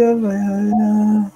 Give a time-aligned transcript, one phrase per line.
[0.00, 1.32] vai raiar.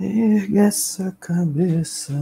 [0.00, 2.12] Ergue essa cabeça.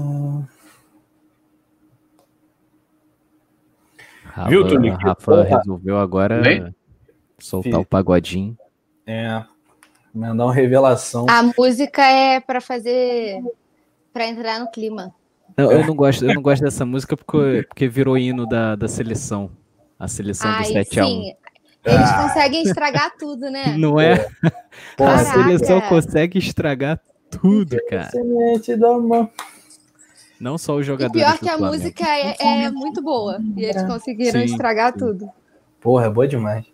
[4.24, 4.90] Rafa, Viu, Tony?
[4.90, 6.74] Rafa resolveu agora Bem?
[7.38, 7.80] soltar Filho.
[7.80, 8.56] o pagodinho.
[9.06, 9.42] É.
[10.14, 11.26] Mandar uma revelação.
[11.28, 13.40] A música é pra fazer.
[14.12, 15.14] Pra entrar no clima.
[15.56, 18.88] Não, eu não gosto, eu não gosto dessa música porque, porque virou hino da, da
[18.88, 19.50] seleção.
[19.98, 21.34] A seleção do Ai, 7 a 1 sim.
[21.84, 22.22] Eles Ah.
[22.28, 23.74] conseguem estragar tudo, né?
[23.78, 24.28] Não é?
[24.96, 28.10] Porra, a seleção consegue estragar tudo, cara.
[28.10, 29.30] Semente da mão.
[30.40, 31.22] Não só os E jogadores.
[31.22, 31.76] pior do que a Flamengo.
[31.82, 33.38] música é, é muito boa.
[33.56, 34.98] E eles conseguiram Sim, estragar sim.
[34.98, 35.30] tudo.
[35.80, 36.64] Porra, é boa demais.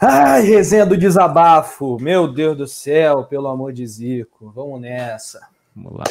[0.00, 1.98] Ai, resenha do desabafo.
[2.00, 4.50] Meu Deus do céu, pelo amor de Zico.
[4.54, 5.40] Vamos nessa.
[5.74, 6.04] Vamos lá.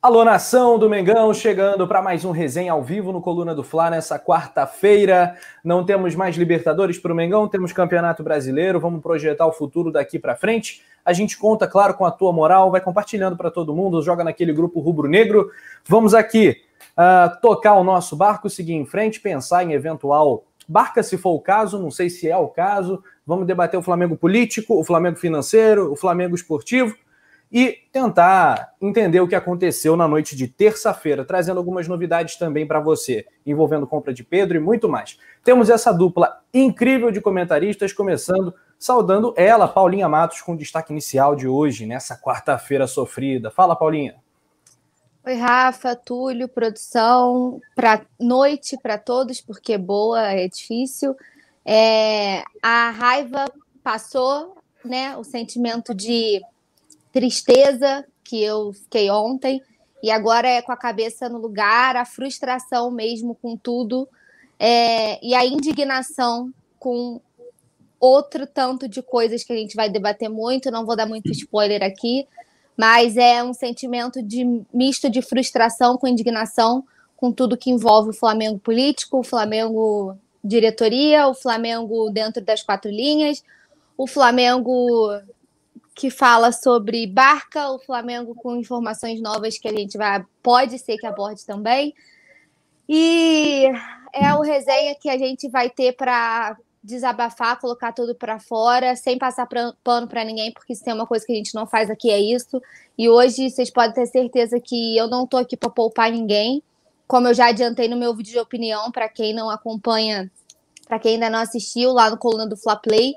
[0.00, 3.90] Alô, nação do Mengão, chegando para mais um resenha ao vivo no Coluna do Fla
[3.90, 5.36] nessa quarta-feira.
[5.64, 8.78] Não temos mais Libertadores para o Mengão, temos Campeonato Brasileiro.
[8.78, 10.84] Vamos projetar o futuro daqui para frente.
[11.04, 14.52] A gente conta, claro, com a tua moral, vai compartilhando para todo mundo, joga naquele
[14.52, 15.50] grupo rubro-negro.
[15.84, 16.62] Vamos aqui
[16.96, 21.40] ah, tocar o nosso barco, seguir em frente, pensar em eventual barca, se for o
[21.40, 23.02] caso, não sei se é o caso.
[23.26, 26.94] Vamos debater o Flamengo político, o Flamengo financeiro, o Flamengo esportivo
[27.50, 32.80] e tentar entender o que aconteceu na noite de terça-feira, trazendo algumas novidades também para
[32.80, 35.18] você, envolvendo compra de Pedro e muito mais.
[35.42, 41.34] Temos essa dupla incrível de comentaristas, começando saudando ela, Paulinha Matos, com o destaque inicial
[41.34, 43.50] de hoje, nessa quarta-feira sofrida.
[43.50, 44.14] Fala, Paulinha.
[45.26, 51.14] Oi, Rafa, Túlio, produção, pra noite para todos, porque boa é difícil.
[51.64, 53.44] É, a raiva
[53.82, 55.16] passou, né?
[55.16, 56.40] O sentimento de
[57.12, 59.62] tristeza que eu fiquei ontem,
[60.02, 64.08] e agora é com a cabeça no lugar, a frustração mesmo com tudo,
[64.58, 67.20] é, e a indignação com
[68.00, 71.82] outro tanto de coisas que a gente vai debater muito, não vou dar muito spoiler
[71.82, 72.26] aqui,
[72.76, 76.84] mas é um sentimento de misto de frustração com indignação
[77.16, 82.88] com tudo que envolve o Flamengo político, o Flamengo diretoria, o Flamengo dentro das quatro
[82.88, 83.42] linhas,
[83.96, 85.10] o Flamengo
[85.98, 90.96] que fala sobre barca, o Flamengo com informações novas que a gente vai pode ser
[90.96, 91.92] que aborde também.
[92.88, 93.64] E
[94.14, 99.18] é o resenha que a gente vai ter para desabafar, colocar tudo para fora, sem
[99.18, 101.90] passar pra- pano para ninguém, porque se tem uma coisa que a gente não faz
[101.90, 102.62] aqui é isso.
[102.96, 106.62] E hoje vocês podem ter certeza que eu não tô aqui para poupar ninguém.
[107.08, 110.30] Como eu já adiantei no meu vídeo de opinião, para quem não acompanha,
[110.86, 113.16] para quem ainda não assistiu lá no coluna do Fla Play,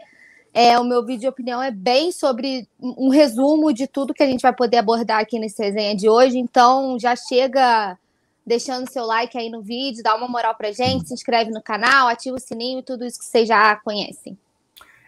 [0.53, 4.27] é, o meu vídeo de opinião é bem sobre um resumo de tudo que a
[4.27, 6.37] gente vai poder abordar aqui nesse resenha de hoje.
[6.37, 7.97] Então já chega
[8.45, 12.07] deixando seu like aí no vídeo, dá uma moral pra gente, se inscreve no canal,
[12.07, 14.37] ativa o sininho e tudo isso que vocês já conhecem.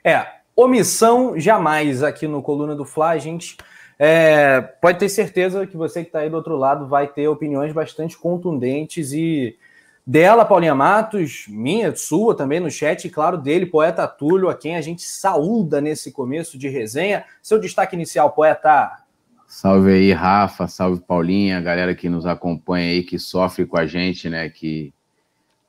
[0.04, 3.10] É, omissão jamais aqui no Coluna do Fla.
[3.10, 3.58] A gente
[4.00, 7.74] é, pode ter certeza que você que está aí do outro lado vai ter opiniões
[7.74, 9.58] bastante contundentes e
[10.06, 14.76] dela, Paulinha Matos, minha, sua também no chat, e claro, dele, poeta Túlio, a quem
[14.76, 17.24] a gente saúda nesse começo de resenha.
[17.42, 19.00] Seu destaque inicial, poeta.
[19.48, 24.30] Salve aí, Rafa, salve Paulinha, galera que nos acompanha aí, que sofre com a gente,
[24.30, 24.94] né, que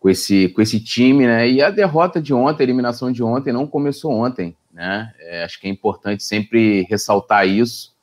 [0.01, 3.53] com esse, com esse time, né, e a derrota de ontem, a eliminação de ontem
[3.53, 7.95] não começou ontem, né, É, acho que é importante sempre ressaltar isso,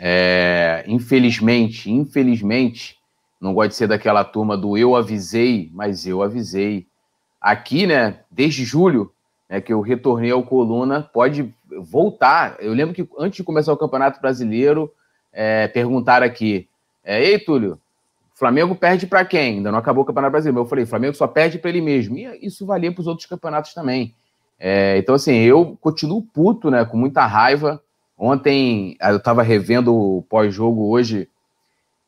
[0.00, 2.97] É, infelizmente, infelizmente,
[3.40, 6.86] não gosto de ser daquela turma do eu avisei, mas eu avisei.
[7.40, 9.12] Aqui, né, desde julho,
[9.48, 12.56] né, que eu retornei ao Coluna, pode voltar.
[12.58, 14.92] Eu lembro que antes de começar o Campeonato Brasileiro,
[15.32, 16.68] é, perguntaram aqui:
[17.04, 17.80] é, Ei, Túlio,
[18.34, 19.56] Flamengo perde para quem?
[19.56, 20.60] Ainda não acabou o Campeonato Brasileiro.
[20.60, 22.18] Eu falei: Flamengo só perde para ele mesmo.
[22.18, 24.14] E isso valia para os outros campeonatos também.
[24.58, 27.80] É, então, assim, eu continuo puto, né, com muita raiva.
[28.16, 31.28] Ontem eu estava revendo o pós-jogo hoje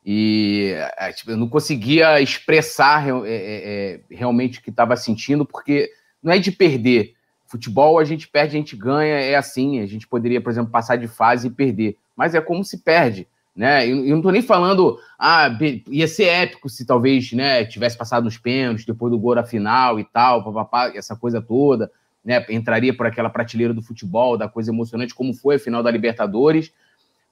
[0.05, 5.91] e é, tipo, eu não conseguia expressar é, é, realmente o que estava sentindo, porque
[6.23, 7.15] não é de perder.
[7.47, 9.81] Futebol a gente perde, a gente ganha, é assim.
[9.81, 13.27] A gente poderia, por exemplo, passar de fase e perder, mas é como se perde.
[13.55, 13.87] Né?
[13.89, 15.51] Eu, não estou nem falando, ah,
[15.89, 19.99] ia ser épico se talvez né, tivesse passado nos pênaltis, depois do gol na final
[19.99, 21.91] e tal, papapá, essa coisa toda.
[22.25, 25.91] Né, entraria por aquela prateleira do futebol, da coisa emocionante, como foi a final da
[25.91, 26.73] Libertadores.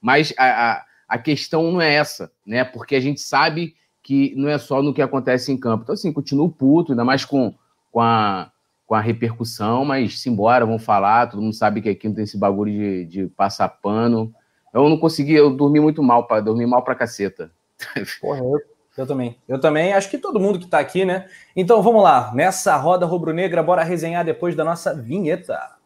[0.01, 2.63] Mas a, a, a questão não é essa, né?
[2.63, 5.83] Porque a gente sabe que não é só no que acontece em campo.
[5.83, 7.53] Então, assim, continuo puto, ainda mais com,
[7.91, 8.51] com, a,
[8.85, 11.27] com a repercussão, mas simbora, vamos falar.
[11.27, 14.31] Todo mundo sabe que aqui não tem esse bagulho de, de passar pano.
[14.71, 17.51] eu não consegui, eu dormi muito mal, para dormir mal pra caceta.
[18.21, 18.59] Porra, eu,
[18.95, 19.35] eu também.
[19.47, 21.27] Eu também, acho que todo mundo que tá aqui, né?
[21.55, 25.78] Então vamos lá, nessa roda rubro-negra, bora resenhar depois da nossa vinheta.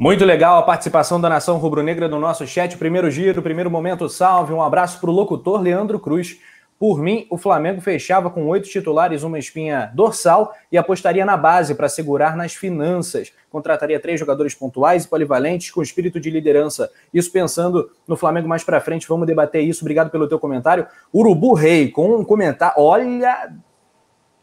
[0.00, 2.78] Muito legal a participação da nação rubro-negra no nosso chat.
[2.78, 4.52] Primeiro giro, primeiro momento, salve.
[4.52, 6.38] Um abraço para o locutor Leandro Cruz.
[6.78, 11.74] Por mim, o Flamengo fechava com oito titulares, uma espinha dorsal e apostaria na base
[11.74, 13.32] para segurar nas finanças.
[13.50, 16.88] Contrataria três jogadores pontuais e polivalentes com espírito de liderança.
[17.12, 19.08] Isso pensando no Flamengo mais para frente.
[19.08, 19.82] Vamos debater isso.
[19.82, 20.86] Obrigado pelo teu comentário.
[21.12, 22.80] Urubu Rei, com um comentário.
[22.80, 23.52] Olha,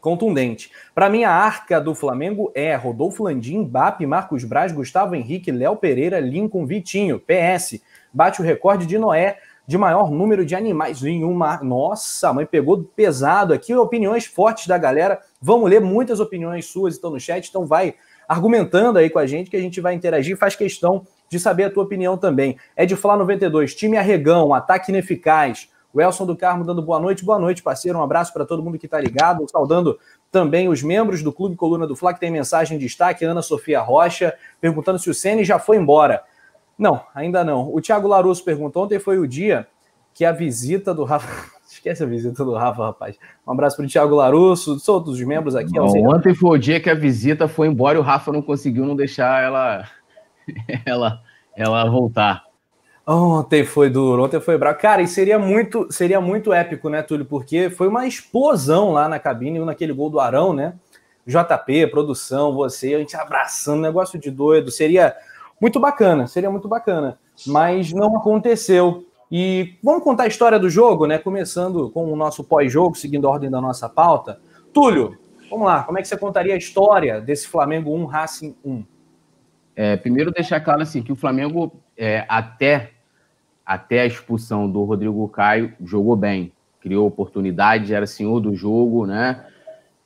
[0.06, 0.70] contundente.
[0.94, 5.74] Para mim, a arca do Flamengo é Rodolfo Landim, Bap, Marcos Braz, Gustavo Henrique, Léo
[5.74, 7.18] Pereira, Lincoln, Vitinho.
[7.18, 7.80] PS,
[8.14, 11.60] bate o recorde de Noé de maior número de animais em uma.
[11.60, 13.74] Nossa, mãe pegou pesado aqui.
[13.74, 15.18] Opiniões fortes da galera.
[15.42, 17.96] Vamos ler muitas opiniões suas, estão no chat, então vai
[18.28, 20.38] argumentando aí com a gente que a gente vai interagir.
[20.38, 22.56] Faz questão de saber a tua opinião também.
[22.76, 25.68] É de falar 92, time arregão, ataque ineficaz.
[25.96, 27.98] O Elson do Carmo dando boa noite, boa noite, parceiro.
[27.98, 29.46] Um abraço para todo mundo que está ligado.
[29.50, 29.98] Saudando
[30.30, 33.24] também os membros do Clube Coluna do Fla, que tem mensagem de destaque.
[33.24, 36.22] Ana Sofia Rocha perguntando se o Ceni já foi embora.
[36.78, 37.74] Não, ainda não.
[37.74, 39.66] O Thiago Larusso perguntou: ontem foi o dia
[40.12, 41.56] que a visita do Rafa.
[41.66, 43.16] Esquece a visita do Rafa, rapaz.
[43.46, 45.72] Um abraço para o Thiago Larusso, todos os membros aqui.
[45.72, 48.84] Bom, ontem foi o dia que a visita foi embora e o Rafa não conseguiu
[48.84, 49.88] não deixar ela,
[50.84, 51.22] ela,
[51.56, 52.45] ela voltar.
[53.08, 54.80] Ontem foi duro, ontem foi bravo.
[54.80, 57.24] Cara, e seria muito, seria muito épico, né, Túlio?
[57.24, 60.74] Porque foi uma explosão lá na cabine, naquele gol do Arão, né?
[61.24, 64.72] JP, produção, você, a gente abraçando, negócio de doido.
[64.72, 65.14] Seria
[65.60, 67.16] muito bacana, seria muito bacana,
[67.46, 69.06] mas não aconteceu.
[69.30, 71.16] E vamos contar a história do jogo, né?
[71.16, 74.40] Começando com o nosso pós-jogo, seguindo a ordem da nossa pauta.
[74.72, 75.16] Túlio,
[75.48, 78.84] vamos lá, como é que você contaria a história desse Flamengo 1 Racing 1?
[79.76, 82.95] É, primeiro deixar claro assim que o Flamengo é, até
[83.66, 89.44] até a expulsão do Rodrigo Caio jogou bem, criou oportunidade, era senhor do jogo, né?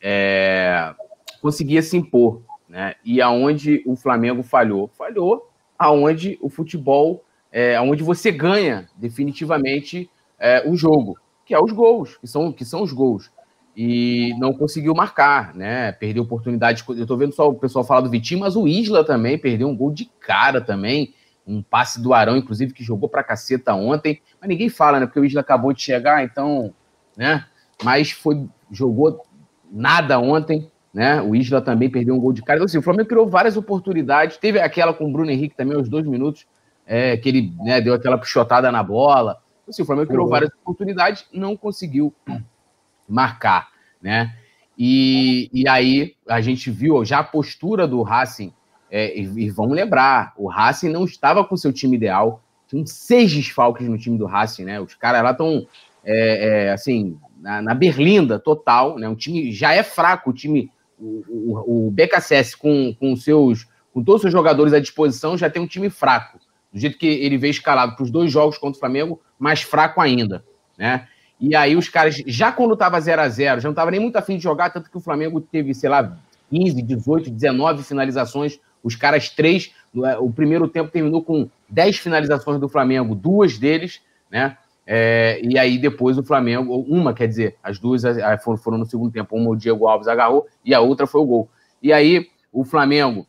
[0.02, 0.94] É,
[1.42, 2.94] conseguia se impor né?
[3.04, 4.88] E aonde o Flamengo falhou?
[4.96, 10.08] Falhou aonde o futebol, é, aonde você ganha definitivamente
[10.38, 13.30] é, o jogo, que é os gols, que são, que são os gols.
[13.76, 15.90] E não conseguiu marcar, né?
[15.92, 16.84] Perdeu oportunidade.
[16.88, 19.76] Eu tô vendo só o pessoal falar do Vitinho, mas o Isla também perdeu um
[19.76, 21.14] gol de cara também.
[21.46, 24.20] Um passe do Arão, inclusive, que jogou pra caceta ontem.
[24.40, 25.06] Mas ninguém fala, né?
[25.06, 26.74] Porque o Isla acabou de chegar, então,
[27.16, 27.44] né?
[27.82, 29.24] Mas foi, jogou
[29.70, 31.20] nada ontem né?
[31.22, 32.58] O Isla também perdeu um gol de cara.
[32.58, 34.36] Então, assim, o Flamengo criou várias oportunidades.
[34.36, 36.46] Teve aquela com o Bruno Henrique também, aos dois minutos,
[36.86, 39.40] é, que ele né, deu aquela puxotada na bola.
[39.62, 42.14] Então, assim, o Flamengo criou várias oportunidades, não conseguiu
[43.08, 43.68] marcar,
[44.02, 44.34] né?
[44.76, 48.52] E, e aí a gente viu já a postura do Racing.
[48.90, 52.42] É, e, e, vamos lembrar, o Racing não estava com seu time ideal.
[52.68, 54.80] Tinha seis desfalques no time do Racing, né?
[54.80, 55.66] Os caras lá estão,
[56.04, 59.08] é, é, assim, na, na, berlinda total, né?
[59.08, 64.16] O time já é fraco, o time o, o, BKSS com, com, seus, com todos
[64.16, 66.38] os seus jogadores à disposição já tem um time fraco.
[66.72, 70.00] Do jeito que ele veio escalado para os dois jogos contra o Flamengo, mais fraco
[70.00, 70.44] ainda.
[70.78, 71.06] Né?
[71.40, 74.16] E aí os caras, já quando estava 0 a 0 já não estava nem muito
[74.16, 76.18] afim de jogar, tanto que o Flamengo teve, sei lá,
[76.50, 78.60] 15, 18, 19 finalizações.
[78.82, 79.72] Os caras, três,
[80.20, 84.56] o primeiro tempo terminou com 10 finalizações do Flamengo, duas deles, né?
[84.86, 88.02] É, e aí depois o Flamengo, uma quer dizer, as duas
[88.42, 91.26] foram, foram no segundo tempo, uma o Diego Alves agarrou e a outra foi o
[91.26, 91.48] gol.
[91.82, 93.26] E aí o Flamengo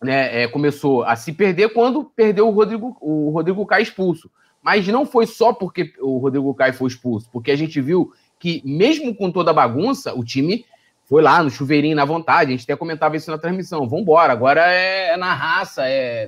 [0.00, 4.30] né, é, começou a se perder quando perdeu o Rodrigo, o Rodrigo Caio expulso.
[4.62, 8.62] Mas não foi só porque o Rodrigo Caio foi expulso, porque a gente viu que,
[8.64, 10.64] mesmo com toda a bagunça, o time
[11.06, 12.48] foi lá no chuveirinho, na vontade.
[12.48, 13.88] A gente até comentava isso na transmissão.
[13.88, 16.26] Vamos embora, agora é, é, na raça, é,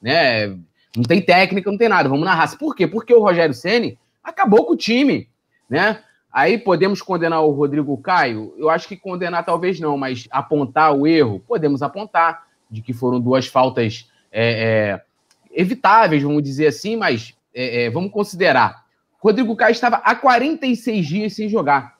[0.00, 0.48] né,
[0.96, 2.08] não tem técnica, não tem nada.
[2.08, 2.56] Vamos na raça.
[2.56, 2.86] Por quê?
[2.86, 5.28] Porque o Rogério Ceni acabou com o time,
[5.68, 6.00] né?
[6.32, 8.54] Aí podemos condenar o Rodrigo Caio?
[8.58, 13.18] Eu acho que condenar talvez não, mas apontar o erro, podemos apontar de que foram
[13.18, 15.02] duas faltas é, é,
[15.50, 18.84] evitáveis, vamos dizer assim, mas é, é vamos considerar.
[19.18, 21.97] Rodrigo Caio estava há 46 dias sem jogar.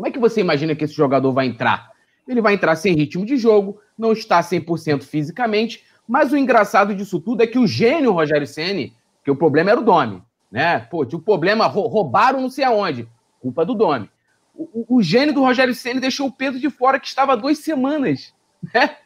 [0.00, 1.90] Como é que você imagina que esse jogador vai entrar?
[2.26, 7.20] Ele vai entrar sem ritmo de jogo, não está 100% fisicamente, mas o engraçado disso
[7.20, 10.78] tudo é que o gênio Rogério Ceni, que o problema era o Domi, né?
[10.90, 13.06] Pô, tinha o problema, roubaram não sei aonde,
[13.40, 14.08] culpa do Domi.
[14.54, 17.58] O, o, gênio do Rogério Ceni deixou o Pedro de fora, que estava há duas
[17.58, 18.32] semanas,
[18.72, 18.96] né?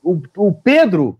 [0.00, 1.18] O, o Pedro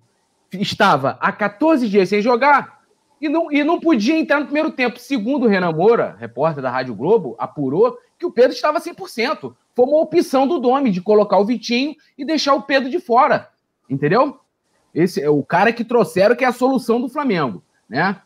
[0.53, 2.81] estava há 14 dias sem jogar
[3.21, 5.01] e não, e não podia entrar no primeiro tempo.
[5.01, 9.55] Segundo o Renan Moura, repórter da Rádio Globo, apurou que o Pedro estava 100%.
[9.75, 13.49] foi uma opção do Domi de colocar o Vitinho e deixar o Pedro de fora.
[13.89, 14.39] Entendeu?
[14.95, 18.21] Esse é o cara que trouxeram que é a solução do Flamengo, né?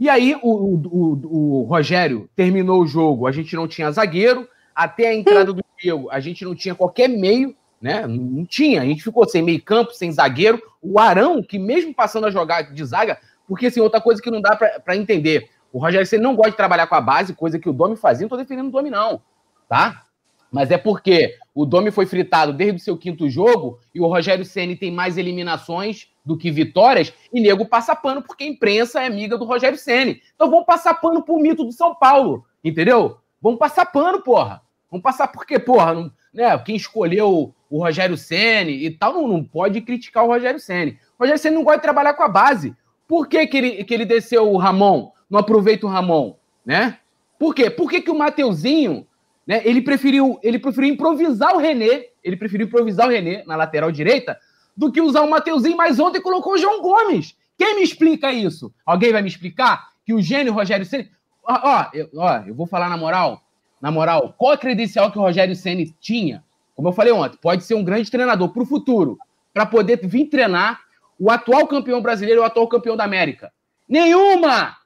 [0.00, 5.08] E aí o, o, o, Rogério terminou o jogo, a gente não tinha zagueiro, até
[5.08, 8.06] a entrada do Diego, a gente não tinha qualquer meio, né?
[8.06, 10.62] Não tinha, a gente ficou sem meio campo, sem zagueiro.
[10.80, 14.40] O Arão, que mesmo passando a jogar de zaga, porque assim, outra coisa que não
[14.40, 17.68] dá para entender, o Rogério você não gosta de trabalhar com a base, coisa que
[17.68, 19.20] o Domi fazia, não tô defendendo o Domi não,
[19.68, 20.04] tá?
[20.50, 24.42] Mas é porque o Domi foi fritado desde o seu quinto jogo e o Rogério
[24.42, 29.06] Ceni tem mais eliminações do que vitórias, e nego passa pano porque a imprensa é
[29.06, 30.22] amiga do Rogério Ceni.
[30.34, 33.18] Então vamos passar pano pro mito do São Paulo, entendeu?
[33.42, 34.62] Vamos passar pano, porra.
[34.90, 39.44] Vamos passar porque, porra, não, né, quem escolheu o Rogério Ceni e tal não, não
[39.44, 40.98] pode criticar o Rogério Ceni.
[41.18, 42.74] O Rogério Ceni não gosta de trabalhar com a base.
[43.06, 45.14] Por que, que, ele, que ele desceu o Ramon?
[45.28, 46.98] Não aproveita o Ramon, né?
[47.38, 47.68] Por quê?
[47.68, 49.06] Por que, que o Mateuzinho,
[49.46, 53.92] né, ele preferiu, ele preferiu improvisar o René, ele preferiu improvisar o René na lateral
[53.92, 54.38] direita,
[54.76, 57.36] do que usar o Mateuzinho, mas ontem colocou o João Gomes.
[57.56, 58.72] Quem me explica isso?
[58.84, 59.90] Alguém vai me explicar?
[60.04, 61.10] Que o gênio Rogério Ceni.
[61.42, 63.42] Ó, ó, eu, ó, eu vou falar na moral.
[63.80, 66.44] Na moral, qual a credencial que o Rogério Ceni tinha?
[66.74, 69.18] Como eu falei ontem, pode ser um grande treinador para o futuro,
[69.52, 70.80] para poder vir treinar
[71.18, 73.50] o atual campeão brasileiro e o atual campeão da América.
[73.88, 74.76] Nenhuma!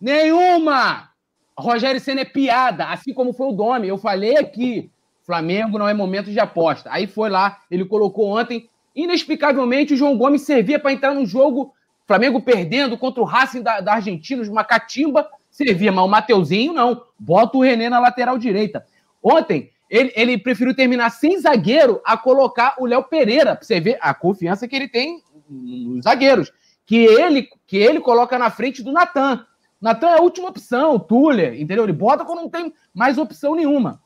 [0.00, 1.10] Nenhuma!
[1.58, 3.86] Rogério Senna é piada, assim como foi o Domi.
[3.86, 4.90] Eu falei aqui,
[5.22, 6.88] Flamengo não é momento de aposta.
[6.92, 11.72] Aí foi lá, ele colocou ontem Inexplicavelmente, o João Gomes servia para entrar no jogo,
[12.06, 17.02] Flamengo perdendo contra o Racing da, da Argentina, uma catimba, servia, mas o Mateuzinho não.
[17.18, 18.84] Bota o René na lateral direita.
[19.22, 23.96] Ontem, ele, ele preferiu terminar sem zagueiro a colocar o Léo Pereira, para você ver
[24.00, 26.52] a confiança que ele tem nos zagueiros.
[26.84, 29.46] Que ele, que ele coloca na frente do Natan.
[29.80, 31.84] Natan é a última opção, o Tuller, entendeu?
[31.84, 34.02] Ele bota quando não tem mais opção nenhuma,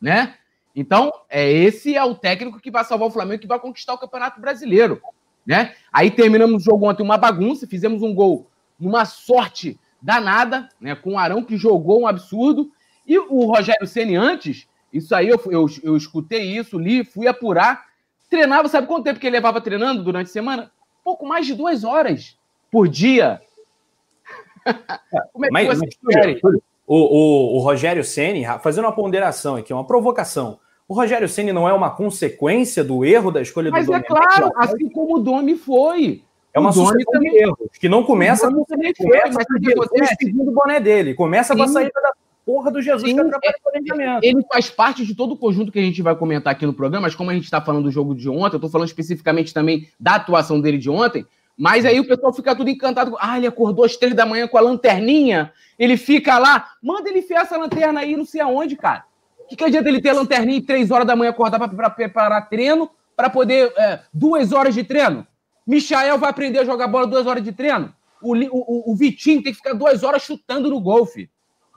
[0.00, 0.34] né?
[0.74, 3.98] Então, é esse é o técnico que vai salvar o Flamengo, que vai conquistar o
[3.98, 5.00] Campeonato Brasileiro,
[5.44, 5.74] né?
[5.92, 10.94] Aí terminamos o jogo ontem uma bagunça, fizemos um gol numa sorte danada, né?
[10.94, 12.70] Com o Arão que jogou um absurdo
[13.06, 17.86] e o Rogério Ceni antes, isso aí eu, eu, eu escutei isso, li, fui apurar,
[18.28, 20.72] treinava, sabe quanto tempo que ele levava treinando durante a semana?
[21.04, 22.36] Pouco mais de duas horas
[22.70, 23.40] por dia.
[25.32, 26.40] Como é que mas, você mas,
[26.86, 30.58] o, o, o Rogério Ceni fazendo uma ponderação aqui, uma provocação.
[30.88, 34.04] O Rogério Ceni não é uma consequência do erro da escolha Mas do Mas é
[34.04, 36.22] claro, assim como o Domi foi.
[36.54, 38.66] É uma sucessão de erros, que não começa com o
[40.18, 41.12] segundo boné dele.
[41.12, 41.58] Começa Sim.
[41.58, 42.12] com a saída da
[42.46, 45.82] porra do Jesus Sim, que é, Ele faz parte de todo o conjunto que a
[45.82, 48.30] gente vai comentar aqui no programa, mas como a gente está falando do jogo de
[48.30, 52.32] ontem, eu estou falando especificamente também da atuação dele de ontem, mas aí o pessoal
[52.32, 53.16] fica tudo encantado.
[53.18, 57.20] Ah, ele acordou às três da manhã com a lanterninha, ele fica lá, manda ele
[57.20, 59.04] enfiar essa lanterna aí, não sei aonde, cara.
[59.38, 62.48] O que, que adianta ele ter lanterninha e três horas da manhã acordar para preparar
[62.48, 63.72] treino, para poder.
[63.76, 65.26] É, duas horas de treino?
[65.66, 67.92] Michael vai aprender a jogar bola duas horas de treino?
[68.20, 71.30] O, o, o Vitinho tem que ficar duas horas chutando no golfe.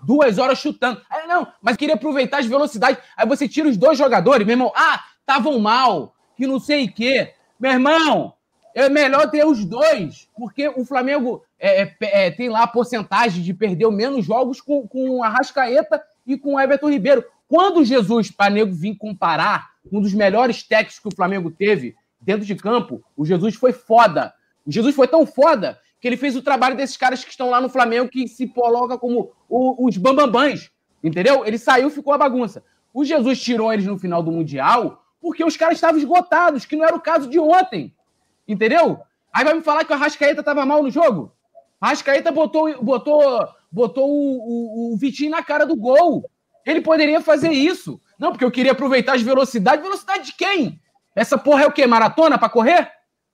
[0.03, 1.01] Duas horas chutando.
[1.09, 3.01] Aí, não, mas queria aproveitar as velocidades.
[3.15, 4.71] Aí você tira os dois jogadores, meu irmão.
[4.75, 7.33] Ah, estavam mal, que não sei o quê.
[7.59, 8.33] Meu irmão,
[8.73, 13.43] é melhor ter os dois, porque o Flamengo é, é, é, tem lá a porcentagem
[13.43, 17.23] de perder menos jogos com, com a Rascaeta e com o Everton Ribeiro.
[17.47, 22.45] Quando Jesus, para nego vir comparar, um dos melhores técnicos que o Flamengo teve dentro
[22.45, 24.33] de campo, o Jesus foi foda.
[24.65, 27.59] O Jesus foi tão foda que ele fez o trabalho desses caras que estão lá
[27.59, 30.69] no Flamengo que se coloca como o, os bambambãs,
[31.03, 31.45] entendeu?
[31.45, 32.63] Ele saiu, ficou a bagunça.
[32.93, 36.85] O Jesus tirou eles no final do Mundial porque os caras estavam esgotados, que não
[36.85, 37.93] era o caso de ontem,
[38.49, 38.99] entendeu?
[39.31, 41.31] Aí vai me falar que o Arrascaeta estava mal no jogo?
[41.81, 46.29] O Arrascaeta botou, botou, botou o, o, o Vitinho na cara do gol.
[46.65, 48.01] Ele poderia fazer isso.
[48.19, 49.83] Não, porque eu queria aproveitar as velocidades.
[49.83, 50.81] Velocidade de quem?
[51.15, 51.85] Essa porra é o quê?
[51.85, 52.91] Maratona para correr?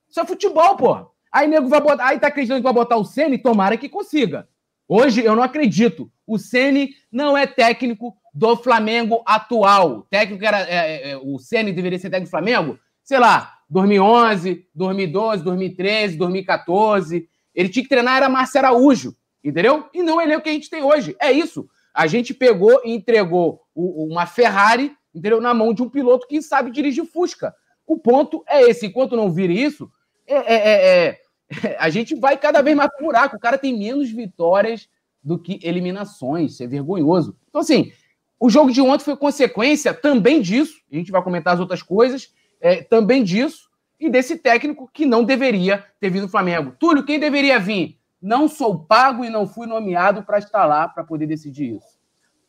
[0.09, 1.07] Isso é futebol, porra.
[1.31, 2.07] Aí nego vai botar.
[2.07, 4.47] Aí tá acreditando que vai botar o Ceni, tomara que consiga.
[4.87, 6.11] Hoje eu não acredito.
[6.27, 10.05] O Ceni não é técnico do Flamengo atual.
[10.09, 10.61] Técnico era.
[10.61, 12.79] É, é o Ceni deveria ser técnico do Flamengo?
[13.03, 17.27] Sei lá, 2011, 2012, 2013, 2014.
[17.53, 19.89] Ele tinha que treinar, era Márcio Araújo, entendeu?
[19.93, 21.13] E não ele é o que a gente tem hoje.
[21.19, 21.67] É isso.
[21.93, 25.41] A gente pegou e entregou uma Ferrari, entendeu?
[25.41, 27.53] Na mão de um piloto que sabe dirigir Fusca.
[27.85, 28.85] O ponto é esse.
[28.85, 29.91] Enquanto não vir isso,
[30.25, 31.19] é, é, é,
[31.67, 33.35] é a gente vai cada vez mais pro buraco.
[33.35, 34.87] O cara tem menos vitórias
[35.21, 36.53] do que eliminações.
[36.53, 37.35] Isso é vergonhoso.
[37.49, 37.91] Então, assim,
[38.39, 40.79] o jogo de ontem foi consequência também disso.
[40.89, 42.33] A gente vai comentar as outras coisas.
[42.61, 43.64] É, também disso.
[43.99, 46.75] E desse técnico que não deveria ter vindo do Flamengo.
[46.77, 47.97] Túlio, quem deveria vir?
[48.25, 51.95] não sou pago e não fui nomeado para estar lá para poder decidir isso.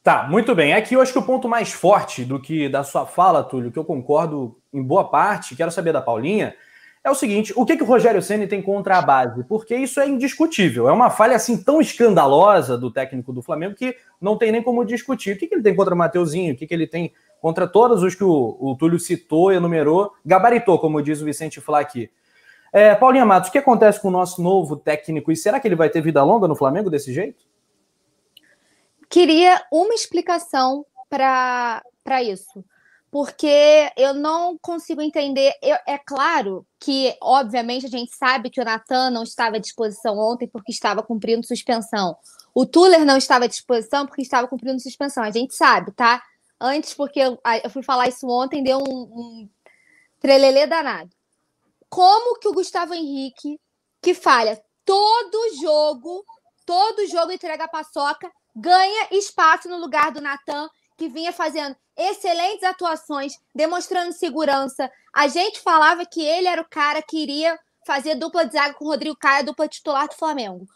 [0.03, 0.73] Tá, muito bem.
[0.73, 3.79] Aqui eu acho que o ponto mais forte do que da sua fala, Túlio, que
[3.79, 6.55] eu concordo em boa parte, quero saber da Paulinha,
[7.05, 9.45] é o seguinte: o que, que o Rogério Ceni tem contra a base?
[9.45, 10.89] Porque isso é indiscutível.
[10.89, 14.85] É uma falha assim tão escandalosa do técnico do Flamengo que não tem nem como
[14.85, 15.35] discutir.
[15.35, 16.55] O que, que ele tem contra o Mateuzinho?
[16.55, 20.79] O que, que ele tem contra todos os que o, o Túlio citou, enumerou, gabaritou,
[20.79, 22.11] como diz o Vicente Flá aqui.
[22.73, 25.77] É, Paulinha Matos, o que acontece com o nosso novo técnico e será que ele
[25.77, 27.47] vai ter vida longa no Flamengo desse jeito?
[29.09, 31.83] queria uma explicação para
[32.23, 32.65] isso.
[33.11, 35.53] Porque eu não consigo entender.
[35.63, 40.19] Eu, é claro que, obviamente, a gente sabe que o Natan não estava à disposição
[40.19, 42.17] ontem porque estava cumprindo suspensão.
[42.55, 45.23] O Tuller não estava à disposição porque estava cumprindo suspensão.
[45.23, 46.23] A gente sabe, tá?
[46.61, 49.51] Antes, porque eu, eu fui falar isso ontem, deu um, um
[50.21, 51.11] trelelê danado.
[51.89, 53.61] Como que o Gustavo Henrique,
[54.03, 56.25] que falha todo jogo,
[56.65, 62.63] todo jogo entrega a paçoca, ganha espaço no lugar do Natan, que vinha fazendo excelentes
[62.63, 64.91] atuações, demonstrando segurança.
[65.15, 68.85] A gente falava que ele era o cara que iria fazer dupla de zaga com
[68.85, 70.67] o Rodrigo Caio, dupla titular do Flamengo.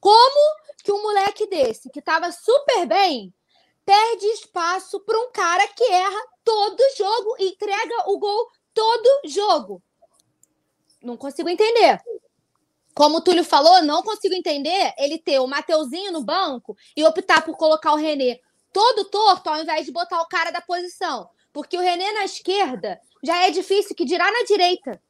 [0.00, 3.32] Como que um moleque desse, que estava super bem,
[3.86, 9.80] perde espaço para um cara que erra todo jogo e entrega o gol todo jogo?
[11.00, 12.00] Não consigo entender.
[12.92, 17.44] Como o Túlio falou, não consigo entender ele ter o Mateuzinho no banco e optar
[17.44, 18.40] por colocar o René
[18.72, 21.30] todo torto ao invés de botar o cara da posição.
[21.52, 25.00] Porque o René na esquerda já é difícil, que dirá na direita.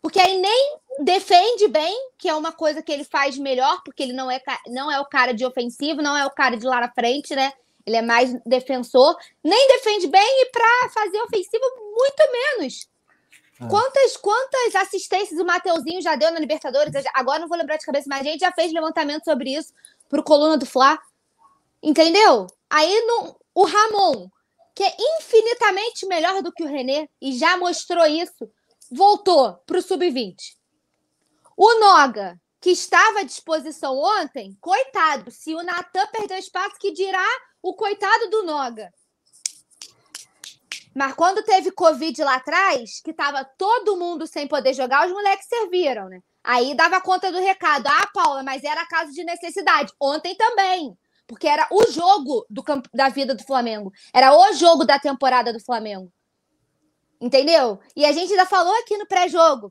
[0.00, 4.12] Porque aí nem defende bem, que é uma coisa que ele faz melhor, porque ele
[4.12, 6.92] não é, não é o cara de ofensivo, não é o cara de lá na
[6.92, 7.52] frente, né?
[7.86, 9.16] Ele é mais defensor.
[9.42, 12.88] Nem defende bem e para fazer ofensivo, muito menos.
[13.60, 13.68] É.
[13.68, 16.92] Quantas, quantas assistências o Mateuzinho já deu na Libertadores?
[17.14, 19.72] Agora não vou lembrar de cabeça, mas a gente já fez levantamento sobre isso
[20.08, 20.98] pro Coluna do Fla.
[21.82, 22.46] Entendeu?
[22.70, 24.28] Aí no, o Ramon,
[24.74, 28.50] que é infinitamente melhor do que o René, e já mostrou isso,
[28.90, 30.36] voltou pro Sub-20.
[31.56, 37.26] O Noga, que estava à disposição ontem, coitado, se o Natan perdeu espaço, que dirá
[37.62, 38.92] o coitado do Noga.
[40.94, 45.46] Mas quando teve Covid lá atrás, que tava todo mundo sem poder jogar, os moleques
[45.48, 46.20] serviram, né?
[46.44, 47.86] Aí dava conta do recado.
[47.86, 49.92] Ah, Paula, mas era caso de necessidade.
[49.98, 50.96] Ontem também.
[51.26, 53.92] Porque era o jogo do campo, da vida do Flamengo.
[54.12, 56.12] Era o jogo da temporada do Flamengo.
[57.20, 57.80] Entendeu?
[57.96, 59.70] E a gente ainda falou aqui no pré-jogo.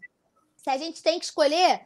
[0.55, 1.85] Se a gente tem que escolher,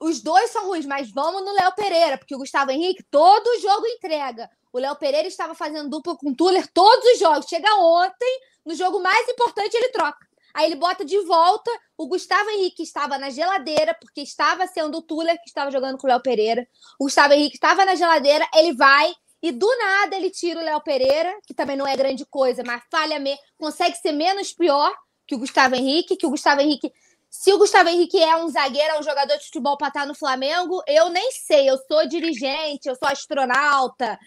[0.00, 3.86] os dois são ruins, mas vamos no Léo Pereira, porque o Gustavo Henrique todo jogo
[3.86, 4.50] entrega.
[4.76, 7.46] O Léo Pereira estava fazendo dupla com o Tuller todos os jogos.
[7.48, 10.18] Chega ontem, no jogo mais importante, ele troca.
[10.52, 14.98] Aí ele bota de volta o Gustavo Henrique, que estava na geladeira, porque estava sendo
[14.98, 16.68] o Tuller que estava jogando com o Léo Pereira.
[17.00, 20.82] O Gustavo Henrique estava na geladeira, ele vai e do nada ele tira o Léo
[20.82, 23.34] Pereira, que também não é grande coisa, mas falha me...
[23.56, 24.94] consegue ser menos pior
[25.26, 26.92] que o Gustavo Henrique, que o Gustavo Henrique.
[27.30, 30.14] Se o Gustavo Henrique é um zagueiro, é um jogador de futebol para estar no
[30.14, 31.70] Flamengo, eu nem sei.
[31.70, 34.18] Eu sou dirigente, eu sou astronauta,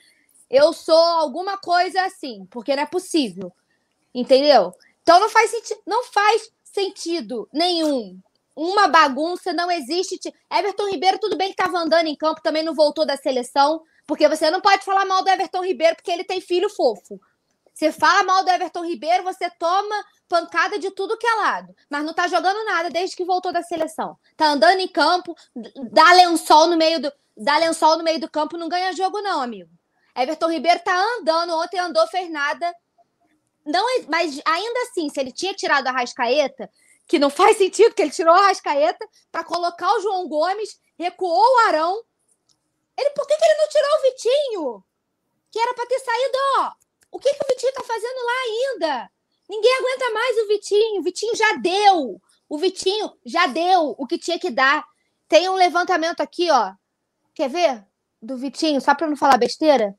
[0.50, 3.54] eu sou alguma coisa assim, porque não é possível.
[4.14, 4.74] Entendeu?
[5.02, 8.20] Então não faz, senti não faz sentido nenhum.
[8.56, 10.20] Uma bagunça, não existe.
[10.52, 14.28] Everton Ribeiro, tudo bem que estava andando em campo, também não voltou da seleção, porque
[14.28, 17.20] você não pode falar mal do Everton Ribeiro porque ele tem filho fofo.
[17.74, 21.74] Você fala mal do Everton Ribeiro, você toma pancada de tudo que é lado.
[21.90, 24.18] Mas não tá jogando nada desde que voltou da seleção.
[24.36, 25.34] Tá andando em campo,
[25.90, 29.42] dá lençol no meio do, dá lençol no meio do campo, não ganha jogo, não,
[29.42, 29.70] amigo.
[30.22, 32.74] Everton Ribeiro tá andando, ontem andou, fez nada.
[33.66, 36.70] Não, mas ainda assim, se ele tinha tirado a Rascaeta,
[37.08, 41.42] que não faz sentido que ele tirou a Rascaeta para colocar o João Gomes, recuou
[41.42, 42.04] o Arão.
[42.98, 44.84] Ele, por que, que ele não tirou o Vitinho?
[45.52, 46.72] Que era para ter saído, ó.
[47.12, 49.12] O que, que o Vitinho tá fazendo lá ainda?
[49.50, 51.00] Ninguém aguenta mais o Vitinho.
[51.00, 52.22] O Vitinho já deu.
[52.48, 54.86] O Vitinho já deu o que tinha que dar.
[55.28, 56.74] Tem um levantamento aqui, ó.
[57.34, 57.86] Quer ver?
[58.22, 59.98] Do Vitinho, só para não falar besteira.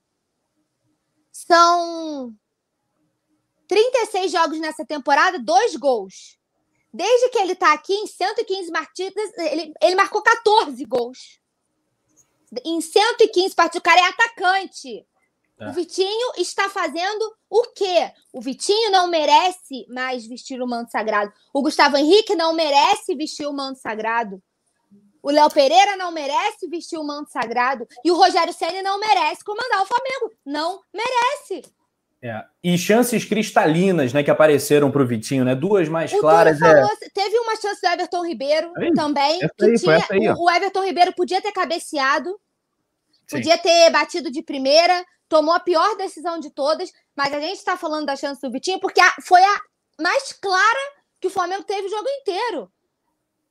[1.47, 2.35] São
[3.67, 6.39] 36 jogos nessa temporada, dois gols.
[6.93, 11.41] Desde que ele está aqui, em 115 partidas, ele, ele marcou 14 gols.
[12.65, 15.07] Em 115 partidas, o cara é atacante.
[15.61, 15.69] É.
[15.69, 18.13] O Vitinho está fazendo o quê?
[18.33, 21.33] O Vitinho não merece mais vestir o manto sagrado.
[21.55, 24.43] O Gustavo Henrique não merece vestir o manto sagrado.
[25.23, 27.87] O Léo Pereira não merece vestir o manto sagrado.
[28.05, 30.35] E o Rogério Senna não merece comandar o Flamengo.
[30.45, 31.63] Não merece.
[32.23, 32.45] É.
[32.63, 35.55] E chances cristalinas, né, que apareceram para o Vitinho, né?
[35.55, 36.61] Duas mais o claras.
[36.61, 36.67] É...
[36.67, 39.39] Falou, teve uma chance do Everton Ribeiro aí, também.
[39.39, 42.39] que tinha, aí, o Everton Ribeiro podia ter cabeceado.
[43.27, 43.37] Sim.
[43.37, 47.77] Podia ter batido de primeira, tomou a pior decisão de todas, mas a gente está
[47.77, 49.61] falando da chance do Vitinho porque a, foi a
[49.99, 50.81] mais clara
[51.21, 52.71] que o Flamengo teve o jogo inteiro.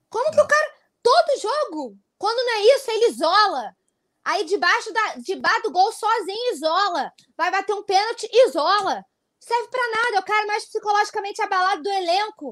[0.09, 0.78] Como que o cara.
[1.01, 3.75] Todo jogo, quando não é isso, ele isola.
[4.23, 7.11] Aí debaixo, da, debaixo do gol, sozinho, isola.
[7.37, 9.03] Vai bater um pênalti, isola.
[9.39, 12.49] Serve para nada, é o cara mais psicologicamente abalado do elenco.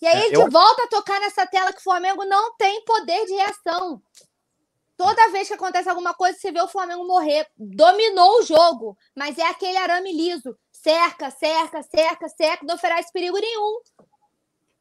[0.00, 0.50] E aí é, a gente eu...
[0.50, 4.02] volta a tocar nessa tela que o Flamengo não tem poder de reação.
[4.96, 7.46] Toda vez que acontece alguma coisa, você vê o Flamengo morrer.
[7.56, 10.56] Dominou o jogo, mas é aquele arame liso.
[10.72, 13.80] Cerca, cerca, cerca, cerca, não oferece perigo nenhum.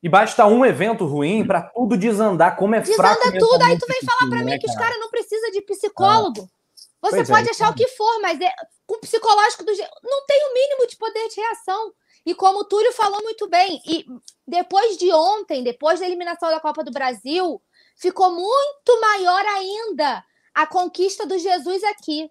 [0.03, 3.21] E basta um evento ruim para tudo desandar, como é Desanda fraco.
[3.21, 5.61] Desanda tudo, aí tu vem falar para mim né, que os caras não precisam de
[5.61, 6.41] psicólogo.
[6.41, 6.61] Ah.
[7.01, 8.51] Você pois é, pode é, achar o que for, mas é,
[8.85, 9.71] com o psicológico do
[10.03, 11.93] não tem o mínimo de poder de reação.
[12.25, 14.05] E como o Túlio falou muito bem, e
[14.47, 17.61] depois de ontem, depois da eliminação da Copa do Brasil,
[17.95, 22.29] ficou muito maior ainda a conquista do Jesus aqui.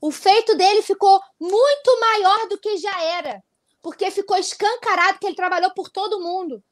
[0.00, 3.42] O feito dele ficou muito maior do que já era,
[3.80, 6.62] porque ficou escancarado que ele trabalhou por todo mundo.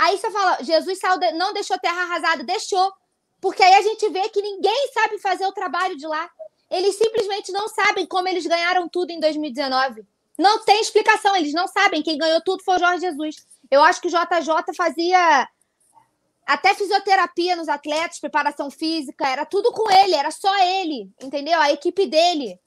[0.00, 1.32] Aí você fala, Jesus saiu de...
[1.32, 2.90] não deixou terra arrasada, deixou.
[3.38, 6.30] Porque aí a gente vê que ninguém sabe fazer o trabalho de lá.
[6.70, 10.02] Eles simplesmente não sabem como eles ganharam tudo em 2019.
[10.38, 12.02] Não tem explicação, eles não sabem.
[12.02, 13.46] Quem ganhou tudo foi o Jorge Jesus.
[13.70, 15.46] Eu acho que o JJ fazia
[16.46, 21.60] até fisioterapia nos atletas, preparação física, era tudo com ele, era só ele, entendeu?
[21.60, 22.58] A equipe dele.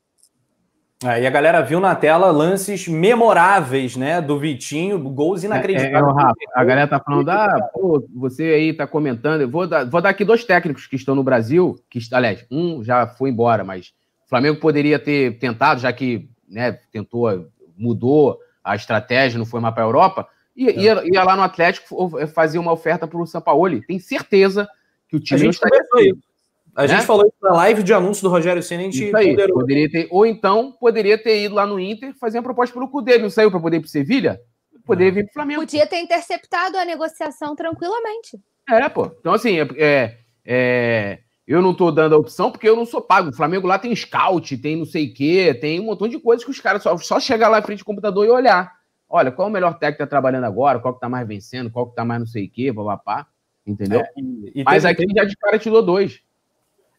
[1.06, 5.94] É, e a galera viu na tela lances memoráveis, né, do Vitinho, gols inacreditáveis.
[5.94, 9.68] É, é, Rafa, a galera tá falando, ah, pô, você aí tá comentando, eu vou
[9.68, 13.30] dar, vou dar aqui dois técnicos que estão no Brasil, que, aliás, um já foi
[13.30, 13.94] embora, mas
[14.26, 19.74] o Flamengo poderia ter tentado, já que, né, tentou, mudou a estratégia, não foi mais
[19.74, 20.80] para a Europa, e, é.
[20.80, 23.86] ia, ia, lá no Atlético fazer uma oferta para o Sampaoli.
[23.86, 24.70] Tem certeza
[25.10, 25.82] que o time a gente estaria...
[26.10, 26.33] Isso.
[26.76, 26.88] A né?
[26.88, 29.90] gente falou isso na live de anúncio do Rogério Senna, a gente isso aí, poderia
[29.90, 33.30] ter, ou então poderia ter ido lá no Inter fazer uma proposta pelo Cudê, não
[33.30, 34.40] saiu para poder ir para Sevilha?
[34.86, 35.62] Poderia vir para o Flamengo.
[35.62, 38.40] Podia ter interceptado a negociação tranquilamente.
[38.70, 39.12] É, pô.
[39.20, 43.02] Então, assim, é, é, é eu não estou dando a opção porque eu não sou
[43.02, 43.30] pago.
[43.30, 46.44] O Flamengo lá tem scout, tem não sei o quê, tem um montão de coisas
[46.44, 48.72] que os caras só, só chegar lá em frente ao computador e olhar.
[49.10, 51.70] Olha, qual é o melhor técnico que está trabalhando agora, qual que está mais vencendo,
[51.70, 53.28] qual que está mais não sei o quê, papapá.
[53.66, 54.00] Entendeu?
[54.02, 56.22] É, e, e Mas aqui já de cara tirou dois.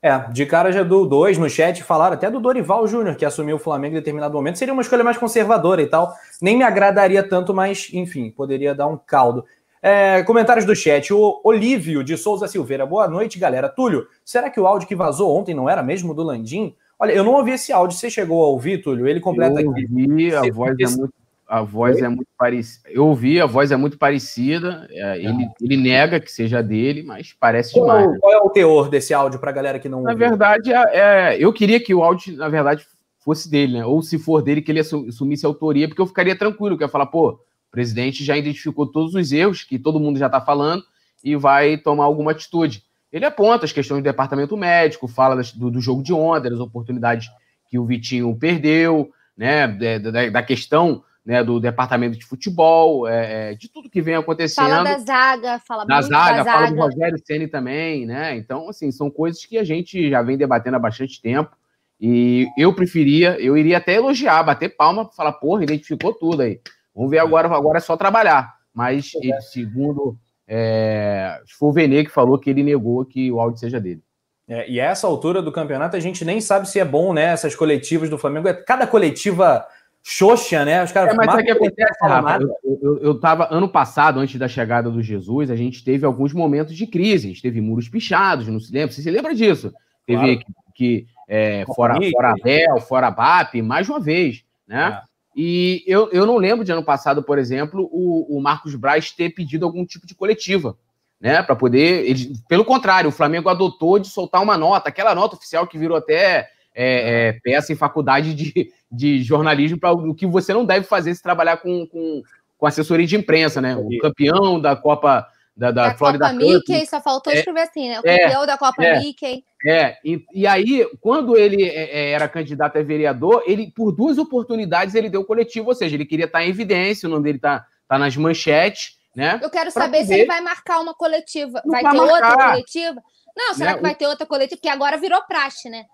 [0.05, 3.57] É, de cara já do dois no chat falaram até do Dorival Júnior, que assumiu
[3.57, 4.59] o Flamengo em determinado momento.
[4.59, 6.13] Seria uma escolha mais conservadora e tal.
[6.43, 9.47] Nem me agradaria tanto, mas, enfim, poderia dar um caldo.
[9.81, 11.11] É, comentários do chat.
[11.11, 12.85] O Olívio de Souza Silveira.
[12.85, 13.67] Boa noite, galera.
[13.67, 16.77] Túlio, será que o áudio que vazou ontem não era mesmo do Landim?
[16.99, 17.97] Olha, eu não ouvi esse áudio.
[17.97, 19.09] Você chegou a ouvir, Túlio?
[19.09, 19.87] Ele completa eu aqui.
[19.91, 21.15] Ouvi, a voz é muito
[21.55, 22.03] a voz Oi?
[22.03, 22.89] é muito parecida.
[22.91, 24.89] Eu ouvi, a voz é muito parecida.
[24.91, 28.19] É, ele, ele nega que seja dele, mas parece qual, demais.
[28.19, 30.31] Qual é o teor desse áudio para a galera que não Na ouviu?
[30.31, 32.85] verdade, é, é, eu queria que o áudio, na verdade,
[33.21, 33.87] fosse dele, né?
[33.87, 36.89] Ou se for dele, que ele assumisse a autoria, porque eu ficaria tranquilo, que ia
[36.89, 37.39] falar, pô, o
[37.71, 40.83] presidente já identificou todos os erros que todo mundo já está falando
[41.23, 42.83] e vai tomar alguma atitude.
[43.13, 47.29] Ele aponta as questões do departamento médico, fala do, do jogo de onda, das oportunidades
[47.69, 49.69] que o Vitinho perdeu, né?
[49.69, 54.69] da, da questão né, do departamento de futebol, é, é, de tudo que vem acontecendo.
[54.69, 56.77] Fala da zaga, fala da zaga, da fala zaga.
[56.77, 58.37] do Rogério Ceni também, né?
[58.37, 61.57] Então, assim, são coisas que a gente já vem debatendo há bastante tempo.
[61.99, 66.61] E eu preferia, eu iria até elogiar, bater palma, falar, porra, identificou tudo aí.
[66.95, 68.55] Vamos ver agora, agora é só trabalhar.
[68.75, 73.61] Mas, ele, segundo, é, foi o Vene que falou que ele negou que o áudio
[73.61, 74.03] seja dele.
[74.47, 77.25] É, e a essa altura do campeonato, a gente nem sabe se é bom, né?
[77.25, 78.49] Essas coletivas do Flamengo.
[78.49, 79.65] É, cada coletiva
[80.07, 80.85] Xoxa, né?
[80.85, 81.15] Os caras.
[81.15, 82.39] É, mas o que acontece, Rafa?
[82.63, 86.35] Eu, eu, eu tava ano passado, antes da chegada do Jesus, a gente teve alguns
[86.35, 87.27] momentos de crise.
[87.27, 88.93] A gente teve muros pichados, não se lembra?
[88.93, 89.73] Você se lembra disso?
[90.07, 90.39] Teve claro.
[90.75, 95.01] que, que é, fora, fora Abel, fora BAP, mais uma vez, né?
[95.01, 95.15] É.
[95.35, 99.31] E eu, eu não lembro de ano passado, por exemplo, o, o Marcos Braz ter
[99.31, 100.77] pedido algum tipo de coletiva,
[101.19, 101.43] né?
[101.43, 102.05] Para poder.
[102.05, 105.97] Ele, pelo contrário, o Flamengo adotou de soltar uma nota, aquela nota oficial que virou
[105.97, 110.87] até é, é, peça em faculdade de, de jornalismo para o que você não deve
[110.87, 112.23] fazer se trabalhar com, com,
[112.59, 113.77] com assessoria de imprensa, né?
[113.77, 117.89] O campeão da Copa da, da, da Florida Copa Mickey, só faltou é, escrever assim,
[117.89, 118.01] né?
[118.01, 119.45] O é, campeão da Copa é, Mickey.
[119.65, 125.09] É, e, e aí, quando ele era candidato a vereador, ele, por duas oportunidades, ele
[125.09, 128.17] deu coletivo, ou seja, ele queria estar em evidência, o nome dele tá, tá nas
[128.17, 129.39] manchetes, né?
[129.41, 130.07] Eu quero saber poder...
[130.07, 131.63] se ele vai marcar uma coletiva.
[131.65, 132.15] Vai, vai ter marcar.
[132.15, 133.03] outra coletiva?
[133.37, 133.77] Não, será né?
[133.77, 134.57] que vai ter outra coletiva?
[134.57, 135.85] Porque agora virou praxe, né?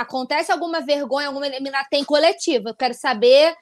[0.00, 2.70] Acontece alguma vergonha, alguma eliminação, tem coletiva.
[2.70, 3.54] Eu quero saber.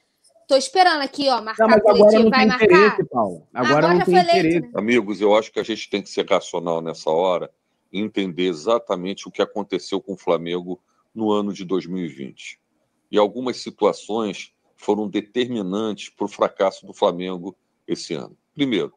[0.46, 2.30] Tô esperando aqui, ó, marcar não, coletivo.
[2.30, 2.96] Vai marcar?
[3.10, 3.46] Paulo.
[3.52, 4.60] Agora, agora não tem interesse.
[4.60, 4.70] Né?
[4.74, 7.50] Amigos, eu acho que a gente tem que ser racional nessa hora
[7.92, 10.80] e entender exatamente o que aconteceu com o Flamengo
[11.14, 12.58] no ano de 2020.
[13.10, 17.54] E algumas situações foram determinantes para o fracasso do Flamengo
[17.86, 18.36] esse ano.
[18.54, 18.94] Primeiro,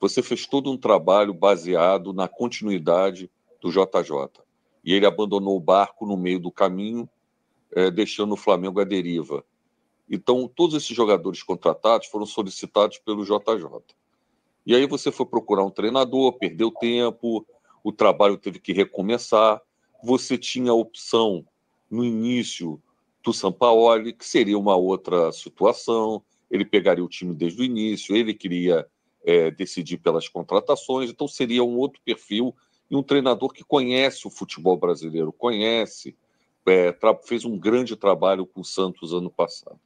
[0.00, 4.45] você fez todo um trabalho baseado na continuidade do JJ.
[4.86, 7.08] E ele abandonou o barco no meio do caminho,
[7.74, 9.44] é, deixando o Flamengo à deriva.
[10.08, 13.96] Então, todos esses jogadores contratados foram solicitados pelo JJ.
[14.64, 17.44] E aí você foi procurar um treinador, perdeu tempo,
[17.82, 19.60] o trabalho teve que recomeçar.
[20.04, 21.44] Você tinha a opção
[21.90, 22.80] no início
[23.24, 26.22] do Sampaoli, que seria uma outra situação.
[26.48, 28.86] Ele pegaria o time desde o início, ele queria
[29.24, 32.54] é, decidir pelas contratações, então seria um outro perfil
[32.90, 36.16] e um treinador que conhece o futebol brasileiro, conhece,
[36.66, 39.78] é, fez um grande trabalho com o Santos ano passado.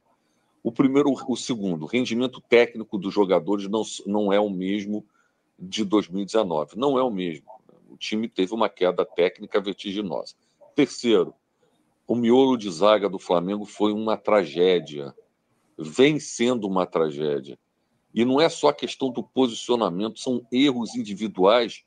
[0.63, 5.03] O primeiro, o segundo, o rendimento técnico dos jogadores não, não é o mesmo
[5.57, 7.47] de 2019, não é o mesmo.
[7.89, 10.35] O time teve uma queda técnica vertiginosa.
[10.75, 11.33] Terceiro,
[12.07, 15.15] o miolo de zaga do Flamengo foi uma tragédia,
[15.77, 17.57] vem sendo uma tragédia.
[18.13, 21.83] E não é só a questão do posicionamento, são erros individuais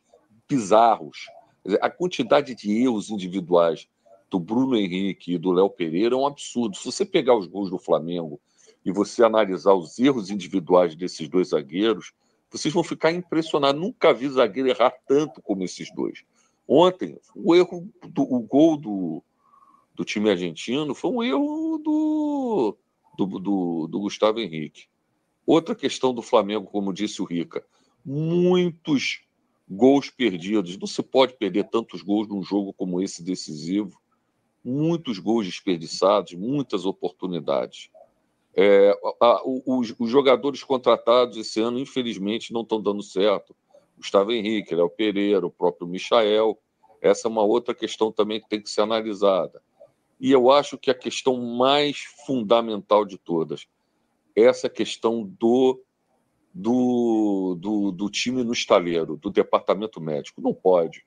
[0.49, 1.27] bizarros.
[1.81, 3.89] a quantidade de erros individuais
[4.31, 6.77] do Bruno Henrique e do Léo Pereira é um absurdo.
[6.77, 8.41] Se você pegar os gols do Flamengo
[8.85, 12.13] e você analisar os erros individuais desses dois zagueiros,
[12.51, 13.81] vocês vão ficar impressionados.
[13.81, 16.25] Nunca vi zagueiro errar tanto como esses dois.
[16.67, 19.23] Ontem, o erro do o gol do,
[19.95, 22.77] do time argentino foi um erro do,
[23.17, 24.87] do, do, do Gustavo Henrique.
[25.47, 27.65] Outra questão do Flamengo, como disse o Rica,
[28.05, 29.21] muitos
[29.69, 30.77] gols perdidos.
[30.79, 34.01] Não se pode perder tantos gols num jogo como esse decisivo.
[34.65, 37.91] Muitos gols desperdiçados, muitas oportunidades.
[38.57, 43.55] É, a, os, os, jogadores contratados esse ano, infelizmente, não estão dando certo.
[43.97, 46.59] Gustavo Henrique, Léo Pereira, o próprio Michael.
[47.01, 49.61] Essa é uma outra questão também que tem que ser analisada.
[50.21, 53.67] E eu acho que a questão mais fundamental de todas,
[54.35, 55.83] essa questão do,
[56.55, 60.41] do, do, do time no estaleiro, do departamento médico.
[60.41, 61.05] Não pode.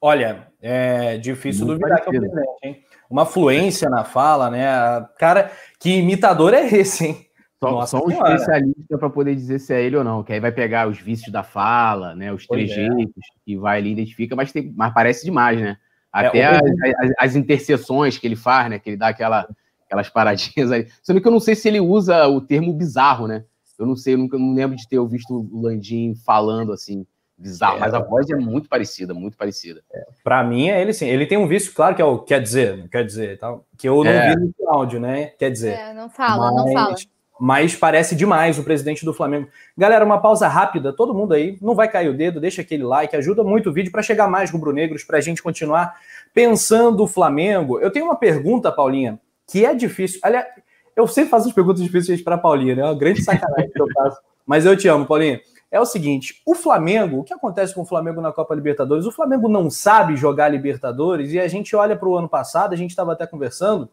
[0.00, 2.10] Olha, é difícil Muito duvidar parecido.
[2.10, 2.84] que é o presidente, hein?
[3.08, 4.66] Uma fluência na fala, né?
[5.18, 7.26] Cara, que imitador é esse, hein?
[7.62, 10.40] Só, Nossa, só um especialista para poder dizer se é ele ou não, que aí
[10.40, 12.32] vai pegar os vícios da fala, né?
[12.32, 12.74] Os pois é.
[12.74, 13.38] trejeitos é.
[13.46, 15.78] e vai ali identifica, mas, tem, mas parece demais, né?
[16.14, 18.78] É, Até é, as, as, as, interseções que ele faz, né?
[18.78, 19.48] Que ele dá aquela,
[19.86, 20.88] aquelas paradinhas aí.
[21.02, 23.44] Sendo que eu não sei se ele usa o termo bizarro, né?
[23.78, 27.78] Eu não sei, eu nunca não lembro de ter visto o Landim falando assim bizarro,
[27.78, 29.82] é, mas a voz é muito parecida, muito parecida.
[29.92, 31.06] É, para mim é ele sim.
[31.06, 34.04] Ele tem um vício, claro que é o quer dizer, quer dizer, tal, que eu
[34.04, 34.34] não é.
[34.34, 35.26] vi no áudio, né?
[35.38, 35.72] Quer dizer.
[35.72, 36.94] É, não fala, mas, não fala.
[37.38, 39.48] Mas parece demais o presidente do Flamengo.
[39.76, 43.16] Galera, uma pausa rápida, todo mundo aí, não vai cair o dedo, deixa aquele like,
[43.16, 45.96] ajuda muito o vídeo para chegar mais rubro-negros, para a gente continuar
[46.32, 47.80] pensando o Flamengo.
[47.80, 50.20] Eu tenho uma pergunta, Paulinha, que é difícil.
[50.22, 50.46] Aliás,
[50.96, 52.82] eu sempre faço as perguntas difíceis para Paulinha, né?
[52.82, 54.18] É uma grande sacanagem que eu faço.
[54.46, 55.40] Mas eu te amo, Paulinha
[55.74, 59.06] é o seguinte: o Flamengo, o que acontece com o Flamengo na Copa Libertadores?
[59.06, 62.76] O Flamengo não sabe jogar Libertadores e a gente olha para o ano passado, a
[62.76, 63.88] gente estava até conversando,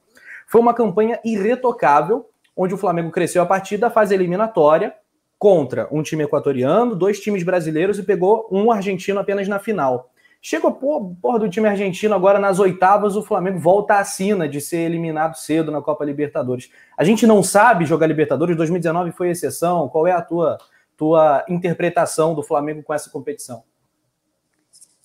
[0.48, 4.94] foi uma campanha irretocável, onde o Flamengo cresceu a partir da fase eliminatória
[5.40, 10.11] contra um time equatoriano, dois times brasileiros e pegou um argentino apenas na final.
[10.42, 14.60] Chega a porra do time argentino agora nas oitavas, o Flamengo volta à sina de
[14.60, 16.72] ser eliminado cedo na Copa Libertadores.
[16.98, 19.88] A gente não sabe jogar Libertadores, 2019 foi exceção.
[19.88, 20.58] Qual é a tua
[21.02, 23.64] tua interpretação do Flamengo com essa competição?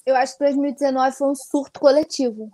[0.05, 2.51] Eu acho que 2019 foi um surto coletivo.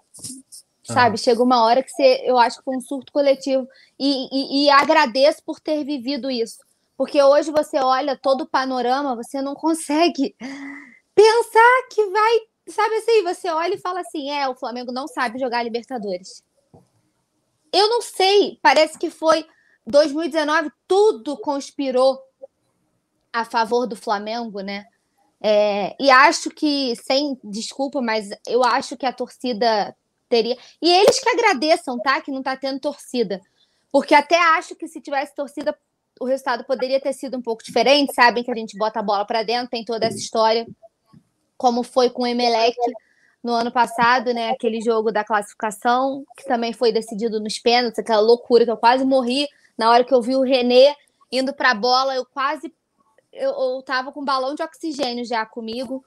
[0.85, 1.18] Sabe, ah.
[1.18, 3.68] chega uma hora que você, eu acho que foi um surto coletivo.
[3.99, 6.59] E, e, e agradeço por ter vivido isso.
[6.97, 10.37] Porque hoje você olha todo o panorama, você não consegue
[11.14, 12.38] pensar que vai.
[12.68, 16.44] Sabe assim, você olha e fala assim: é, o Flamengo não sabe jogar Libertadores.
[17.72, 19.46] Eu não sei, parece que foi
[19.87, 22.20] 2019, tudo conspirou
[23.33, 24.87] a favor do Flamengo, né?
[25.40, 29.96] É, e acho que, sem desculpa, mas eu acho que a torcida
[30.29, 30.57] teria.
[30.81, 32.20] E eles que agradeçam, tá?
[32.20, 33.40] Que não tá tendo torcida.
[33.90, 35.77] Porque até acho que se tivesse torcida,
[36.20, 38.14] o resultado poderia ter sido um pouco diferente.
[38.14, 40.66] Sabem que a gente bota a bola para dentro, tem toda essa história,
[41.62, 42.77] como foi com o Emelec
[43.40, 44.51] no ano passado, né?
[44.51, 49.05] Aquele jogo da classificação, que também foi decidido nos pênaltis, aquela loucura que eu quase
[49.05, 49.46] morri
[49.79, 50.96] na hora que eu vi o René
[51.31, 52.75] indo para a bola, eu quase
[53.33, 56.05] eu, eu tava com um balão de oxigênio já comigo.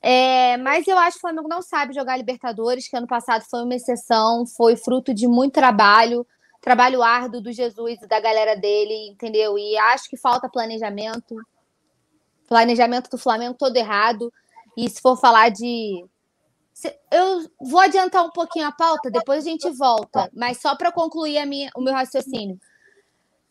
[0.00, 3.62] É, mas eu acho que o Flamengo não sabe jogar Libertadores, que ano passado foi
[3.62, 6.26] uma exceção, foi fruto de muito trabalho,
[6.62, 9.58] trabalho árduo do Jesus e da galera dele, entendeu?
[9.58, 11.36] E acho que falta planejamento.
[12.48, 14.32] Planejamento do Flamengo todo errado.
[14.78, 16.08] E se for falar de
[17.10, 21.36] Eu vou adiantar um pouquinho a pauta, depois a gente volta, mas só para concluir
[21.38, 22.56] a minha, o meu raciocínio.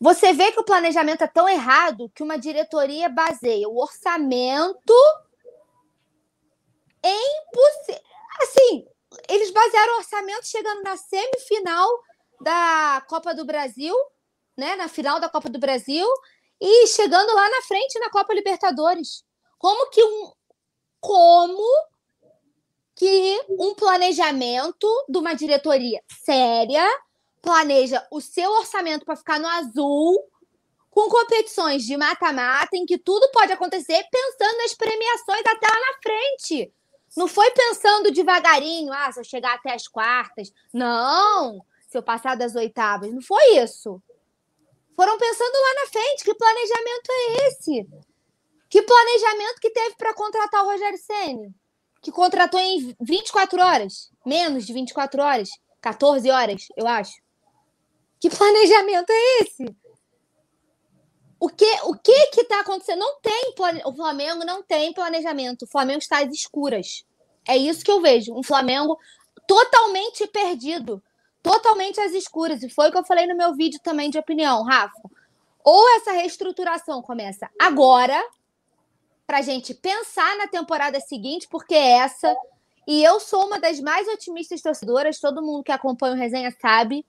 [0.00, 4.94] Você vê que o planejamento é tão errado que uma diretoria baseia o orçamento
[7.04, 7.36] em
[8.42, 8.86] assim,
[9.28, 11.88] eles basearam o orçamento chegando na semifinal
[12.40, 13.94] da Copa do Brasil,
[14.56, 16.06] né, na final da Copa do Brasil
[16.58, 19.24] e chegando lá na frente na Copa Libertadores.
[19.58, 20.32] Como que um
[21.00, 21.62] como
[22.94, 26.86] que um planejamento de uma diretoria séria
[27.40, 30.22] planeja o seu orçamento para ficar no azul,
[30.90, 35.98] com competições de mata-mata, em que tudo pode acontecer, pensando nas premiações até lá na
[36.02, 36.72] frente.
[37.16, 40.52] Não foi pensando devagarinho, ah, se eu chegar até as quartas.
[40.72, 43.12] Não, se eu passar das oitavas.
[43.12, 44.02] Não foi isso.
[44.96, 46.24] Foram pensando lá na frente.
[46.24, 47.88] Que planejamento é esse?
[48.68, 51.54] Que planejamento que teve para contratar o Rogério Senna?
[52.02, 55.48] Que contratou em 24 horas, menos de 24 horas,
[55.80, 57.14] 14 horas, eu acho.
[58.20, 59.76] Que planejamento é esse?
[61.40, 62.98] O que o que que tá acontecendo?
[62.98, 63.80] Não tem plane...
[63.84, 65.62] o Flamengo não tem planejamento.
[65.62, 67.04] O Flamengo está às escuras.
[67.46, 68.98] É isso que eu vejo, um Flamengo
[69.46, 71.02] totalmente perdido,
[71.42, 72.62] totalmente às escuras.
[72.62, 75.00] E foi o que eu falei no meu vídeo também de opinião, Rafa.
[75.64, 78.22] Ou essa reestruturação começa agora,
[79.28, 82.34] para a gente pensar na temporada seguinte, porque é essa.
[82.86, 87.04] E eu sou uma das mais otimistas torcedoras, todo mundo que acompanha o resenha sabe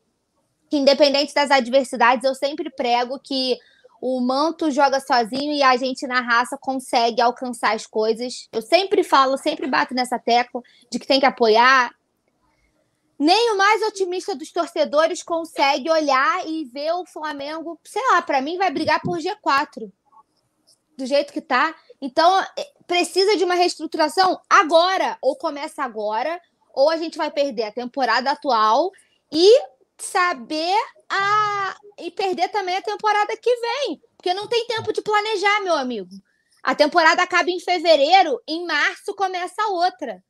[0.69, 3.57] que independente das adversidades, eu sempre prego que
[4.01, 8.49] o manto joga sozinho e a gente na raça consegue alcançar as coisas.
[8.51, 11.95] Eu sempre falo, sempre bato nessa tecla de que tem que apoiar.
[13.17, 18.41] Nem o mais otimista dos torcedores consegue olhar e ver o Flamengo, sei lá, para
[18.41, 19.89] mim vai brigar por G4.
[20.97, 21.73] Do jeito que tá.
[22.01, 26.41] Então, é, precisa de uma reestruturação agora, ou começa agora,
[26.73, 28.91] ou a gente vai perder a temporada atual
[29.31, 29.61] e
[29.97, 30.77] saber
[31.09, 35.75] a e perder também a temporada que vem, porque não tem tempo de planejar, meu
[35.75, 36.09] amigo.
[36.63, 40.23] A temporada acaba em fevereiro, em março começa outra.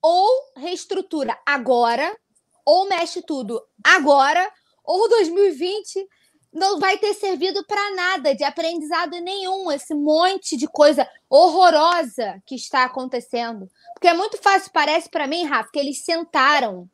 [0.00, 2.16] Ou reestrutura agora,
[2.64, 4.52] ou mexe tudo agora,
[4.84, 6.06] ou 2020
[6.54, 12.54] não vai ter servido para nada, de aprendizado nenhum, esse monte de coisa horrorosa que
[12.54, 13.68] está acontecendo.
[13.92, 16.88] Porque é muito fácil, parece para mim, Rafa, que eles sentaram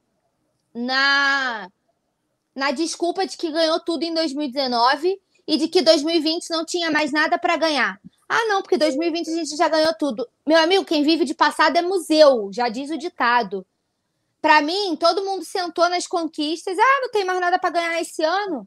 [0.74, 1.68] na,
[2.54, 7.12] na desculpa de que ganhou tudo em 2019 e de que 2020 não tinha mais
[7.12, 8.00] nada para ganhar.
[8.26, 10.26] Ah, não, porque 2020 a gente já ganhou tudo.
[10.46, 13.66] Meu amigo, quem vive de passado é museu, já diz o ditado.
[14.40, 16.78] Para mim, todo mundo sentou nas conquistas.
[16.78, 18.66] Ah, não tem mais nada para ganhar esse ano.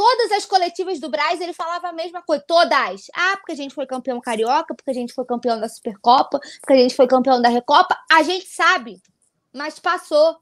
[0.00, 3.08] Todas as coletivas do Braz, ele falava a mesma coisa, todas.
[3.14, 6.72] Ah, porque a gente foi campeão carioca, porque a gente foi campeão da Supercopa, porque
[6.72, 7.94] a gente foi campeão da Recopa.
[8.10, 8.98] A gente sabe,
[9.52, 10.38] mas passou.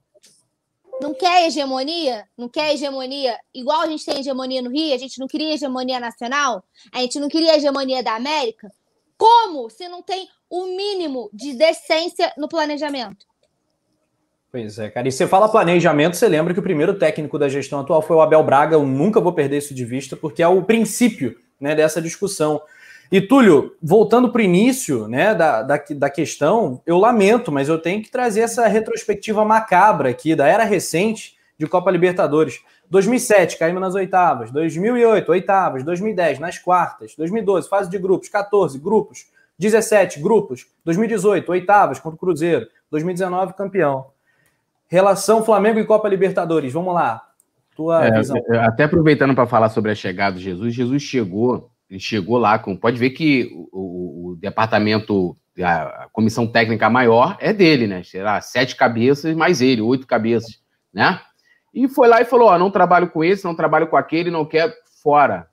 [1.02, 2.28] Não quer hegemonia?
[2.38, 3.36] Não quer hegemonia?
[3.52, 6.62] Igual a gente tem hegemonia no Rio, a gente não queria hegemonia nacional?
[6.92, 8.72] A gente não queria hegemonia da América?
[9.16, 13.26] Como se não tem o mínimo de decência no planejamento?
[14.50, 15.06] Pois é, cara.
[15.06, 18.20] E você fala planejamento, você lembra que o primeiro técnico da gestão atual foi o
[18.20, 18.76] Abel Braga.
[18.76, 22.62] Eu nunca vou perder isso de vista, porque é o princípio né, dessa discussão.
[23.12, 27.78] E, Túlio, voltando para o início né, da, da, da, questão, eu lamento, mas eu
[27.78, 32.60] tenho que trazer essa retrospectiva macabra aqui da era recente de Copa Libertadores.
[32.90, 34.50] 2007, caímos nas oitavas.
[34.50, 35.82] 2008, oitavas.
[35.82, 37.14] 2010, nas quartas.
[37.16, 38.28] 2012, fase de grupos.
[38.30, 39.26] 14, grupos.
[39.58, 40.66] 17, grupos.
[40.84, 42.66] 2018, oitavas contra o Cruzeiro.
[42.90, 44.06] 2019, campeão.
[44.88, 46.72] Relação Flamengo e Copa Libertadores.
[46.72, 47.22] Vamos lá.
[47.76, 48.36] Tua é, visão.
[48.62, 52.76] Até aproveitando para falar sobre a chegada de Jesus, Jesus chegou ele chegou lá com.
[52.76, 58.02] Pode ver que o, o, o departamento, a comissão técnica maior é dele, né?
[58.02, 60.60] Será sete cabeças mais ele, oito cabeças,
[60.92, 61.20] né?
[61.72, 64.44] E foi lá e falou: Ó, não trabalho com esse, não trabalho com aquele, não
[64.44, 64.72] quero
[65.02, 65.48] fora.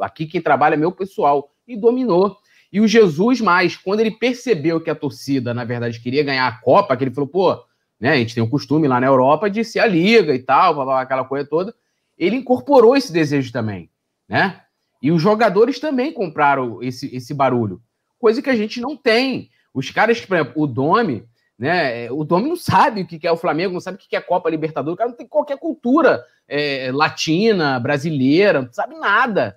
[0.00, 1.50] Aqui quem trabalha é meu pessoal.
[1.66, 2.36] E dominou.
[2.70, 6.60] E o Jesus, mais, quando ele percebeu que a torcida, na verdade, queria ganhar a
[6.60, 7.64] Copa, que ele falou, pô,
[8.00, 10.90] né, a gente tem o costume lá na Europa de ser a liga e tal,
[10.90, 11.74] aquela coisa toda,
[12.18, 13.90] ele incorporou esse desejo também,
[14.28, 14.60] né?
[15.02, 17.82] E os jogadores também compraram esse, esse barulho,
[18.18, 19.50] coisa que a gente não tem.
[19.72, 21.24] Os caras, por exemplo, o Domi,
[21.58, 22.10] né?
[22.10, 24.50] O Domi não sabe o que é o Flamengo, não sabe o que é Copa
[24.50, 29.56] Libertadores, o cara não tem qualquer cultura é, latina, brasileira, não sabe nada,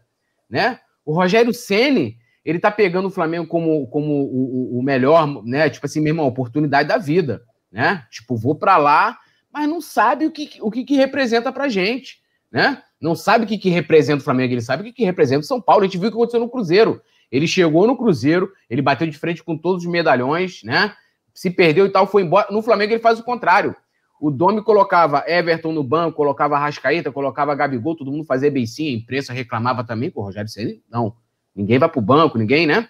[0.50, 0.80] né?
[1.06, 5.70] O Rogério Ceni ele tá pegando o Flamengo como, como o, o, melhor, né?
[5.70, 7.44] Tipo assim, meu irmão, oportunidade da vida,
[7.78, 8.04] né?
[8.10, 9.20] Tipo, vou para lá,
[9.54, 12.18] mas não sabe o que, o que, que representa pra gente,
[12.52, 12.82] né?
[13.00, 15.48] não sabe o que, que representa o Flamengo, ele sabe o que, que representa o
[15.48, 15.84] São Paulo.
[15.84, 17.00] A gente viu o que aconteceu no Cruzeiro.
[17.32, 20.96] Ele chegou no Cruzeiro, ele bateu de frente com todos os medalhões, né?
[21.38, 22.48] se perdeu e tal, foi embora.
[22.50, 23.76] No Flamengo ele faz o contrário.
[24.20, 28.98] O Domi colocava Everton no banco, colocava Rascaeta, colocava Gabigol, todo mundo fazia beicinho, a
[29.00, 31.16] imprensa reclamava também, com o Rogério Ceni, não.
[31.56, 32.90] Ninguém vai pro banco, ninguém, né?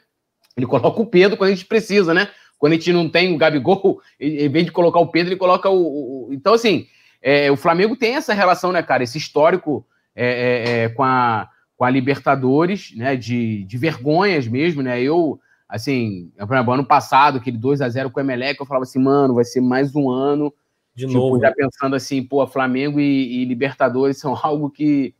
[0.55, 2.29] Ele coloca o Pedro quando a gente precisa, né?
[2.57, 5.69] Quando a gente não tem o Gabigol, em vez de colocar o Pedro, ele coloca
[5.69, 6.27] o.
[6.27, 6.33] o...
[6.33, 6.87] Então, assim,
[7.21, 9.03] é, o Flamengo tem essa relação, né, cara?
[9.03, 9.85] Esse histórico
[10.15, 13.15] é, é, é, com, a, com a Libertadores, né?
[13.15, 15.01] De, de vergonhas mesmo, né?
[15.01, 19.35] Eu, assim, ano passado, aquele 2 a 0 com o Emelec, eu falava assim, mano,
[19.35, 20.53] vai ser mais um ano.
[20.95, 21.39] De tipo, novo.
[21.39, 25.13] Já pensando assim, pô, Flamengo e, e Libertadores são algo que,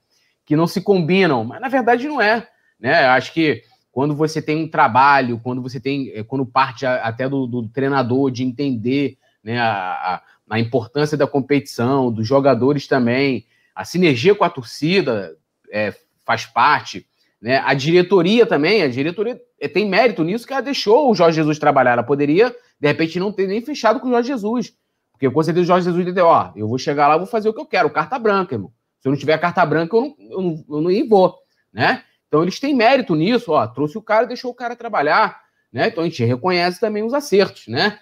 [0.44, 1.44] que não se combinam.
[1.44, 2.48] Mas na verdade não é.
[2.80, 3.06] Né?
[3.06, 3.62] Acho que
[3.98, 8.30] quando você tem um trabalho, quando você tem, é, quando parte até do, do treinador
[8.30, 14.52] de entender né, a, a, importância da competição, dos jogadores também, a sinergia com a
[14.52, 15.36] torcida
[15.72, 17.08] é, faz parte,
[17.42, 17.58] né?
[17.66, 21.58] A diretoria também, a diretoria é, tem mérito nisso que ela deixou o Jorge Jesus
[21.58, 21.94] trabalhar.
[21.94, 24.76] Ela poderia, de repente, não ter nem fechado com o Jorge Jesus.
[25.12, 27.54] Porque com certeza o Jorge Jesus entendeu, ó, eu vou chegar lá, vou fazer o
[27.54, 28.72] que eu quero, carta branca, irmão.
[29.00, 31.36] Se eu não tiver carta branca, eu não, eu não, eu não vou,
[31.74, 32.04] né?
[32.28, 35.88] Então eles têm mérito nisso, ó, trouxe o cara, deixou o cara trabalhar, né?
[35.88, 38.00] Então a gente reconhece também os acertos, né?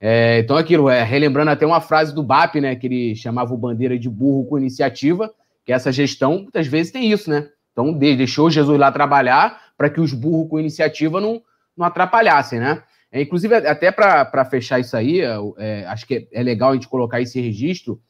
[0.00, 3.58] É, então aquilo, é, relembrando até uma frase do BAP, né, que ele chamava o
[3.58, 5.32] bandeira de burro com iniciativa,
[5.64, 7.48] que essa gestão muitas vezes tem isso, né?
[7.72, 11.42] Então deixou Jesus lá trabalhar para que os burros com iniciativa não,
[11.76, 12.82] não atrapalhassem, né?
[13.10, 16.74] É, inclusive, até para fechar isso aí, é, é, acho que é, é legal a
[16.74, 18.00] gente colocar esse registro,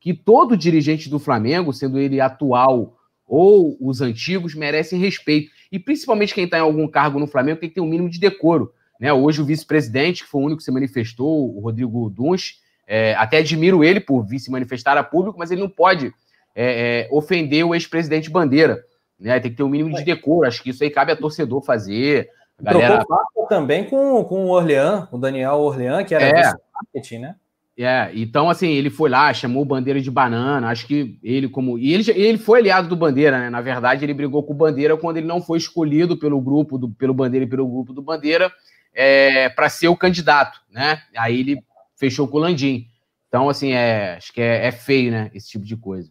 [0.00, 2.97] que todo dirigente do Flamengo, sendo ele atual
[3.28, 5.50] ou os antigos merecem respeito.
[5.70, 8.18] E principalmente quem está em algum cargo no Flamengo tem que ter um mínimo de
[8.18, 8.72] decoro.
[8.98, 9.12] Né?
[9.12, 13.38] Hoje o vice-presidente, que foi o único que se manifestou, o Rodrigo Duns, é, até
[13.38, 16.12] admiro ele por vir se manifestar a público, mas ele não pode
[16.56, 18.82] é, é, ofender o ex-presidente Bandeira.
[19.20, 19.38] Né?
[19.38, 20.48] Tem que ter um mínimo de decoro.
[20.48, 22.30] Acho que isso aí cabe a torcedor fazer.
[22.58, 23.04] A galera...
[23.04, 26.52] Trocou também com, com o Orlean, o Daniel Orlean, que era é.
[26.74, 27.36] marketing, né?
[27.80, 31.78] É, então assim, ele foi lá, chamou o Bandeira de banana, acho que ele como...
[31.78, 33.50] E ele, ele foi aliado do Bandeira, né?
[33.50, 36.90] Na verdade, ele brigou com o Bandeira quando ele não foi escolhido pelo grupo, do,
[36.90, 38.52] pelo Bandeira e pelo grupo do Bandeira
[38.92, 41.00] é, para ser o candidato, né?
[41.16, 41.62] Aí ele
[41.96, 42.88] fechou com o Landim.
[43.28, 45.30] Então, assim, é, acho que é, é feio, né?
[45.32, 46.10] Esse tipo de coisa.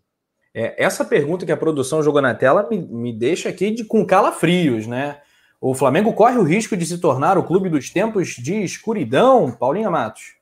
[0.53, 4.05] É, essa pergunta que a produção jogou na tela me, me deixa aqui de, com
[4.05, 5.20] calafrios, né?
[5.59, 9.89] O Flamengo corre o risco de se tornar o clube dos tempos de escuridão, Paulinha
[9.89, 10.36] Matos?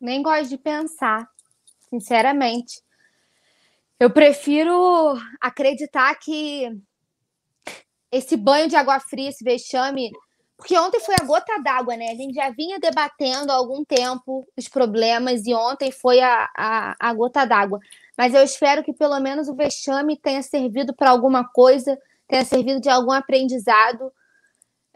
[0.00, 1.28] Nem gosto de pensar,
[1.90, 2.82] sinceramente.
[3.98, 6.70] Eu prefiro acreditar que
[8.10, 10.10] esse banho de água fria, esse vexame.
[10.56, 12.10] Porque ontem foi a gota d'água, né?
[12.10, 16.96] A gente já vinha debatendo há algum tempo os problemas e ontem foi a, a,
[16.98, 17.78] a gota d'água.
[18.16, 21.98] Mas eu espero que pelo menos o vexame tenha servido para alguma coisa,
[22.28, 24.12] tenha servido de algum aprendizado,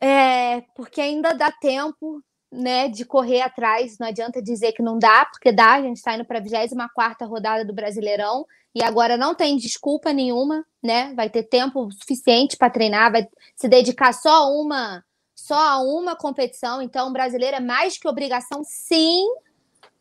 [0.01, 2.23] é, porque ainda dá tempo
[2.55, 3.99] né, de correr atrás.
[3.99, 5.75] Não adianta dizer que não dá, porque dá.
[5.75, 10.13] A gente está indo para a 24 rodada do Brasileirão e agora não tem desculpa
[10.13, 11.13] nenhuma, né?
[11.15, 16.17] Vai ter tempo suficiente para treinar, vai se dedicar só a uma, só a uma
[16.17, 16.81] competição.
[16.81, 19.25] Então, o brasileiro é mais que obrigação, sim,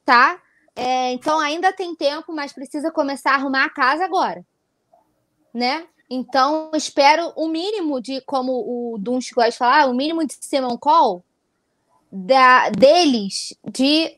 [0.06, 0.42] tá?
[0.76, 4.44] É, então, ainda tem tempo, mas precisa começar a arrumar a casa agora,
[5.54, 5.86] né?
[6.10, 10.78] Então, espero o mínimo de, como o Dunst gosta de falar, o mínimo de Simon
[10.78, 11.24] Call
[12.14, 14.16] da, deles de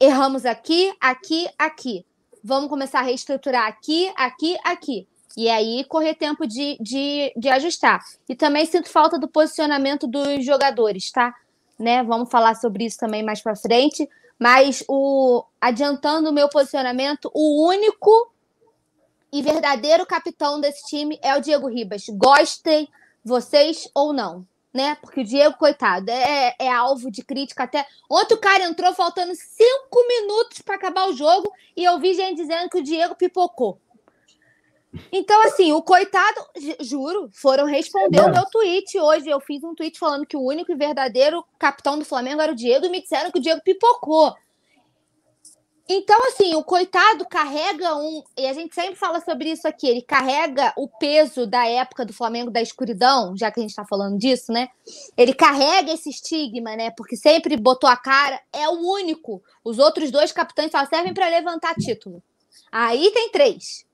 [0.00, 2.06] erramos aqui, aqui, aqui.
[2.42, 5.06] Vamos começar a reestruturar aqui, aqui, aqui.
[5.36, 8.02] E aí correr tempo de, de, de ajustar.
[8.26, 11.34] E também sinto falta do posicionamento dos jogadores, tá?
[11.78, 12.02] Né?
[12.02, 14.08] Vamos falar sobre isso também mais para frente.
[14.38, 18.32] Mas o adiantando o meu posicionamento, o único
[19.30, 22.06] e verdadeiro capitão desse time é o Diego Ribas.
[22.08, 22.88] Gostem
[23.24, 24.96] vocês ou não né?
[24.96, 27.86] Porque o Diego, coitado, é, é alvo de crítica até.
[28.10, 32.36] Ontem o cara entrou faltando cinco minutos para acabar o jogo e eu vi gente
[32.36, 33.80] dizendo que o Diego pipocou.
[35.10, 36.40] Então, assim, o coitado,
[36.80, 39.28] juro, foram responder o meu tweet hoje.
[39.28, 42.56] Eu fiz um tweet falando que o único e verdadeiro capitão do Flamengo era o
[42.56, 44.34] Diego e me disseram que o Diego pipocou.
[45.86, 48.22] Então, assim, o coitado carrega um.
[48.38, 49.86] E a gente sempre fala sobre isso aqui.
[49.86, 53.84] Ele carrega o peso da época do Flamengo da escuridão, já que a gente está
[53.84, 54.68] falando disso, né?
[55.14, 56.90] Ele carrega esse estigma, né?
[56.90, 58.40] Porque sempre botou a cara.
[58.50, 59.42] É o único.
[59.62, 62.22] Os outros dois capitães só servem para levantar título.
[62.72, 63.84] Aí tem três.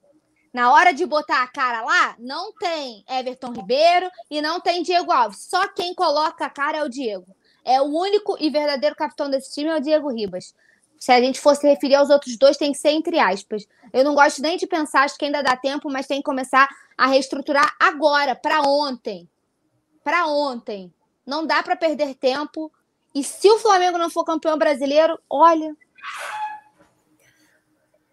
[0.53, 5.11] Na hora de botar a cara lá, não tem Everton Ribeiro e não tem Diego
[5.11, 5.47] Alves.
[5.49, 7.27] Só quem coloca a cara é o Diego.
[7.65, 10.55] É o único e verdadeiro capitão desse time é o Diego Ribas
[11.01, 13.67] se a gente fosse referir aos outros dois, tem que ser entre aspas.
[13.91, 16.69] Eu não gosto nem de pensar, acho que ainda dá tempo, mas tem que começar
[16.97, 19.27] a reestruturar agora, para ontem.
[20.05, 20.93] Para ontem.
[21.27, 22.71] Não dá para perder tempo
[23.15, 25.75] E se o Flamengo não for campeão brasileiro, olha.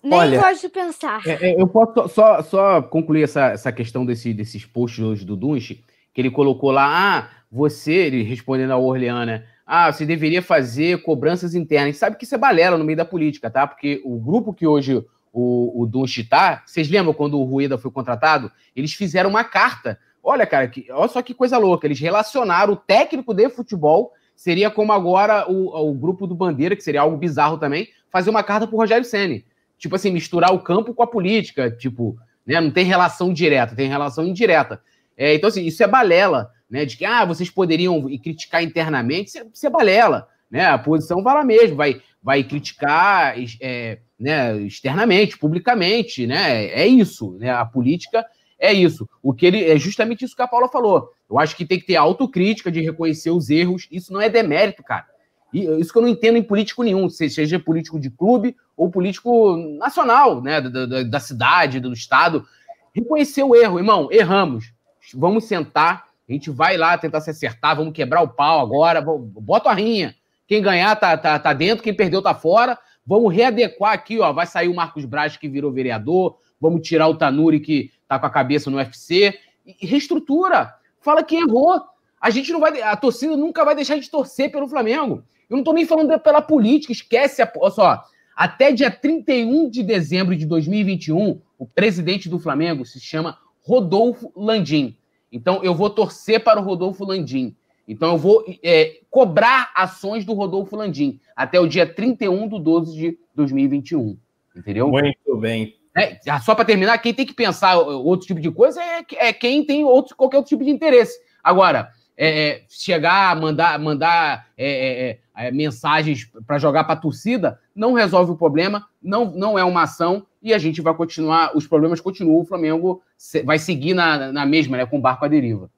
[0.02, 1.22] Nem olha, gosto de pensar.
[1.28, 5.36] É, é, eu posso só, só concluir essa, essa questão desse, desses posts hoje do
[5.36, 5.84] Dunche,
[6.14, 11.54] que ele colocou lá, ah, você, ele respondendo a Orleana, ah, você deveria fazer cobranças
[11.54, 11.84] internas.
[11.84, 13.68] A gente sabe que isso é balela no meio da política, tá?
[13.68, 17.92] Porque o grupo que hoje o, o Dunche tá, vocês lembram quando o Rueda foi
[17.92, 18.50] contratado?
[18.74, 20.00] Eles fizeram uma carta.
[20.24, 21.86] Olha, cara, que, olha só que coisa louca.
[21.86, 26.84] Eles relacionaram o técnico de futebol, seria como agora o, o grupo do Bandeira, que
[26.84, 29.46] seria algo bizarro também, fazer uma carta pro Rogério Senni.
[29.78, 32.62] Tipo assim, misturar o campo com a política, tipo, né?
[32.62, 34.82] Não tem relação direta, tem relação indireta.
[35.18, 39.38] É, então, assim, isso é balela né, de que ah, vocês poderiam criticar internamente, isso
[39.40, 40.28] é, isso é balela.
[40.50, 40.66] Né?
[40.66, 46.66] A posição vai lá mesmo, vai, vai criticar é, né, externamente, publicamente, né?
[46.68, 47.50] É isso, né?
[47.50, 48.26] A política
[48.60, 49.08] é isso.
[49.22, 51.12] O que ele é justamente isso que a Paula falou.
[51.30, 53.88] Eu acho que tem que ter autocrítica de reconhecer os erros.
[53.92, 55.06] Isso não é demérito, cara.
[55.54, 60.42] Isso que eu não entendo em político nenhum, seja político de clube ou político nacional,
[60.42, 60.62] né?
[60.62, 62.46] Da, da, da cidade, do estado.
[62.94, 64.74] Reconhecer o erro, irmão, erramos.
[65.16, 69.70] Vamos sentar, a gente vai lá tentar se acertar, vamos quebrar o pau agora, bota
[69.70, 70.16] a rinha.
[70.48, 72.78] Quem ganhar tá, tá, tá dentro, quem perdeu tá fora.
[73.06, 74.34] Vamos readequar aqui, ó.
[74.34, 76.38] Vai sair o Marcos Braz, que virou vereador.
[76.60, 79.38] Vamos tirar o Tanuri, que tá com a cabeça no UFC.
[79.66, 80.74] E reestrutura.
[81.00, 81.82] Fala que errou.
[82.20, 82.82] A gente não vai.
[82.82, 85.24] A torcida nunca vai deixar de torcer pelo Flamengo.
[85.50, 87.42] Eu não tô nem falando pela política, esquece.
[87.42, 88.04] A, olha só.
[88.36, 93.38] Até dia 31 de dezembro de 2021, o presidente do Flamengo se chama
[93.68, 94.96] Rodolfo Landim.
[95.30, 97.54] Então, eu vou torcer para o Rodolfo Landim.
[97.86, 102.98] Então, eu vou é, cobrar ações do Rodolfo Landim até o dia 31 de 12
[102.98, 104.18] de 2021.
[104.56, 104.88] Entendeu?
[104.88, 105.76] Muito bem.
[105.94, 109.66] É, só para terminar, quem tem que pensar outro tipo de coisa é, é quem
[109.66, 111.20] tem outro, qualquer outro tipo de interesse.
[111.44, 115.18] Agora, é, é chegar, mandar, mandar é,
[115.52, 120.26] mensagens para jogar para a torcida não resolve o problema, não, não é uma ação
[120.42, 123.02] e a gente vai continuar, os problemas continuam, o Flamengo
[123.46, 125.70] vai seguir na, na mesma, né, com o barco à deriva.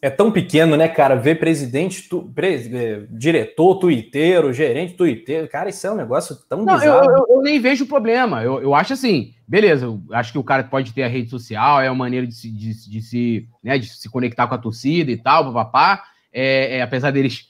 [0.00, 5.86] É tão pequeno, né, cara, ver presidente, tu, é, diretor, tuiteiro, gerente, tuiteiro, cara, isso
[5.86, 7.10] é um negócio tão Não, bizarro.
[7.10, 10.44] Eu, eu, eu, nem vejo problema, eu, eu acho assim, beleza, eu acho que o
[10.44, 13.78] cara pode ter a rede social, é uma maneira de se, de, de se, né,
[13.78, 17.46] de se conectar com a torcida e tal, papapá, é, é, apesar deles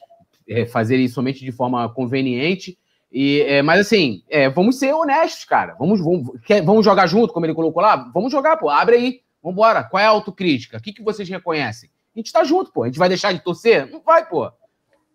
[0.48, 2.78] é, fazerem somente de forma conveniente,
[3.10, 5.74] e, é, mas assim, é, vamos ser honestos, cara.
[5.78, 7.96] Vamos, vamos, quer, vamos jogar junto, como ele colocou lá?
[8.12, 8.68] Vamos jogar, pô.
[8.68, 9.20] Abre aí.
[9.42, 9.84] Vambora.
[9.84, 10.76] Qual é a autocrítica?
[10.76, 11.90] O que, que vocês reconhecem?
[12.14, 12.82] A gente tá junto, pô.
[12.82, 13.90] A gente vai deixar de torcer?
[13.90, 14.50] Não vai, pô.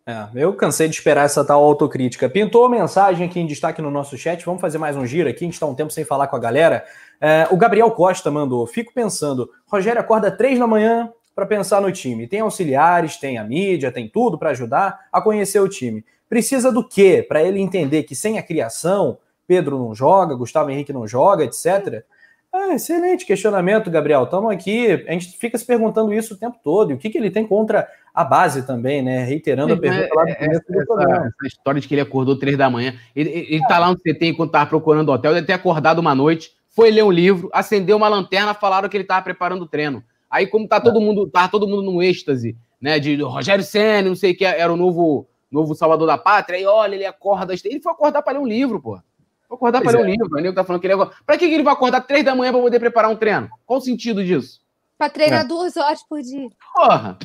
[0.06, 2.28] É, eu cansei de esperar essa tal autocrítica.
[2.28, 4.44] Pintou mensagem aqui em destaque no nosso chat.
[4.44, 5.44] Vamos fazer mais um giro aqui.
[5.44, 6.84] A gente está um tempo sem falar com a galera.
[7.22, 8.66] É, o Gabriel Costa mandou.
[8.66, 9.50] Fico pensando.
[9.68, 12.28] Rogério acorda três da manhã para pensar no time.
[12.28, 16.04] Tem auxiliares, tem a mídia, tem tudo para ajudar a conhecer o time.
[16.34, 17.24] Precisa do quê?
[17.30, 22.04] Para ele entender que sem a criação, Pedro não joga, Gustavo Henrique não joga, etc.
[22.52, 24.24] Ah, excelente questionamento, Gabriel.
[24.24, 26.90] Estamos aqui, a gente fica se perguntando isso o tempo todo.
[26.90, 29.24] E o que, que ele tem contra a base também, né?
[29.24, 32.58] Reiterando a pergunta lá do é, essa, essa, essa, história de que ele acordou três
[32.58, 32.96] da manhã.
[33.16, 36.16] Ele, ele tá lá no CT enquanto estava procurando o hotel, ele ter acordado uma
[36.16, 40.04] noite, foi ler um livro, acendeu uma lanterna, falaram que ele estava preparando o treino.
[40.32, 42.98] Aí, como tá todo mundo, tá todo mundo no êxtase, né?
[42.98, 46.66] De Rogério Senna, não sei o que, era o novo novo Salvador da Pátria, aí
[46.66, 47.54] olha, ele acorda.
[47.54, 49.00] Ele foi acordar para ler um livro, pô.
[49.48, 50.12] Foi acordar para ler um é.
[50.12, 50.28] livro.
[50.32, 51.12] O nego tá falando que ele agora.
[51.26, 53.50] Pra que ele vai acordar três da manhã para poder preparar um treino?
[53.66, 54.62] Qual o sentido disso?
[54.98, 55.48] Para treinar é.
[55.48, 56.50] duas horas por dia.
[56.74, 57.18] Porra!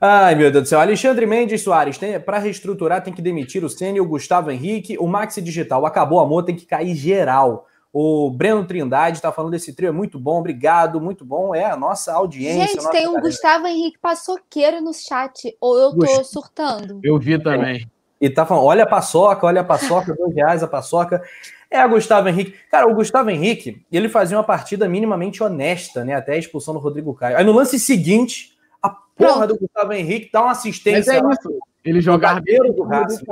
[0.00, 0.80] Ai, meu Deus do céu.
[0.80, 5.40] Alexandre Mendes Soares, para reestruturar tem que demitir o Senna o Gustavo Henrique, o Maxi
[5.40, 5.86] Digital.
[5.86, 7.66] Acabou amor, tem que cair geral.
[7.96, 11.54] O Breno Trindade está falando desse trio, é muito bom, obrigado, muito bom.
[11.54, 12.66] É a nossa audiência.
[12.66, 13.22] Gente, nossa tem um galera.
[13.22, 16.98] Gustavo Henrique Paçoqueiro no chat, ou eu tô surtando.
[17.04, 17.88] Eu vi também.
[18.20, 21.22] E tá falando, olha a paçoca, olha a paçoca, dois reais a paçoca.
[21.70, 22.56] É a Gustavo Henrique.
[22.68, 26.14] Cara, o Gustavo Henrique, ele fazia uma partida minimamente honesta, né?
[26.14, 27.36] Até a expulsão do Rodrigo Caio.
[27.36, 29.46] Aí no lance seguinte, a porra Pronto.
[29.54, 31.22] do Gustavo Henrique dá uma assistência.
[31.22, 31.58] Mas é isso.
[31.84, 33.24] Ele jogar do Racing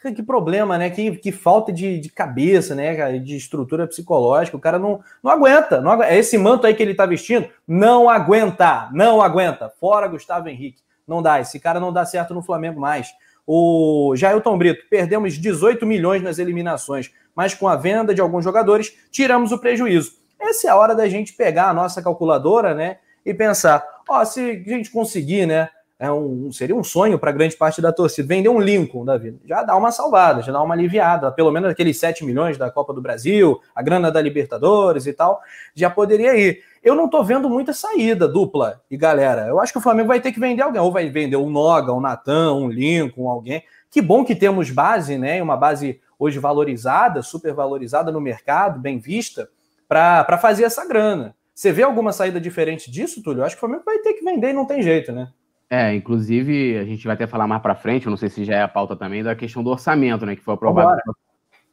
[0.00, 0.90] que, que problema, né?
[0.90, 3.18] Que, que falta de, de cabeça, né?
[3.18, 4.56] De estrutura psicológica.
[4.56, 6.14] O cara não, não aguenta, não aguenta.
[6.14, 9.72] Esse manto aí que ele tá vestindo não aguenta, não aguenta.
[9.80, 10.82] Fora Gustavo Henrique.
[11.06, 11.40] Não dá.
[11.40, 13.08] Esse cara não dá certo no Flamengo mais.
[13.46, 18.92] O Jailton Brito, perdemos 18 milhões nas eliminações, mas com a venda de alguns jogadores,
[19.10, 20.12] tiramos o prejuízo.
[20.38, 22.98] Essa é a hora da gente pegar a nossa calculadora, né?
[23.24, 25.70] E pensar, ó, se a gente conseguir, né?
[26.00, 28.28] É um, seria um sonho para grande parte da torcida.
[28.28, 31.32] Vender um Lincoln da vida já dá uma salvada, já dá uma aliviada.
[31.32, 35.40] Pelo menos aqueles 7 milhões da Copa do Brasil, a grana da Libertadores e tal,
[35.74, 36.62] já poderia ir.
[36.84, 39.48] eu não tô vendo muita saída dupla e galera.
[39.48, 41.92] Eu acho que o Flamengo vai ter que vender alguém, ou vai vender um Noga,
[41.92, 43.64] um Natan, um Lincoln, alguém.
[43.90, 45.42] Que bom que temos base, né?
[45.42, 49.48] Uma base hoje valorizada, super valorizada no mercado, bem vista,
[49.88, 51.34] para fazer essa grana.
[51.52, 53.40] Você vê alguma saída diferente disso, Túlio?
[53.40, 55.28] Eu acho que o Flamengo vai ter que vender e não tem jeito, né?
[55.70, 58.54] É, inclusive, a gente vai até falar mais para frente, eu não sei se já
[58.54, 60.34] é a pauta também, da questão do orçamento, né?
[60.34, 61.00] Que foi aprovado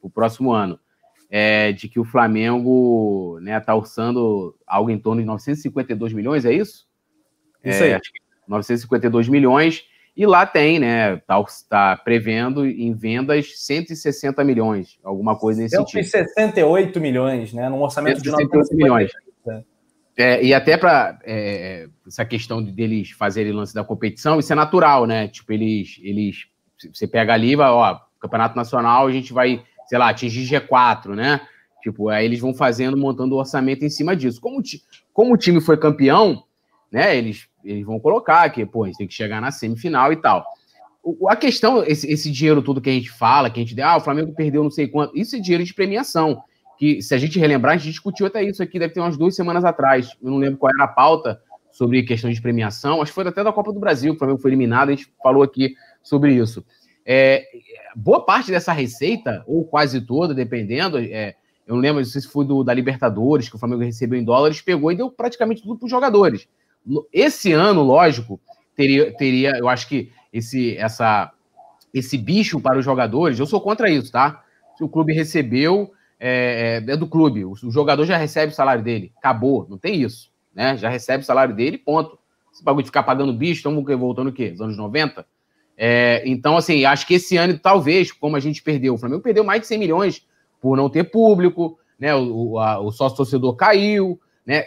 [0.02, 0.80] o próximo ano
[1.30, 6.46] é, de que o Flamengo está né, tá orçando algo em torno de 952 milhões,
[6.46, 6.88] é isso?
[7.64, 8.02] Isso é, aí.
[8.48, 9.84] 952 milhões,
[10.16, 11.16] e lá tem, né?
[11.16, 16.34] Está tá prevendo em vendas 160 milhões, alguma coisa nesse 168 sentido.
[16.36, 17.68] 168 milhões, né?
[17.70, 19.12] Num orçamento de 958 milhões.
[20.18, 24.56] É, e até para é, essa questão de deles fazerem lance da competição, isso é
[24.56, 25.28] natural, né?
[25.28, 26.46] Tipo, eles, eles
[26.94, 31.42] você pega ali, vai, ó, Campeonato Nacional, a gente vai sei lá, atingir G4, né?
[31.82, 34.42] Tipo, aí eles vão fazendo, montando o orçamento em cima disso.
[34.42, 34.62] Como,
[35.14, 36.44] como o time foi campeão,
[36.92, 37.16] né?
[37.16, 40.44] Eles, eles vão colocar que, pô, a gente tem que chegar na semifinal e tal.
[41.04, 43.98] O, a questão, esse, esse dinheiro todo que a gente fala, que a gente, ah,
[43.98, 46.42] o Flamengo perdeu não sei quanto, isso é dinheiro de premiação.
[46.78, 49.36] Que se a gente relembrar, a gente discutiu até isso aqui, deve ter umas duas
[49.36, 50.16] semanas atrás.
[50.22, 51.40] Eu não lembro qual era a pauta
[51.72, 54.50] sobre questão de premiação, acho que foi até da Copa do Brasil, o Flamengo foi
[54.50, 56.66] eliminado, a gente falou aqui sobre isso.
[57.06, 57.44] É,
[57.94, 61.36] boa parte dessa receita, ou quase toda, dependendo, é,
[61.68, 64.90] eu não lembro se foi do, da Libertadores, que o Flamengo recebeu em dólares, pegou
[64.90, 66.48] e deu praticamente tudo para os jogadores.
[67.12, 68.40] Esse ano, lógico,
[68.74, 71.30] teria, teria, eu acho que esse, essa,
[71.94, 74.44] esse bicho para os jogadores, eu sou contra isso, tá?
[74.78, 78.56] Se o clube recebeu, é, é, é do clube, o, o, jogador já recebe o
[78.56, 80.78] salário dele, acabou, não tem isso, né?
[80.78, 82.18] Já recebe o salário dele, ponto.
[82.54, 84.52] Esse bagulho de ficar pagando bicho, estamos voltando o quê?
[84.54, 85.26] Os anos 90?
[85.78, 89.44] É, então, assim, acho que esse ano, talvez, como a gente perdeu, o Flamengo perdeu
[89.44, 90.26] mais de 100 milhões
[90.62, 92.16] por não ter público, né?
[92.16, 94.64] O, a, o sócio torcedor caiu, né?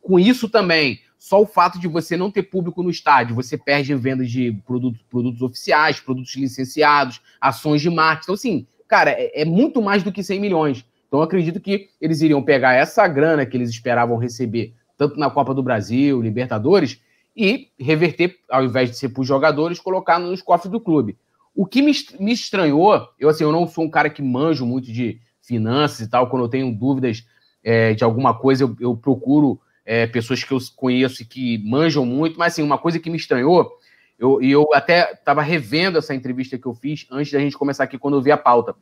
[0.00, 3.94] Com isso também, só o fato de você não ter público no estádio, você perde
[3.94, 8.24] vendas de produtos, produtos oficiais, produtos licenciados, ações de marketing.
[8.24, 10.84] Então, assim, cara, é, é muito mais do que 100 milhões.
[11.08, 15.54] Então, acredito que eles iriam pegar essa grana que eles esperavam receber, tanto na Copa
[15.54, 17.00] do Brasil, Libertadores,
[17.36, 21.16] e reverter, ao invés de ser para os jogadores, colocar nos cofres do clube.
[21.54, 24.90] O que me, me estranhou, eu assim, eu não sou um cara que manjo muito
[24.90, 27.24] de finanças e tal, quando eu tenho dúvidas
[27.62, 32.04] é, de alguma coisa, eu, eu procuro é, pessoas que eu conheço e que manjam
[32.04, 33.70] muito, mas assim, uma coisa que me estranhou,
[34.18, 37.84] eu, e eu até estava revendo essa entrevista que eu fiz antes da gente começar
[37.84, 38.74] aqui, quando eu vi a pauta.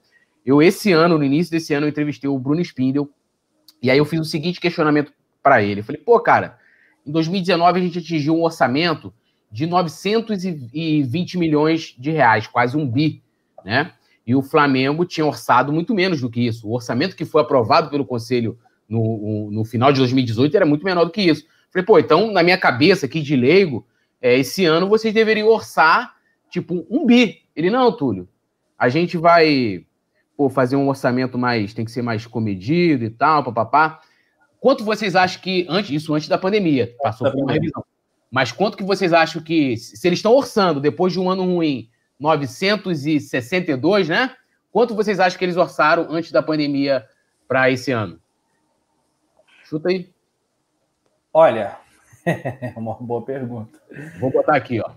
[0.45, 3.09] Eu, esse ano, no início desse ano, eu entrevistei o Bruno Spindel,
[3.83, 5.13] e aí eu fiz o seguinte questionamento
[5.43, 5.81] para ele.
[5.81, 6.59] Eu falei, pô, cara,
[7.07, 9.13] em 2019, a gente atingiu um orçamento
[9.51, 13.23] de 920 milhões de reais, quase um bi,
[13.65, 13.93] né?
[14.27, 16.67] E o Flamengo tinha orçado muito menos do que isso.
[16.67, 18.59] O orçamento que foi aprovado pelo Conselho
[18.89, 21.45] no, no final de 2018 era muito menor do que isso.
[21.71, 23.87] Falei, pô, então, na minha cabeça aqui de leigo,
[24.25, 26.15] é, esse ano vocês deveriam orçar,
[26.49, 27.43] tipo, um bi.
[27.55, 28.27] Ele, não, Túlio,
[28.79, 29.85] a gente vai
[30.35, 34.01] pô, fazer um orçamento mais, tem que ser mais comedido e tal, papapá.
[34.59, 37.85] Quanto vocês acham que, antes, isso antes da pandemia, passou por uma revisão,
[38.31, 41.91] mas quanto que vocês acham que, se eles estão orçando depois de um ano ruim,
[42.19, 44.35] 962, né?
[44.73, 47.07] Quanto vocês acham que eles orçaram antes da pandemia
[47.47, 48.19] para esse ano?
[49.65, 50.11] Chuta aí.
[51.31, 51.84] Olha,
[52.25, 53.79] é uma boa pergunta.
[54.19, 54.91] Vou botar aqui, ó.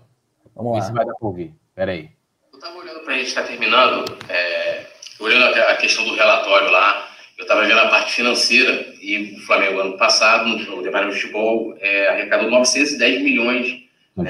[0.54, 0.86] Vamos ver lá.
[0.86, 1.54] se vai dar para ouvir.
[1.68, 2.10] Espera aí.
[2.52, 4.86] Eu estava olhando para a gente estar tá terminando, é,
[5.20, 7.08] olhando a questão do relatório lá,
[7.38, 11.76] eu estava vendo a parte financeira e o Flamengo, ano passado, no Departamento de Futebol,
[11.78, 13.84] é, arrecadou 910 milhões.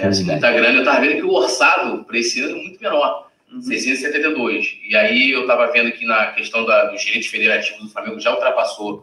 [0.06, 0.74] Assim, muita grana.
[0.74, 3.62] Eu estava vendo que o orçado para esse ano é muito menor, uhum.
[3.62, 4.78] 672.
[4.86, 8.32] E aí eu estava vendo que na questão da, dos direitos federativos do Flamengo já
[8.32, 9.02] ultrapassou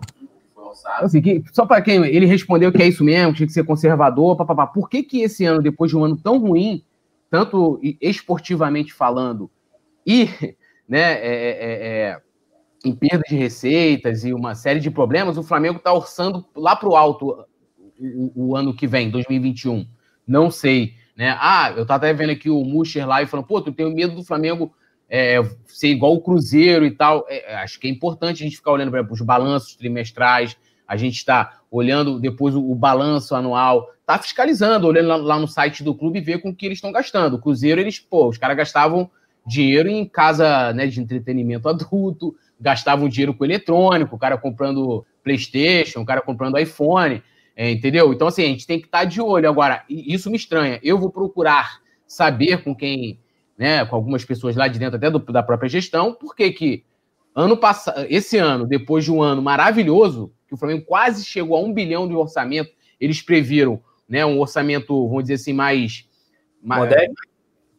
[0.99, 3.63] Assim, que, só para quem ele respondeu que é isso mesmo, que tinha que ser
[3.63, 4.67] conservador, papapá.
[4.67, 6.83] Por que, que esse ano, depois de um ano tão ruim,
[7.29, 9.49] tanto esportivamente falando,
[10.05, 10.29] e
[10.87, 12.21] né, é, é, é
[12.85, 16.87] em perda de receitas e uma série de problemas, o Flamengo está orçando lá para
[16.87, 17.45] o alto
[18.35, 19.87] o, ano que vem, 2021.
[20.27, 20.93] Não sei.
[21.15, 21.35] Né?
[21.39, 24.15] Ah, eu estava até vendo aqui o Muscher lá e falando, pô, tu tem medo
[24.15, 24.73] do Flamengo
[25.09, 27.25] é, ser igual o Cruzeiro e tal.
[27.27, 30.95] É, é acho que é importante a gente ficar olhando, para os balanços trimestrais, a
[30.95, 35.83] gente está olhando depois o, o, balanço anual, tá fiscalizando, olhando lá, lá, no site
[35.83, 37.35] do clube e ver com o que eles estão gastando.
[37.35, 39.09] O Cruzeiro, eles, pô, os caras gastavam
[39.45, 46.01] dinheiro em casa né, de entretenimento adulto, gastavam dinheiro com eletrônico, o cara comprando PlayStation,
[46.01, 47.21] o cara comprando iPhone,
[47.55, 48.13] é, entendeu?
[48.13, 49.49] Então, assim, a gente tem que estar tá de olho.
[49.49, 50.79] Agora, isso me estranha.
[50.83, 53.19] Eu vou procurar saber com quem,
[53.57, 56.83] né, com algumas pessoas lá de dentro até do, da própria gestão, por que
[57.35, 61.61] ano passado, esse ano, depois de um ano maravilhoso, que o Flamengo quase chegou a
[61.61, 62.71] um bilhão de orçamento.
[62.99, 66.07] Eles previram né, um orçamento, vamos dizer assim, mais,
[66.63, 66.89] mais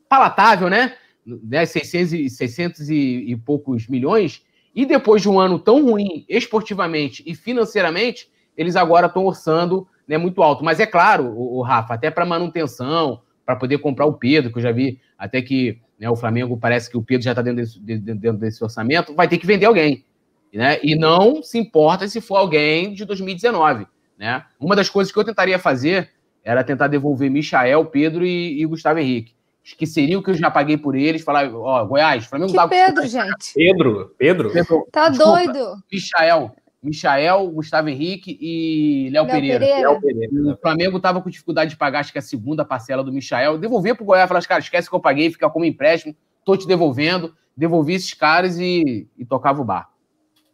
[0.09, 0.95] palatável, né?
[1.24, 2.95] né 600, e, 600 e,
[3.29, 4.45] e poucos milhões.
[4.74, 10.18] E depois de um ano tão ruim esportivamente e financeiramente, eles agora estão orçando né,
[10.18, 10.62] muito alto.
[10.62, 14.59] Mas é claro, o, o Rafa, até para manutenção, para poder comprar o Pedro, que
[14.59, 17.62] eu já vi até que né, o Flamengo parece que o Pedro já está dentro,
[17.62, 20.05] desse, dentro desse orçamento, vai ter que vender alguém.
[20.53, 20.78] Né?
[20.82, 23.86] E não se importa se for alguém de 2019.
[24.18, 24.44] Né?
[24.59, 26.11] Uma das coisas que eu tentaria fazer
[26.42, 29.34] era tentar devolver Michael, Pedro e, e Gustavo Henrique.
[29.62, 33.53] Esqueceria o que eu já paguei por eles, falar, ó, Goiás, Flamengo que Pedro, gente.
[33.53, 34.53] Pedro, Pedro.
[34.53, 35.76] Pedro tá desculpa, doido.
[35.92, 36.55] Michael,
[36.87, 39.59] Michael, Gustavo Henrique e Léo Pereira.
[39.59, 39.91] Pereira.
[39.91, 40.53] Léo Pereira.
[40.53, 43.59] O Flamengo estava com dificuldade de pagar, acho que a segunda parcela do Michael.
[43.59, 46.14] Devolver para o Goiás, falar, cara, esquece que eu paguei, fica como empréstimo,
[46.45, 47.34] tô te devolvendo.
[47.57, 49.89] Devolvi esses caras e, e tocava o bar.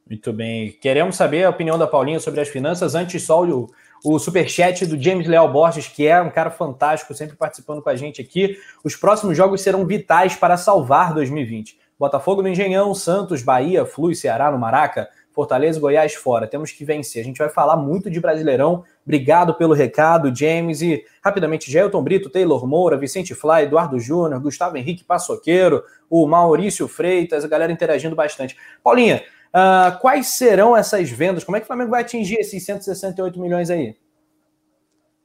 [0.09, 0.73] Muito bem.
[0.81, 2.95] Queremos saber a opinião da Paulinha sobre as finanças.
[2.95, 3.69] Antes, só o,
[4.05, 7.97] o superchat do James Leal Borges, que é um cara fantástico, sempre participando com a
[7.97, 8.57] gente aqui.
[8.85, 11.79] Os próximos jogos serão vitais para salvar 2020.
[11.99, 16.47] Botafogo no Engenhão, Santos, Bahia, Flu Ceará no Maraca, Fortaleza Goiás fora.
[16.47, 17.23] Temos que vencer.
[17.23, 18.85] A gente vai falar muito de Brasileirão.
[19.05, 20.83] Obrigado pelo recado, James.
[20.83, 26.87] E rapidamente, Gelton Brito, Taylor Moura, Vicente Fly, Eduardo Júnior, Gustavo Henrique Passoqueiro, o Maurício
[26.87, 28.57] Freitas, a galera interagindo bastante.
[28.83, 29.23] Paulinha,
[29.53, 31.45] Uh, quais serão essas vendas?
[31.45, 33.95] Como é que o Flamengo vai atingir esses 168 milhões aí?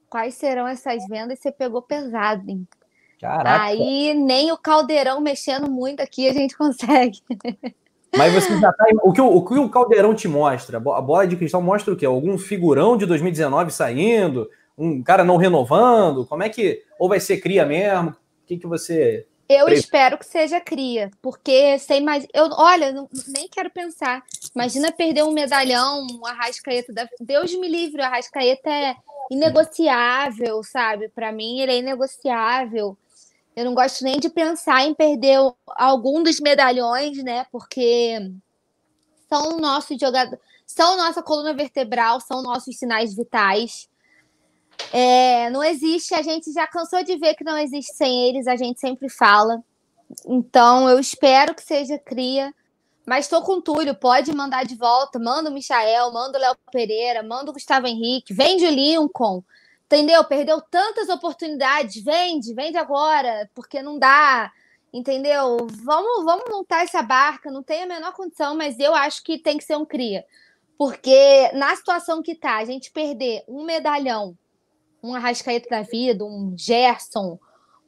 [0.10, 1.40] Quais serão essas vendas?
[1.40, 2.68] Você pegou pesado, hein?
[3.20, 3.64] Caraca.
[3.64, 7.22] Aí nem o caldeirão mexendo muito aqui a gente consegue.
[8.18, 8.86] Mas você já tá.
[9.04, 10.78] O que o, o que o caldeirão te mostra?
[10.78, 12.06] A bola de cristal mostra o quê?
[12.06, 14.50] Algum figurão de 2019 saindo?
[14.78, 16.26] Um cara não renovando?
[16.26, 16.84] Como é que.
[17.00, 18.10] Ou vai ser cria mesmo?
[18.10, 18.16] O
[18.48, 22.28] que, que você eu espero que seja cria, porque sem mais.
[22.34, 24.22] Eu, olha, não, nem quero pensar.
[24.54, 27.08] Imagina perder um medalhão, um Arrascaeta da.
[27.22, 28.96] Deus me livre, o Arrascaeta é
[29.32, 31.08] inegociável, sabe?
[31.08, 32.98] Para mim, ele é inegociável.
[33.58, 37.44] Eu não gosto nem de pensar em perder algum dos medalhões, né?
[37.52, 38.32] Porque
[39.28, 43.90] são nossos jogadores, são nossa coluna vertebral, são nossos sinais vitais.
[44.94, 48.56] É, não existe, a gente já cansou de ver que não existe sem eles, a
[48.56, 49.64] gente sempre fala.
[50.28, 52.54] Então, eu espero que seja cria.
[53.08, 55.18] Mas estou com Túlio, pode mandar de volta.
[55.18, 59.44] Manda o Michael, manda o Léo Pereira, manda o Gustavo Henrique, vende o Lincoln.
[59.88, 60.24] Entendeu?
[60.26, 62.04] Perdeu tantas oportunidades.
[62.04, 64.52] Vende, vende agora, porque não dá.
[64.94, 65.68] Entendeu?
[65.84, 67.50] Vamos, vamos montar essa barca.
[67.50, 70.24] Não tem a menor condição, mas eu acho que tem que ser um cria.
[70.78, 74.38] Porque na situação que tá, a gente perder um medalhão
[75.08, 77.40] um Arrascaeta da vida, um Gerson,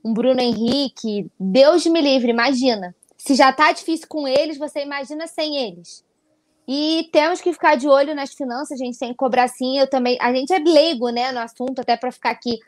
[0.04, 1.30] um Bruno Henrique.
[1.40, 2.96] Deus me livre, imagina.
[3.18, 6.04] Se já tá difícil com eles, você imagina sem eles.
[6.72, 9.80] E temos que ficar de olho nas finanças, a gente tem que cobrar sim.
[9.80, 12.60] Eu também, a gente é leigo, né, no assunto, até para ficar aqui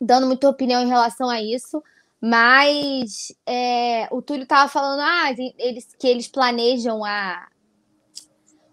[0.00, 1.82] dando muita opinião em relação a isso.
[2.18, 7.46] Mas é, o Túlio estava falando ah, eles, que eles planejam a,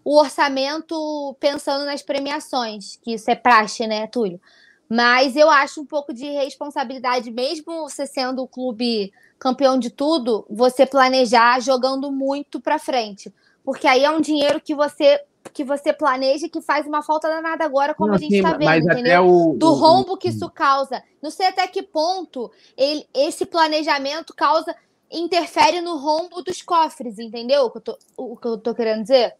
[0.02, 4.40] o orçamento pensando nas premiações, que isso é praxe, né, Túlio?
[4.88, 10.46] Mas eu acho um pouco de responsabilidade, mesmo você sendo o clube campeão de tudo,
[10.48, 13.30] você planejar jogando muito para frente.
[13.66, 15.20] Porque aí é um dinheiro que você
[15.52, 18.92] que você planeja que faz uma falta danada agora, como Não, a gente está vendo,
[18.92, 19.26] entendeu?
[19.26, 21.02] O, Do rombo que isso causa.
[21.22, 24.74] Não sei até que ponto ele, esse planejamento causa,
[25.10, 27.62] interfere no rombo dos cofres, entendeu?
[27.62, 29.34] O que eu tô, o que eu tô querendo dizer?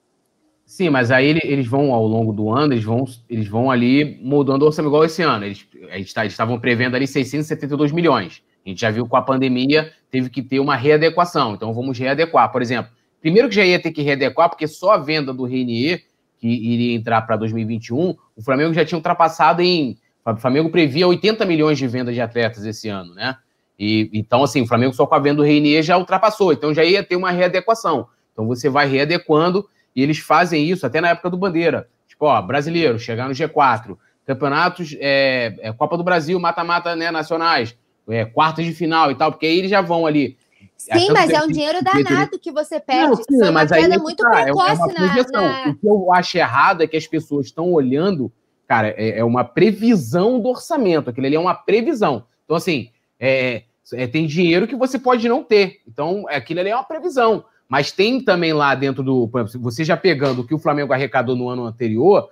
[0.65, 4.63] Sim, mas aí eles vão, ao longo do ano, eles vão, eles vão ali mudando
[4.63, 5.45] o orçamento, igual esse ano.
[5.45, 8.43] Eles tá, estavam prevendo ali 672 milhões.
[8.65, 11.55] A gente já viu com a pandemia, teve que ter uma readequação.
[11.55, 12.51] Então vamos readequar.
[12.51, 12.91] Por exemplo,
[13.27, 16.05] primeiro que já ia ter que readequar, porque só a venda do Renier,
[16.39, 19.99] que iria entrar para 2021, o Flamengo já tinha ultrapassado em.
[20.25, 23.37] O Flamengo previa 80 milhões de vendas de atletas esse ano, né?
[23.77, 26.53] E, então, assim, o Flamengo só com a venda do Renier já ultrapassou.
[26.53, 28.07] Então já ia ter uma readequação.
[28.33, 31.89] Então você vai readequando e eles fazem isso até na época do Bandeira.
[32.07, 37.77] Tipo, ó, brasileiro, chegar no G4, campeonatos, é, é Copa do Brasil, mata-mata né, nacionais,
[38.09, 40.37] é, quartas de final e tal, porque aí eles já vão ali.
[40.77, 43.23] Sim, mas é um dinheiro danado que você perde.
[43.31, 46.13] Não, sim, mas aí é muito tá, precoce é, é na, na, O que eu
[46.13, 48.31] acho errado é que as pessoas estão olhando,
[48.69, 51.11] cara, é, é, uma previsão do orçamento.
[51.11, 52.27] Aquilo ali é uma previsão.
[52.45, 53.63] Então, assim, é,
[53.95, 55.81] é, tem dinheiro que você pode não ter.
[55.89, 57.45] Então, aquilo ali é uma previsão.
[57.69, 59.29] Mas tem também lá dentro do.
[59.61, 62.31] Você já pegando o que o Flamengo arrecadou no ano anterior,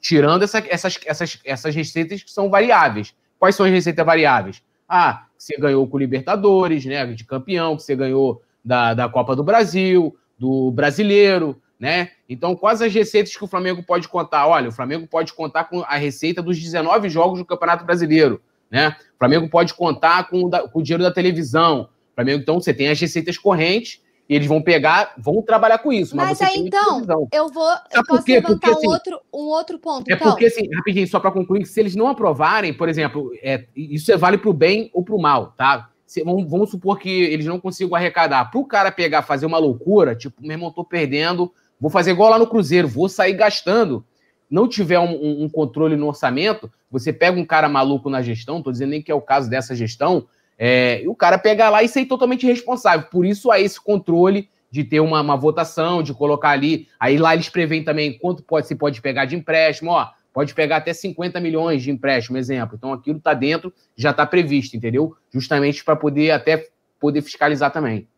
[0.00, 3.14] tirando essa, essas, essas, essas receitas que são variáveis.
[3.38, 4.62] Quais são as receitas variáveis?
[4.88, 7.04] Ah, você ganhou com o Libertadores, né?
[7.06, 12.12] De campeão, que você ganhou da, da Copa do Brasil, do brasileiro, né?
[12.28, 14.46] Então, quais as receitas que o Flamengo pode contar?
[14.46, 18.40] Olha, o Flamengo pode contar com a receita dos 19 jogos do Campeonato Brasileiro,
[18.70, 18.96] né?
[19.14, 21.90] O Flamengo pode contar com o, da, com o dinheiro da televisão.
[22.12, 25.92] O Flamengo, então, você tem as receitas correntes e eles vão pegar, vão trabalhar com
[25.92, 26.16] isso.
[26.16, 27.68] Mas, mas aí, então, eu vou.
[27.92, 30.10] Eu posso levantar porque, um, assim, outro, um outro ponto.
[30.10, 30.30] É então.
[30.30, 34.16] porque, assim, rapidinho, só para concluir, se eles não aprovarem, por exemplo, é, isso é
[34.16, 35.90] vale para o bem ou para o mal, tá?
[36.06, 38.50] Se, vamos, vamos, supor que eles não consigam arrecadar.
[38.50, 42.30] Para o cara pegar, fazer uma loucura, tipo, meu irmão, tô perdendo, vou fazer igual
[42.30, 44.04] lá no Cruzeiro, vou sair gastando.
[44.48, 48.62] Não tiver um, um, um controle no orçamento, você pega um cara maluco na gestão,
[48.62, 50.26] tô dizendo nem que é o caso dessa gestão,
[50.58, 53.08] é, e o cara pegar lá e ser totalmente responsável.
[53.10, 56.88] Por isso há esse controle de ter uma, uma, votação, de colocar ali.
[56.98, 60.08] Aí lá eles preveem também quanto pode se pode pegar de empréstimo, ó.
[60.32, 62.74] Pode pegar até 50 milhões de empréstimo, exemplo.
[62.76, 65.16] Então aquilo está dentro, já está previsto, entendeu?
[65.32, 66.66] Justamente para poder até
[66.98, 68.08] poder fiscalizar também.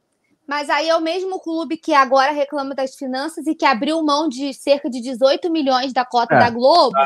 [0.46, 4.28] Mas aí é o mesmo clube que agora reclama das finanças e que abriu mão
[4.28, 6.38] de cerca de 18 milhões da cota é.
[6.38, 6.96] da Globo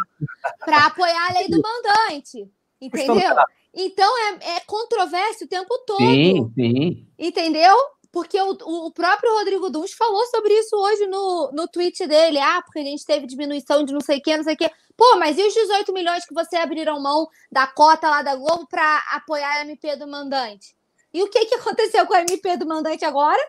[0.64, 2.48] para apoiar a lei do mandante.
[2.80, 3.34] Entendeu?
[3.74, 6.00] Então é, é controvérsia o tempo todo.
[6.00, 7.06] Sim, sim.
[7.18, 7.76] Entendeu?
[8.12, 8.50] Porque o,
[8.86, 12.38] o próprio Rodrigo Duns falou sobre isso hoje no, no tweet dele.
[12.38, 14.70] Ah, porque a gente teve diminuição de não sei o que, não sei o que.
[14.96, 18.66] Pô, mas e os 18 milhões que você abriram mão da cota lá da Globo
[18.66, 20.74] para apoiar a MP do mandante?
[21.14, 23.40] E o que, que aconteceu com a MP do mandante agora?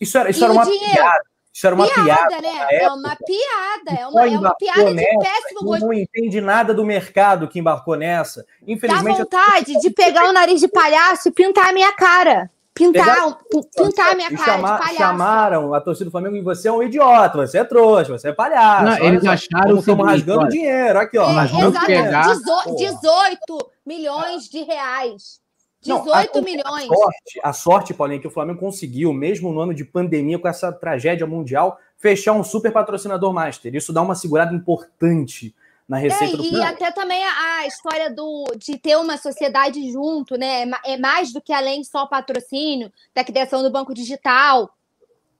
[0.00, 0.92] Isso era, isso era uma dinheiro?
[0.92, 1.24] piada.
[1.54, 2.66] Isso era uma piada, piada né?
[2.72, 5.86] É uma piada, é uma, é uma piada de nessa, péssimo gosto.
[5.86, 8.44] Não entende nada do mercado que embarcou nessa.
[8.66, 9.18] Infelizmente.
[9.18, 12.50] Dá vontade de pegar o nariz de palhaço e pintar a minha cara.
[12.74, 13.38] Pintar,
[13.76, 14.96] pintar a minha cara chamar, de palhaço.
[14.96, 18.32] Chamaram a torcida do Flamengo e você é um idiota, você é trouxa, você é
[18.32, 18.84] palhaço.
[18.86, 20.98] Não, eles acharam que estamos rasgando olha, dinheiro.
[20.98, 21.30] Aqui, ó.
[21.30, 21.86] É, exatamente.
[21.86, 22.34] Pegar...
[22.76, 25.43] 18 milhões de reais.
[25.84, 26.90] 18 não, a, milhões.
[26.90, 30.48] A sorte, a sorte, Paulinho, que o Flamengo conseguiu, mesmo no ano de pandemia, com
[30.48, 33.74] essa tragédia mundial, fechar um super patrocinador master.
[33.74, 35.54] Isso dá uma segurada importante
[35.88, 40.36] na receita é, do E até também a, história do, de ter uma sociedade junto,
[40.36, 40.64] né?
[40.64, 44.70] É, é mais do que além só patrocínio, da criação do banco digital.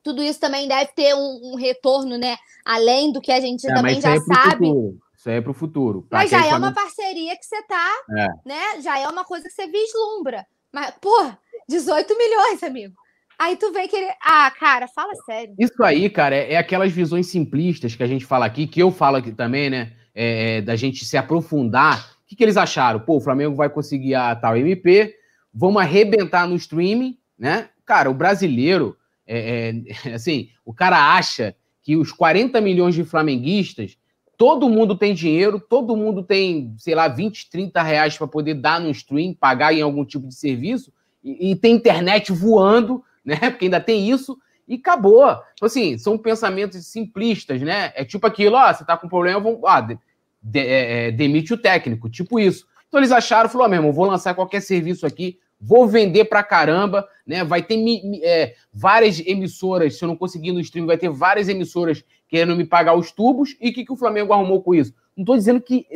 [0.02, 2.36] Tudo isso também deve ter um, um retorno, né?
[2.64, 4.66] Além do que a gente é, também já é sabe.
[4.66, 5.03] Futuro.
[5.24, 6.06] Isso aí é para o futuro.
[6.10, 6.66] Mas já é Flamengo...
[6.66, 8.28] uma parceria que você tá, é.
[8.44, 8.82] né?
[8.82, 10.46] Já é uma coisa que você vislumbra.
[10.70, 11.32] Mas, pô,
[11.66, 12.94] 18 milhões, amigo.
[13.38, 14.12] Aí tu vê que ele.
[14.22, 15.54] Ah, cara, fala sério.
[15.58, 18.90] Isso aí, cara, é, é aquelas visões simplistas que a gente fala aqui, que eu
[18.90, 19.94] falo aqui também, né?
[20.14, 22.16] É, é da gente se aprofundar.
[22.22, 23.00] O que, que eles acharam?
[23.00, 25.16] Pô, o Flamengo vai conseguir a tal MP,
[25.54, 27.70] vamos arrebentar no streaming, né?
[27.86, 28.94] Cara, o brasileiro,
[29.26, 29.72] é,
[30.04, 33.96] é, assim, o cara acha que os 40 milhões de flamenguistas
[34.36, 38.80] todo mundo tem dinheiro, todo mundo tem, sei lá, 20, 30 reais para poder dar
[38.80, 43.36] no stream, pagar em algum tipo de serviço, e, e, tem internet voando, né?
[43.50, 45.24] Porque ainda tem isso, e acabou.
[45.54, 47.92] Então, assim, são pensamentos simplistas, né?
[47.94, 49.98] É tipo aquilo, ó, você tá com problema, vamos, ah, de,
[50.42, 52.66] de, é, é, demite o técnico, tipo isso.
[52.88, 56.42] Então eles acharam, falou, oh, meu irmão, vou lançar qualquer serviço aqui, vou vender pra
[56.42, 57.42] caramba, né?
[57.42, 57.76] Vai ter
[58.22, 62.64] é, várias emissoras, se eu não conseguir no stream, vai ter várias emissoras querendo me
[62.64, 63.56] pagar os tubos.
[63.60, 64.94] E o que, que o Flamengo arrumou com isso?
[65.16, 65.86] Não estou dizendo que,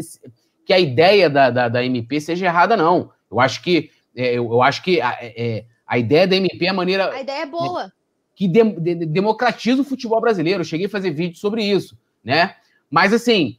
[0.64, 3.11] que a ideia da, da, da, MP seja errada, não.
[3.31, 6.68] Eu acho que, é, eu, eu, acho que a, é, a ideia da MP é
[6.68, 7.12] a maneira.
[7.12, 7.93] A ideia é boa.
[8.35, 10.61] Que de, de, democratiza o futebol brasileiro.
[10.61, 12.55] Eu cheguei a fazer vídeo sobre isso, né?
[12.91, 13.59] Mas assim,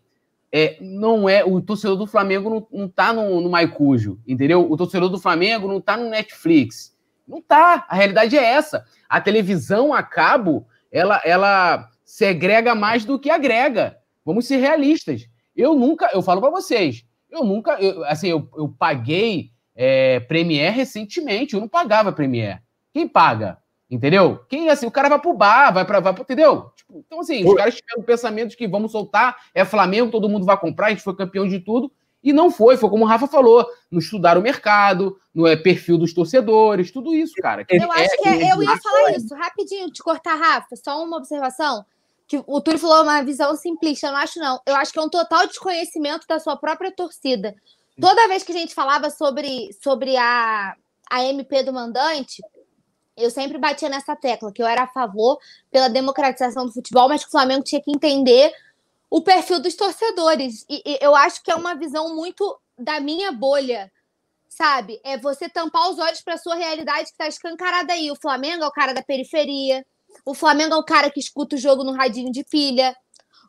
[0.51, 4.69] é, não é o torcedor do Flamengo não, não tá no, no Maicujo, entendeu?
[4.69, 6.97] O torcedor do Flamengo não tá no Netflix.
[7.27, 7.85] Não tá.
[7.87, 8.85] A realidade é essa.
[9.07, 13.95] A televisão a cabo, ela, ela segrega mais do que agrega.
[14.25, 15.29] Vamos ser realistas.
[15.55, 20.75] Eu nunca, eu falo para vocês, eu nunca, eu, assim, eu, eu paguei é, Premiere
[20.75, 22.61] recentemente, eu não pagava Premiere.
[22.91, 23.59] Quem paga?
[23.89, 24.39] Entendeu?
[24.49, 26.71] Quem, assim, o cara vai pro bar, vai pra, vai pro, entendeu?
[26.75, 30.29] Tipo, então, assim, os caras tiveram o pensamento de que vamos soltar, é Flamengo, todo
[30.29, 31.91] mundo vai comprar, a gente foi campeão de tudo,
[32.23, 35.97] e não foi, foi como o Rafa falou, não estudar o mercado, no é, perfil
[35.97, 37.65] dos torcedores, tudo isso, cara.
[37.69, 41.17] Eu é, acho que é, eu ia falar isso, rapidinho, te cortar, Rafa, só uma
[41.17, 41.85] observação
[42.29, 44.05] que o Túlio falou uma visão simplista.
[44.05, 44.61] Eu não acho, não.
[44.63, 47.55] Eu acho que é um total desconhecimento da sua própria torcida.
[47.99, 50.75] Toda vez que a gente falava sobre, sobre a,
[51.09, 52.39] a MP do mandante,
[53.17, 55.39] eu sempre batia nessa tecla, que eu era a favor
[55.71, 58.53] pela democratização do futebol, mas que o Flamengo tinha que entender
[59.09, 60.63] o perfil dos torcedores.
[60.69, 63.91] E, e eu acho que é uma visão muito da minha bolha,
[64.47, 65.01] sabe?
[65.03, 68.11] É você tampar os olhos para a sua realidade que está escancarada aí.
[68.11, 69.83] O Flamengo é o cara da periferia,
[70.25, 72.95] o Flamengo é o cara que escuta o jogo no radinho de pilha.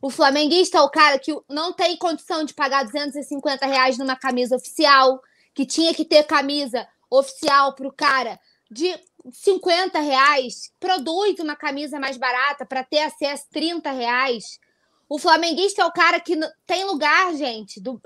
[0.02, 4.56] O flamenguista é o cara que não tem condição de pagar 250 reais numa camisa
[4.56, 5.20] oficial,
[5.54, 8.40] que tinha que ter camisa oficial para o cara
[8.70, 8.98] de
[9.32, 14.58] 50 reais, produz uma camisa mais barata para ter acesso a 30 reais.
[15.08, 17.80] O flamenguista é o cara que tem lugar, gente.
[17.80, 18.00] Do...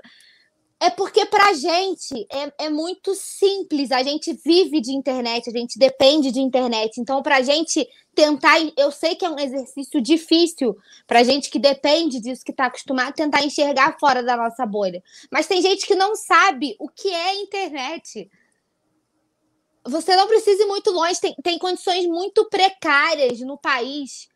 [0.85, 3.91] É porque pra gente é, é muito simples.
[3.91, 7.01] A gente vive de internet, a gente depende de internet.
[7.01, 8.55] Então, pra gente tentar.
[8.77, 10.77] Eu sei que é um exercício difícil
[11.07, 15.01] pra gente que depende disso, que tá acostumado tentar enxergar fora da nossa bolha.
[15.31, 18.29] Mas tem gente que não sabe o que é internet
[19.87, 24.27] você não precisa ir muito longe, tem, tem condições muito precárias no país.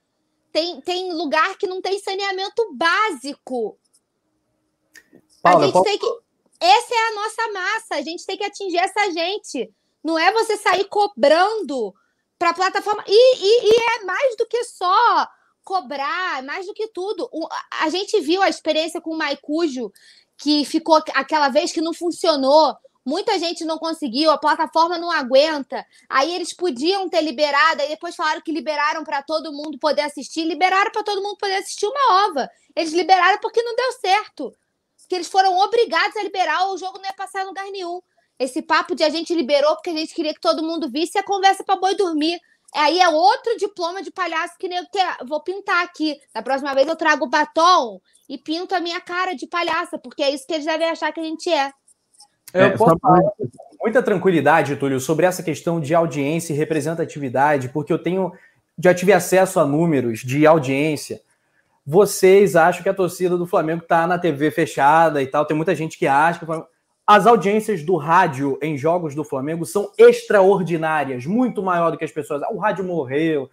[0.51, 3.75] Tem, tem lugar que não tem saneamento básico.
[5.41, 6.28] Paula, a gente tem que.
[6.59, 9.71] Essa é a nossa massa, a gente tem que atingir essa gente.
[10.03, 11.93] Não é você sair cobrando
[12.37, 13.03] para a plataforma.
[13.07, 15.27] E, e, e, é mais do que só
[15.63, 17.29] cobrar, é mais do que tudo.
[17.31, 17.47] O,
[17.81, 19.91] a gente viu a experiência com o Maicujo,
[20.37, 22.75] que ficou aquela vez que não funcionou.
[23.05, 25.85] Muita gente não conseguiu, a plataforma não aguenta.
[26.07, 30.43] Aí eles podiam ter liberado, aí depois falaram que liberaram para todo mundo poder assistir.
[30.43, 32.49] Liberaram para todo mundo poder assistir uma ova.
[32.75, 34.53] Eles liberaram porque não deu certo.
[35.09, 37.99] Que eles foram obrigados a liberar, o jogo não ia passar em lugar nenhum.
[38.39, 41.23] Esse papo de a gente liberou porque a gente queria que todo mundo visse a
[41.23, 42.39] conversa para boi dormir.
[42.73, 45.17] Aí é outro diploma de palhaço que nem eu quer.
[45.27, 46.17] Vou pintar aqui.
[46.33, 47.99] Da próxima vez eu trago o batom
[48.29, 51.19] e pinto a minha cara de palhaça, porque é isso que eles devem achar que
[51.19, 51.73] a gente é.
[52.53, 53.49] Eu é, posso falar com
[53.81, 58.31] muita tranquilidade, Túlio, sobre essa questão de audiência e representatividade, porque eu tenho
[58.81, 61.21] já tive acesso a números de audiência.
[61.89, 65.45] Vocês acham que a torcida do Flamengo está na TV fechada e tal?
[65.45, 66.45] Tem muita gente que acha que
[67.07, 72.11] as audiências do rádio em jogos do Flamengo são extraordinárias, muito maior do que as
[72.11, 72.43] pessoas.
[72.43, 73.49] Ah, o rádio morreu.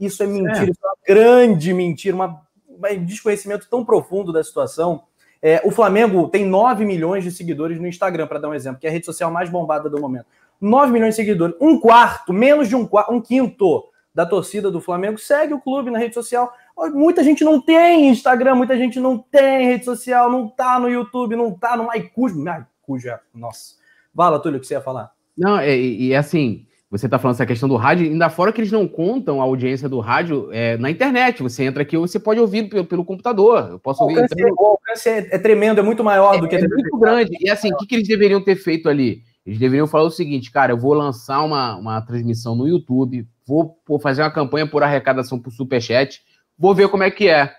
[0.00, 0.70] Isso é mentira, é.
[0.70, 5.04] isso é uma grande mentira, uma, um desconhecimento tão profundo da situação
[5.42, 8.86] é, o Flamengo tem 9 milhões de seguidores no Instagram, para dar um exemplo, que
[8.86, 10.26] é a rede social mais bombada do momento.
[10.60, 11.56] 9 milhões de seguidores.
[11.58, 15.90] Um quarto, menos de um, quarto, um quinto da torcida do Flamengo segue o clube
[15.90, 16.52] na rede social.
[16.92, 21.36] Muita gente não tem Instagram, muita gente não tem rede social, não tá no YouTube,
[21.36, 22.36] não tá no MyCujo.
[22.38, 23.74] MyCujo, nossa.
[24.14, 25.12] Fala, Túlio, o que você ia falar?
[25.36, 28.60] Não, é, e, e assim, você está falando essa questão do rádio, ainda fora que
[28.60, 31.40] eles não contam a audiência do rádio é, na internet.
[31.40, 33.68] Você entra aqui, você pode ouvir pelo, pelo computador.
[33.70, 34.16] Eu posso ouvir.
[34.16, 34.54] Alcance, então...
[34.58, 36.56] O alcance é, é, tremendo, é muito maior é, do que.
[36.56, 37.30] É muito grande.
[37.40, 39.22] E assim, o que, que, eles deveriam ter feito ali?
[39.46, 43.78] Eles deveriam falar o seguinte, cara, eu vou lançar uma, uma transmissão no YouTube, vou,
[43.86, 46.20] vou fazer uma campanha por arrecadação por Superchat,
[46.60, 47.56] vou ver como é que é.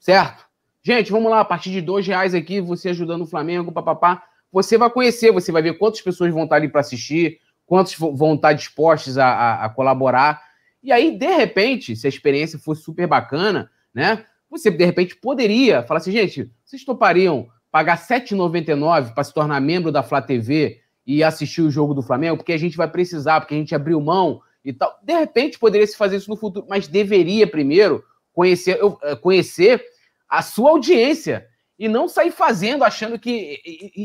[0.00, 0.44] Certo?
[0.82, 4.24] Gente, vamos lá, a partir de dois reais aqui, você ajudando o Flamengo, papapá.
[4.50, 7.38] Você vai conhecer, você vai ver quantas pessoas vão estar ali para assistir
[7.68, 10.42] quantos vão estar dispostos a, a, a, colaborar.
[10.82, 14.24] E aí, de repente, se a experiência fosse super bacana, né?
[14.50, 19.60] Você, de repente, poderia falar assim, gente, vocês topariam pagar R$ 7,99 para se tornar
[19.60, 22.38] membro da Flá TV e assistir o jogo do Flamengo?
[22.38, 24.98] Porque a gente vai precisar, porque a gente abriu mão e tal.
[25.02, 28.02] De repente, poderia se fazer isso no futuro, mas deveria primeiro
[28.38, 29.84] conhecer, eh, conhecer
[30.28, 31.44] a sua audiência
[31.76, 33.60] e não sair fazendo achando que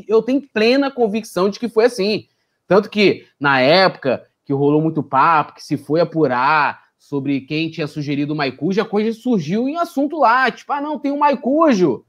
[0.07, 2.27] eu tenho plena convicção de que foi assim.
[2.67, 7.85] Tanto que, na época que rolou muito papo, que se foi apurar sobre quem tinha
[7.85, 10.49] sugerido o Maicujo, a coisa surgiu em assunto lá.
[10.49, 12.03] Tipo, ah, não, tem um Maicujo.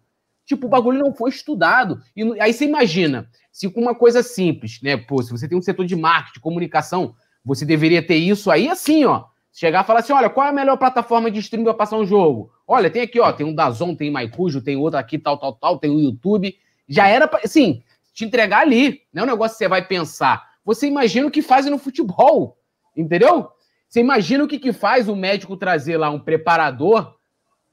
[0.47, 2.01] Tipo, o bagulho não foi estudado.
[2.16, 4.97] E aí você imagina, se com uma coisa simples, né?
[4.97, 7.14] Pô, se você tem um setor de marketing, de comunicação,
[7.45, 9.27] você deveria ter isso aí assim, ó.
[9.55, 12.05] Chegar e falar assim: olha, qual é a melhor plataforma de streaming para passar um
[12.05, 12.53] jogo?
[12.67, 15.79] Olha, tem aqui, ó, tem um Dazon, tem Maicujo, tem outro aqui, tal, tal, tal,
[15.79, 16.59] tem o YouTube.
[16.89, 17.81] Já era, pra, assim,
[18.13, 19.03] te entregar ali.
[19.13, 20.45] Não é um negócio que você vai pensar.
[20.65, 22.59] Você imagina o que fazem no futebol,
[22.97, 23.49] entendeu?
[23.89, 27.15] Você imagina o que, que faz o médico trazer lá um preparador,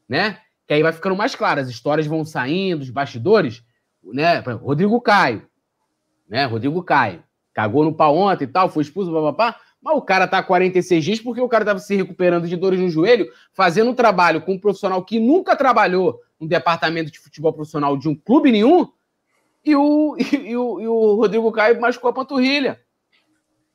[0.07, 0.37] né?
[0.67, 3.63] Que aí vai ficando mais claro, as histórias vão saindo, os bastidores,
[4.03, 4.37] né?
[4.39, 5.47] Rodrigo Caio,
[6.29, 6.45] né?
[6.45, 7.23] Rodrigo Caio.
[7.55, 9.59] Cagou no pau ontem e tal, foi expulso, papapá.
[9.81, 12.79] Mas o cara tá há 46 dias porque o cara tava se recuperando de dores
[12.79, 17.51] no joelho, fazendo um trabalho com um profissional que nunca trabalhou no departamento de futebol
[17.51, 18.87] profissional de um clube nenhum,
[19.63, 22.79] e o, e, e, o, e o Rodrigo Caio machucou a panturrilha.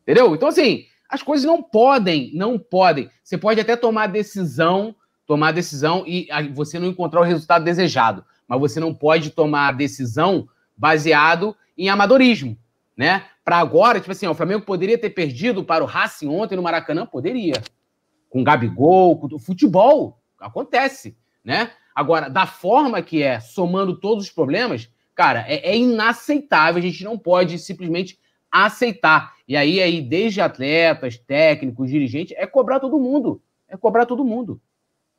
[0.03, 0.35] Entendeu?
[0.35, 3.11] Então, assim, as coisas não podem, não podem.
[3.23, 4.95] Você pode até tomar decisão,
[5.27, 10.49] tomar decisão e você não encontrar o resultado desejado, mas você não pode tomar decisão
[10.77, 12.57] baseado em amadorismo,
[12.97, 13.25] né?
[13.47, 16.63] Para agora, tipo assim, ó, o Flamengo poderia ter perdido para o Racing ontem no
[16.63, 17.63] Maracanã, poderia.
[18.29, 21.71] Com Gabigol, com futebol, acontece, né?
[21.95, 27.03] Agora, da forma que é, somando todos os problemas, Cara, é, é inaceitável, a gente
[27.03, 28.21] não pode simplesmente
[28.53, 29.35] aceitar.
[29.49, 33.43] E aí, aí, desde atletas, técnicos, dirigentes, é cobrar todo mundo.
[33.67, 34.61] É cobrar todo mundo.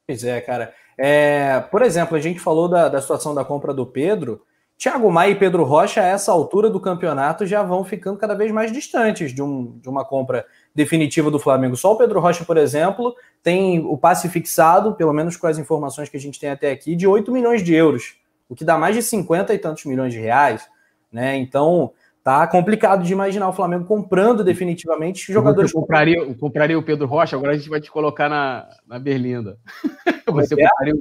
[0.06, 0.72] Pois é, cara.
[0.98, 4.44] É, por exemplo, a gente falou da, da situação da compra do Pedro,
[4.78, 8.52] Thiago Maia e Pedro Rocha, a essa altura do campeonato, já vão ficando cada vez
[8.52, 11.76] mais distantes de, um, de uma compra definitiva do Flamengo.
[11.76, 16.10] Só o Pedro Rocha, por exemplo, tem o passe fixado, pelo menos com as informações
[16.10, 18.18] que a gente tem até aqui, de 8 milhões de euros,
[18.48, 20.70] o que dá mais de 50 e tantos milhões de reais.
[21.12, 21.38] Né?
[21.38, 21.92] Então,
[22.24, 25.72] tá complicado de imaginar o Flamengo comprando definitivamente jogadores.
[25.72, 29.58] Você compraria, compraria o Pedro Rocha, agora a gente vai te colocar na, na Berlinda.
[30.28, 30.68] Você, é?
[30.68, 30.94] compraria,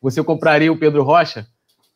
[0.00, 1.48] você compraria o Pedro Rocha?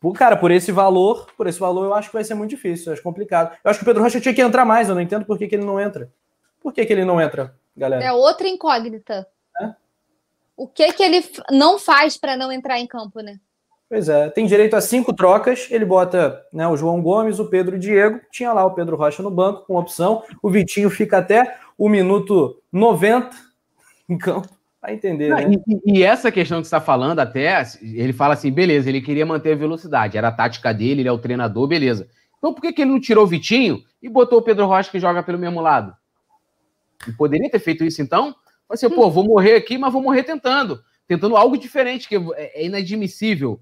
[0.03, 2.89] Por, cara, por esse valor, por esse valor, eu acho que vai ser muito difícil,
[2.89, 3.57] eu acho complicado.
[3.63, 5.47] Eu acho que o Pedro Rocha tinha que entrar mais, eu não entendo por que,
[5.47, 6.13] que ele não entra.
[6.61, 8.05] Por que, que ele não entra, galera?
[8.05, 9.25] É outra incógnita.
[9.61, 9.71] É?
[10.57, 13.39] O que que ele não faz para não entrar em campo, né?
[13.89, 15.69] Pois é, tem direito a cinco trocas.
[15.71, 18.21] Ele bota né, o João Gomes, o Pedro e o Diego.
[18.33, 20.25] Tinha lá o Pedro Rocha no banco com opção.
[20.43, 23.31] O Vitinho fica até o minuto 90
[24.09, 24.49] em campo.
[24.83, 25.55] Vai entender, Não, né?
[25.69, 29.25] E, e, essa questão que você está falando, até, ele fala assim: beleza, ele queria
[29.25, 32.09] manter a velocidade, era a tática dele, ele é o treinador, beleza.
[32.37, 34.99] Então por que, que ele não tirou o Vitinho e botou o Pedro Rocha que
[34.99, 35.95] joga pelo mesmo lado?
[37.07, 38.35] Ele poderia ter feito isso então?
[38.69, 40.83] Assim, pô, vou morrer aqui, mas vou morrer tentando.
[41.07, 43.61] Tentando algo diferente, que é inadmissível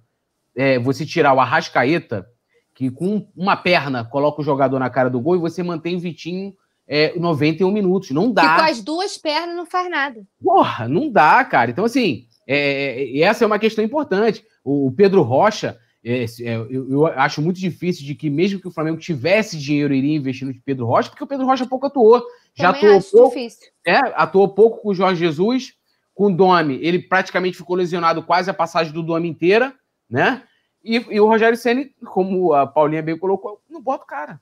[0.56, 2.26] é, você tirar o Arrascaeta,
[2.74, 6.00] que com uma perna coloca o jogador na cara do gol, e você mantém o
[6.00, 6.54] Vitinho
[6.92, 8.10] é, 91 minutos.
[8.10, 8.42] Não dá.
[8.42, 10.26] E com as duas pernas não faz nada.
[10.42, 11.70] Porra, não dá, cara.
[11.70, 14.44] Então, assim, é, é essa é uma questão importante.
[14.64, 18.72] O Pedro Rocha, é, é, eu, eu, acho muito difícil de que, mesmo que o
[18.72, 22.26] Flamengo tivesse dinheiro, iria investir no Pedro Rocha, porque o Pedro Rocha pouco atuou.
[22.54, 23.68] Já Também atuou pouco, difícil.
[23.86, 25.74] É, atuou pouco com o Jorge Jesus,
[26.12, 26.80] com o Domi.
[26.82, 29.72] Ele praticamente ficou lesionado quase a passagem do Domi inteira,
[30.10, 30.42] né?
[30.82, 34.40] E, e o Rogério Senni, como a Paulinha bem colocou, não bota o cara.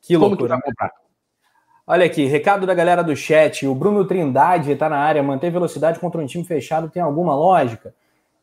[0.00, 0.58] Que loucura.
[0.62, 0.99] Que
[1.90, 3.66] Olha aqui, recado da galera do chat.
[3.66, 5.24] O Bruno Trindade está na área.
[5.24, 7.92] Manter velocidade contra um time fechado tem alguma lógica?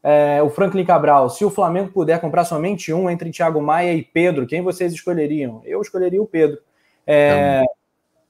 [0.04, 4.04] É, o Franklin Cabral, se o Flamengo puder comprar somente um entre Thiago Maia e
[4.04, 5.62] Pedro, quem vocês escolheriam?
[5.64, 6.60] Eu escolheria o Pedro.
[7.06, 7.64] É,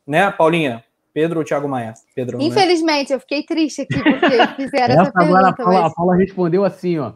[0.05, 0.83] né, Paulinha?
[1.11, 1.95] Pedro ou Thiago Maia?
[2.13, 2.43] Pedro, né?
[2.43, 3.15] Infelizmente, né?
[3.15, 5.39] eu fiquei triste aqui porque fizeram essa, essa pergunta.
[5.39, 5.91] Agora a Paula, mas...
[5.91, 7.13] a Paula respondeu assim, ó.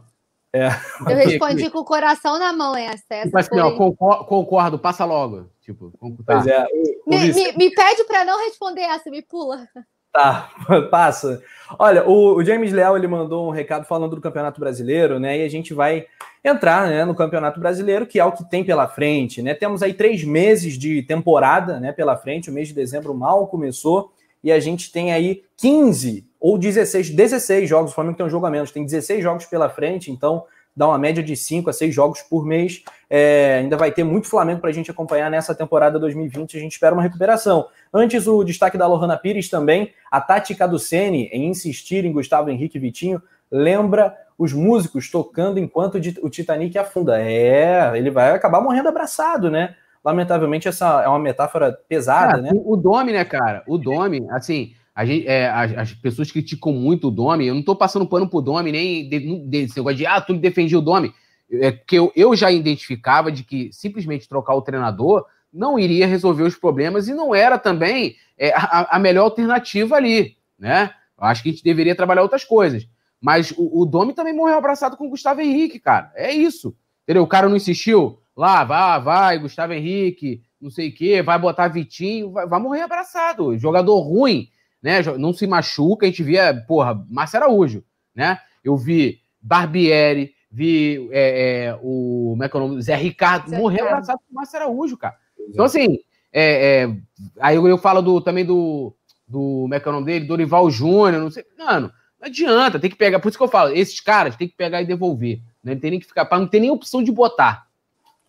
[0.54, 0.68] É.
[1.10, 3.04] Eu respondi com o coração na mão essa.
[3.10, 5.50] essa tipo assim, ó, concordo, concordo, passa logo.
[5.62, 5.92] Tipo,
[6.26, 6.36] tá.
[6.36, 6.66] Pois é.
[7.08, 9.68] Me, me, me, pede para não responder essa, me pula.
[10.12, 10.50] Tá,
[10.92, 11.42] passa.
[11.80, 15.40] Olha, o, o, James Leal ele mandou um recado falando do Campeonato Brasileiro, né?
[15.40, 16.06] E a gente vai
[16.44, 19.54] entrar né, no Campeonato Brasileiro, que é o que tem pela frente, né?
[19.54, 24.12] Temos aí três meses de temporada né, pela frente, o mês de dezembro mal começou,
[24.44, 27.92] e a gente tem aí 15 ou 16, 16 jogos.
[27.92, 30.44] O Flamengo tem um jogo a menos, tem 16 jogos pela frente, então
[30.76, 32.84] dá uma média de 5 a 6 jogos por mês.
[33.08, 36.58] É, ainda vai ter muito Flamengo para a gente acompanhar nessa temporada 2020.
[36.58, 37.68] A gente espera uma recuperação.
[37.94, 39.94] Antes, o destaque da Lohana Pires também.
[40.10, 43.22] A tática do Sene em insistir em Gustavo Henrique e Vitinho
[43.52, 47.22] lembra os músicos tocando enquanto o Titanic afunda.
[47.22, 49.76] É, ele vai acabar morrendo abraçado, né?
[50.04, 52.50] Lamentavelmente, essa é uma metáfora pesada, é, né?
[52.52, 53.62] O, o Domi, né, cara?
[53.68, 54.74] O Domi, assim,
[55.06, 57.48] gente, é, as, as, pessoas criticam muito o Domi.
[57.48, 59.08] Eu não estou passando pano pro Domi, nem
[59.48, 61.14] desse negócio de, ah, tu defendia o Domi.
[61.52, 66.44] É que eu, eu já identificava de que simplesmente trocar o treinador não iria resolver
[66.44, 70.92] os problemas e não era também é, a, a, melhor alternativa ali, né?
[71.18, 72.88] Eu acho que a gente deveria trabalhar outras coisas.
[73.20, 76.12] Mas o, o Domi também morreu abraçado com o Gustavo Henrique, cara.
[76.16, 76.76] É isso.
[77.04, 77.24] Entendeu?
[77.24, 78.20] O cara não insistiu.
[78.36, 82.82] Lá, vai, vai, Gustavo Henrique, não sei o quê, vai botar Vitinho, vai, vai morrer
[82.82, 83.58] abraçado.
[83.58, 84.48] Jogador ruim
[84.82, 85.02] né?
[85.18, 87.84] Não se machuca, a gente via, porra, Márcio Araújo,
[88.16, 88.40] né?
[88.64, 92.82] Eu vi Barbieri, vi é, é, o, como é que é o nome?
[92.82, 93.94] Zé Ricardo, Zé morreu Ricardo.
[93.94, 95.16] abraçado com o Márcio Araújo, cara.
[95.50, 96.00] Então, assim,
[96.34, 96.98] é, é,
[97.40, 98.96] aí eu, eu falo do, também do,
[99.28, 100.26] do, como é que é o nome dele?
[100.26, 103.72] Dorival Júnior, não sei, mano, não adianta, tem que pegar, por isso que eu falo,
[103.72, 105.74] esses caras tem que pegar e devolver, né?
[105.74, 107.68] Não tem nem que ficar, para não ter nem opção de botar.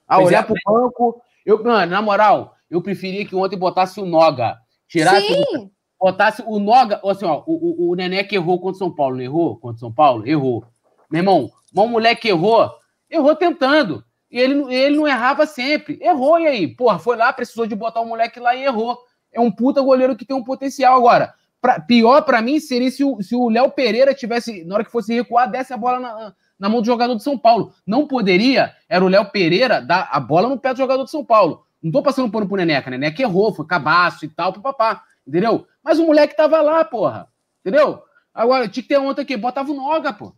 [0.06, 4.00] Ah, pois olhar é, pro banco, eu, mano, na moral, eu preferia que ontem botasse
[4.00, 5.70] o Noga, tirasse Sim
[6.02, 9.22] botasse o Noga, assim, ó, o, o, o Neneca errou contra o São Paulo, não
[9.22, 9.56] errou?
[9.56, 10.26] Contra o São Paulo?
[10.26, 10.64] Errou.
[11.08, 12.68] Meu irmão, um moleque errou,
[13.08, 14.04] errou tentando.
[14.28, 15.98] E ele, ele não errava sempre.
[16.02, 16.66] Errou, e aí?
[16.66, 18.98] Porra, foi lá, precisou de botar o moleque lá e errou.
[19.32, 20.96] É um puta goleiro que tem um potencial.
[20.96, 24.84] Agora, pra, pior para mim seria se o, se o Léo Pereira tivesse, na hora
[24.84, 27.72] que fosse recuar, desse a bola na, na mão do jogador do São Paulo.
[27.86, 31.24] Não poderia, era o Léo Pereira dar a bola no pé do jogador do São
[31.24, 31.64] Paulo.
[31.80, 32.90] Não tô passando pano pro Neneca?
[32.90, 35.02] Neneca errou, foi cabaço e tal, papapá.
[35.26, 35.66] Entendeu?
[35.82, 37.28] Mas o moleque tava lá, porra.
[37.60, 38.02] Entendeu?
[38.34, 40.34] Agora, tinha que ter ontem aqui, botava o Noga, pô.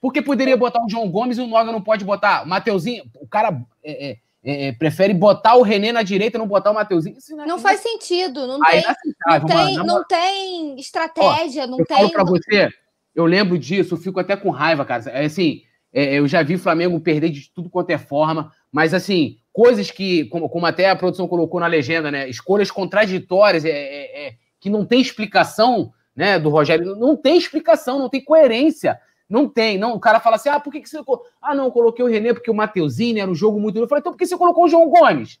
[0.00, 2.44] Porque poderia botar o João Gomes e o Noga não pode botar.
[2.44, 6.38] O Mateuzinho, o cara é, é, é, é prefere botar o René na direita e
[6.38, 7.16] não botar o Mateuzinho.
[7.30, 8.46] Não, não, faz sentido.
[8.46, 8.84] Não tem,
[9.26, 11.96] não, tem, não tem estratégia, Ó, não eu tem.
[11.96, 12.68] Falo pra você,
[13.14, 15.10] eu lembro disso, eu fico até com raiva, cara.
[15.10, 15.62] É assim,
[15.92, 19.90] é, eu já vi o Flamengo perder de tudo quanto é forma, Mas, assim, coisas
[19.90, 22.28] que, como, como até a produção colocou na legenda, né?
[22.28, 26.38] Escolhas contraditórias, é, é, é, que não tem explicação, né?
[26.38, 29.00] Do Rogério, não tem explicação, não tem coerência.
[29.28, 29.94] Não tem, não.
[29.94, 30.98] O cara fala assim: ah, por que, que você.
[31.40, 33.78] Ah, não, eu coloquei o René porque o Mateuzinho era um jogo muito.
[33.78, 35.38] Eu falei, então por que você colocou o João Gomes?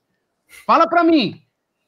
[0.66, 1.40] Fala pra mim.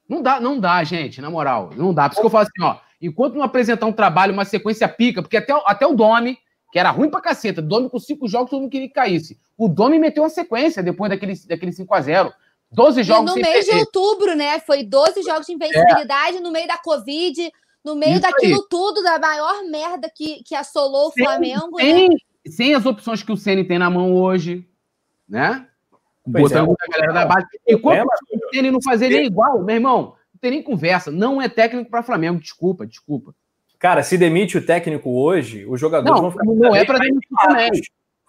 [0.09, 1.71] Não dá, não dá, gente, na moral.
[1.77, 2.09] Não dá.
[2.09, 2.79] Por isso que eu falo assim, ó.
[3.01, 6.37] Enquanto não apresentar um trabalho, uma sequência pica, porque até, até o Domi,
[6.73, 9.39] que era ruim pra caceta, Domi com cinco jogos, todo mundo queria que caísse.
[9.57, 12.33] O Domi meteu uma sequência depois daquele, daquele 5x0.
[12.73, 14.61] 12 jogos e no mês de outubro, né?
[14.61, 16.41] Foi 12 jogos de invencibilidade é.
[16.41, 17.53] no meio da Covid,
[17.85, 18.67] no meio Isso daquilo aí.
[18.71, 21.77] tudo, da maior merda que, que assolou o sem, Flamengo.
[21.81, 22.17] Sem, né?
[22.47, 24.67] sem as opções que o Ceni tem na mão hoje,
[25.29, 25.67] né?
[26.25, 27.47] Botando é, a galera da base.
[27.67, 31.11] Enquanto é, o Ceni não fazer nem igual, meu irmão, não tem nem conversa.
[31.11, 33.35] Não é técnico para Flamengo, desculpa, desculpa.
[33.81, 36.45] Cara, se demite o técnico hoje, os jogadores não, vão ficar.
[36.45, 37.71] Não é para demitir também.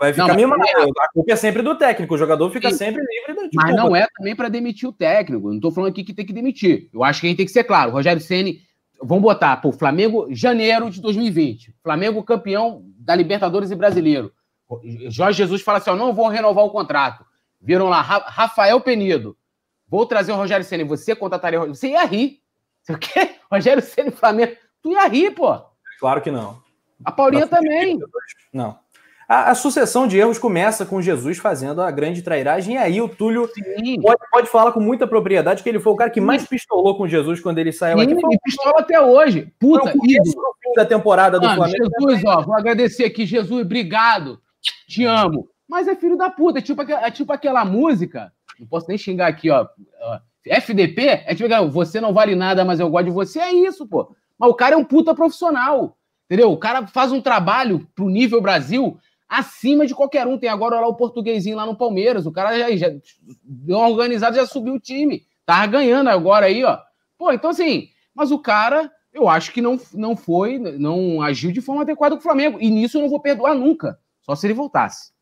[0.02, 0.64] Vai ficar não, mimado.
[0.64, 0.82] É...
[0.82, 2.16] A culpa é sempre do técnico.
[2.16, 2.78] O jogador fica Sim.
[2.78, 3.84] sempre livre de Mas culpa.
[3.84, 5.50] não é também para demitir o técnico.
[5.50, 6.90] Não estou falando aqui que tem que demitir.
[6.92, 7.92] Eu acho que a gente tem que ser claro.
[7.92, 8.62] O Rogério Ceni,
[9.00, 11.76] vamos botar, pô, Flamengo, janeiro de 2020.
[11.84, 14.34] Flamengo campeão da Libertadores e Brasileiro.
[15.08, 17.24] Jorge Jesus fala assim: ó, não vou renovar o contrato.
[17.62, 19.38] Viram lá, Rafael Penido.
[19.88, 20.84] Vou trazer o Rogério Ceni.
[20.84, 22.40] Você contrataria o Você ia rir.
[22.82, 23.36] Você o quê?
[23.52, 24.54] Rogério Ceni Flamengo.
[24.82, 25.62] Tu ia rir, pô.
[26.00, 26.60] Claro que não.
[27.06, 28.00] A Paulinha também.
[28.52, 28.80] Não.
[29.32, 33.08] A, a, sucessão de erros começa com Jesus fazendo a grande trairagem, e aí o
[33.08, 33.50] Túlio
[34.02, 37.08] pode, pode, falar com muita propriedade que ele foi o cara que mais pistolou com
[37.08, 38.12] Jesus quando ele saiu Sim, aqui.
[38.12, 39.48] Ele pistola até hoje.
[39.58, 40.18] Puta, fim
[40.76, 41.90] da temporada do Mano, Flamengo.
[42.02, 44.38] Jesus, ó, vou agradecer aqui, Jesus, obrigado.
[44.86, 45.48] Te amo.
[45.66, 48.34] Mas é filho da puta, é tipo, é tipo aquela música.
[48.60, 49.66] Não posso nem xingar aqui, ó.
[50.46, 53.40] FDP é tipo, você não vale nada, mas eu gosto de você.
[53.40, 54.14] É isso, pô.
[54.38, 55.96] Mas o cara é um puta profissional.
[56.26, 56.52] Entendeu?
[56.52, 59.00] O cara faz um trabalho pro nível Brasil
[59.32, 60.38] acima de qualquer um.
[60.38, 62.26] Tem agora lá o portuguesinho lá no Palmeiras.
[62.26, 62.94] O cara já, já
[63.42, 65.24] deu uma organizada, já subiu o time.
[65.46, 66.78] Tava ganhando agora aí, ó.
[67.18, 71.62] Pô, então assim, mas o cara, eu acho que não, não foi, não agiu de
[71.62, 72.58] forma adequada com o Flamengo.
[72.60, 73.98] E nisso eu não vou perdoar nunca.
[74.22, 75.14] Só se ele voltasse.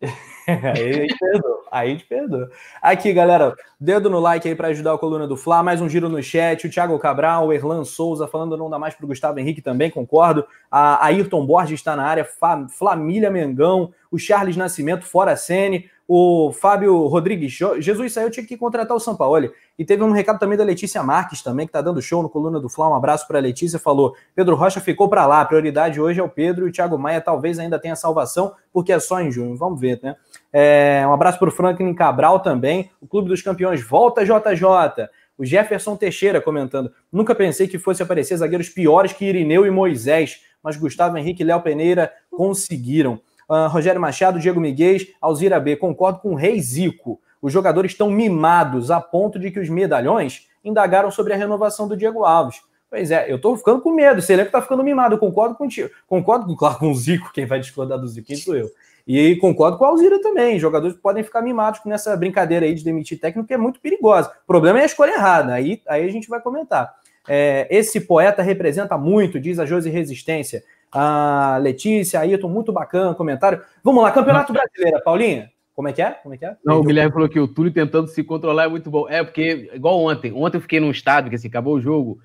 [0.74, 1.62] aí te perdoa.
[1.70, 2.50] Aí te perdoa.
[2.82, 5.62] Aqui, galera, dedo no like aí para ajudar a coluna do Fla.
[5.62, 6.66] Mais um giro no chat.
[6.66, 9.90] O Thiago Cabral, o Erlan Souza falando não dá mais para o Gustavo Henrique também,
[9.90, 10.44] concordo.
[10.70, 12.26] A Ayrton Borges está na área.
[12.70, 13.92] Família Mengão.
[14.10, 19.48] O Charles Nascimento, fora Sene o Fábio Rodrigues, Jesus saiu, tinha que contratar o Sampaoli.
[19.78, 22.58] E teve um recado também da Letícia Marques, também, que tá dando show no Coluna
[22.58, 22.88] do Fla.
[22.88, 26.22] Um abraço para a Letícia, falou: Pedro Rocha ficou para lá, a prioridade hoje é
[26.22, 29.56] o Pedro e o Thiago Maia talvez ainda tenha salvação, porque é só em junho.
[29.56, 30.16] Vamos ver, né?
[30.52, 32.90] É, um abraço para o Franklin Cabral também.
[33.00, 35.08] O Clube dos Campeões volta, JJ.
[35.38, 40.40] O Jefferson Teixeira comentando: nunca pensei que fosse aparecer zagueiros piores que Irineu e Moisés,
[40.60, 43.20] mas Gustavo Henrique e Léo Peneira conseguiram.
[43.50, 45.74] Uh, Rogério Machado, Diego Miguel, Alzira B.
[45.74, 47.20] Concordo com o Rei Zico.
[47.42, 51.96] Os jogadores estão mimados a ponto de que os medalhões indagaram sobre a renovação do
[51.96, 52.60] Diego Alves.
[52.88, 54.20] Pois é, eu tô ficando com medo.
[54.20, 55.14] Esse elenco tá ficando mimado.
[55.14, 55.90] Eu concordo contigo.
[56.06, 57.32] Concordo, claro, com o Zico.
[57.32, 58.28] Quem vai discordar do Zico?
[58.28, 58.70] Quem sou eu?
[59.06, 60.58] E concordo com a Alzira também.
[60.58, 64.30] Jogadores podem ficar mimados nessa brincadeira aí de demitir técnico, que é muito perigosa.
[64.44, 65.54] O problema é a escolha errada.
[65.54, 66.94] Aí, aí a gente vai comentar.
[67.28, 73.62] É, esse poeta representa muito, diz a Josi Resistência a Letícia, Ayrton, muito bacana comentário.
[73.82, 75.50] Vamos lá, Campeonato Brasileiro, Paulinha.
[75.74, 76.10] Como é que é?
[76.10, 76.56] Como é que é?
[76.64, 79.08] Não, o Guilherme falou que o Túlio tentando se controlar é muito bom.
[79.08, 82.18] É, porque, igual ontem, ontem eu fiquei num estádio, que assim, acabou o jogo,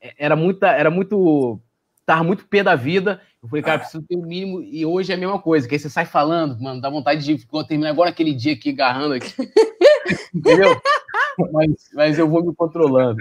[0.00, 1.60] é, era muita, era muito.
[2.06, 3.20] Tava muito pé da vida.
[3.42, 4.62] Eu falei, cara, preciso ter o um mínimo.
[4.62, 7.46] E hoje é a mesma coisa, que aí você sai falando, mano, dá vontade de
[7.66, 9.34] terminar agora aquele dia aqui agarrando aqui.
[10.34, 10.80] Entendeu?
[11.52, 13.18] Mas, mas eu vou me controlando.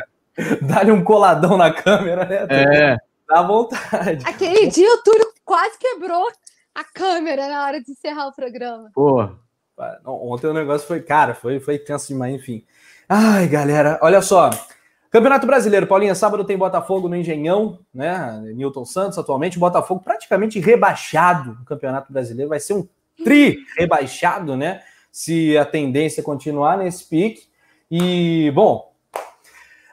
[0.61, 2.47] Dá-lhe um coladão na câmera, né?
[2.49, 2.97] É.
[3.31, 4.25] Dá vontade.
[4.25, 6.27] Aquele dia o Túlio quase quebrou
[6.75, 8.91] a câmera na hora de encerrar o programa.
[8.93, 9.39] Porra.
[10.05, 12.65] Ontem o negócio foi, cara, foi, foi tenso demais, enfim.
[13.07, 14.49] Ai, galera, olha só.
[15.09, 18.37] Campeonato Brasileiro, Paulinha, sábado tem Botafogo no Engenhão, né?
[18.53, 22.87] Newton Santos atualmente, Botafogo praticamente rebaixado no Campeonato Brasileiro, vai ser um
[23.23, 24.81] tri rebaixado, né?
[25.09, 27.43] Se a tendência continuar nesse pique.
[27.89, 28.93] E, bom,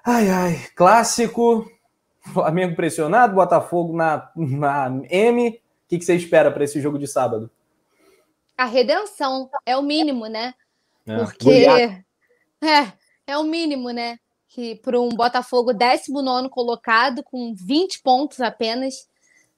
[0.05, 1.70] ai, ai, clássico,
[2.32, 5.48] Flamengo pressionado, Botafogo na, na M.
[5.48, 7.50] O que, que você espera para esse jogo de sábado?
[8.56, 10.55] A redenção é o mínimo, né?
[11.06, 11.66] É, Porque
[12.60, 12.92] é,
[13.26, 14.18] é o mínimo, né?
[14.48, 19.09] Que para um Botafogo 19 colocado, com 20 pontos apenas,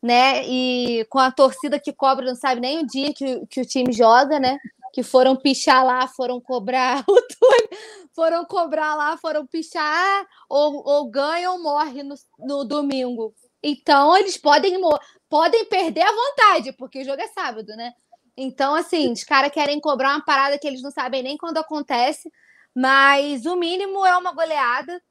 [0.03, 0.47] né?
[0.47, 3.93] E com a torcida que cobra, não sabe nem o dia que, que o time
[3.93, 4.59] joga, né?
[4.93, 7.69] Que foram pichar lá, foram cobrar o Túlio,
[8.15, 13.35] foram cobrar lá, foram pichar, ou, ou ganha ou morre no, no domingo.
[13.63, 14.81] Então, eles podem,
[15.29, 17.93] podem perder a vontade, porque o jogo é sábado, né?
[18.37, 22.33] Então, assim, os caras querem cobrar uma parada que eles não sabem nem quando acontece,
[22.75, 25.03] mas o mínimo é uma goleada,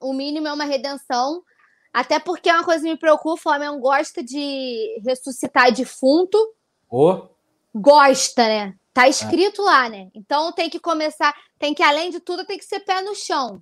[0.00, 1.42] o mínimo é uma redenção,
[1.92, 6.38] até porque é uma coisa que me preocupa, o Flamengo gosta de ressuscitar defunto.
[6.90, 7.33] Oh.
[7.74, 8.74] Gosta, né?
[8.92, 9.64] Tá escrito é.
[9.64, 10.08] lá, né?
[10.14, 13.60] Então tem que começar, tem que, além de tudo, tem que ser pé no chão.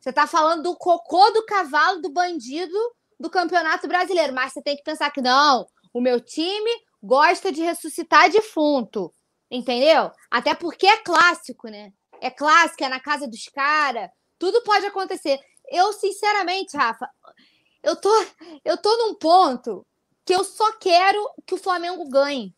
[0.00, 2.76] Você tá falando do cocô do cavalo do bandido
[3.18, 6.70] do Campeonato Brasileiro, mas você tem que pensar que não, o meu time
[7.02, 9.12] gosta de ressuscitar defunto,
[9.50, 10.10] entendeu?
[10.30, 11.92] Até porque é clássico, né?
[12.20, 15.38] É clássico, é na casa dos caras, tudo pode acontecer.
[15.68, 17.08] Eu, sinceramente, Rafa,
[17.82, 18.10] eu tô,
[18.64, 19.86] eu tô num ponto
[20.24, 22.54] que eu só quero que o Flamengo ganhe.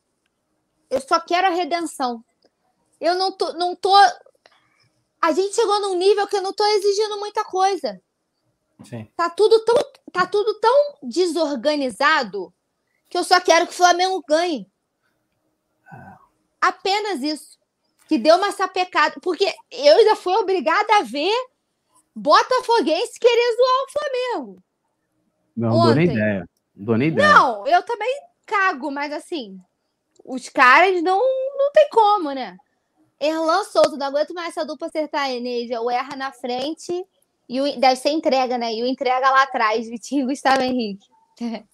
[0.91, 2.25] Eu só quero a redenção.
[3.01, 3.95] Eu não tô, não tô.
[5.21, 8.01] A gente chegou num nível que eu não tô exigindo muita coisa.
[8.85, 9.11] Sim.
[9.17, 9.77] Tá tudo tão,
[10.13, 12.53] tá tudo tão desorganizado
[13.09, 14.71] que eu só quero que o Flamengo ganhe.
[16.61, 17.59] Apenas isso.
[18.09, 19.21] Que deu uma sapecada.
[19.21, 21.35] Porque eu já fui obrigada a ver
[22.15, 24.63] Botafoguense querer zoar o Flamengo.
[25.57, 26.49] Não, não dou nem ideia.
[26.75, 27.29] Não dou nem ideia.
[27.29, 29.61] Não, eu também cago, mas assim,
[30.29, 31.19] os caras não,
[31.57, 32.57] não tem como, né?
[33.19, 35.81] Erlan Souza, não aguento mais essa dupla sertaneja.
[35.81, 36.93] O erra na frente
[37.49, 38.73] e o, deve ser entrega, né?
[38.75, 41.07] E o entrega lá atrás, Vitinho e Gustavo Henrique.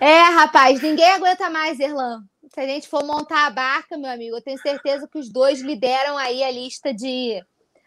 [0.00, 2.22] É, rapaz, ninguém aguenta mais, Erlan.
[2.54, 5.60] Se a gente for montar a barca, meu amigo, eu tenho certeza que os dois
[5.60, 7.44] lideram aí a lista de.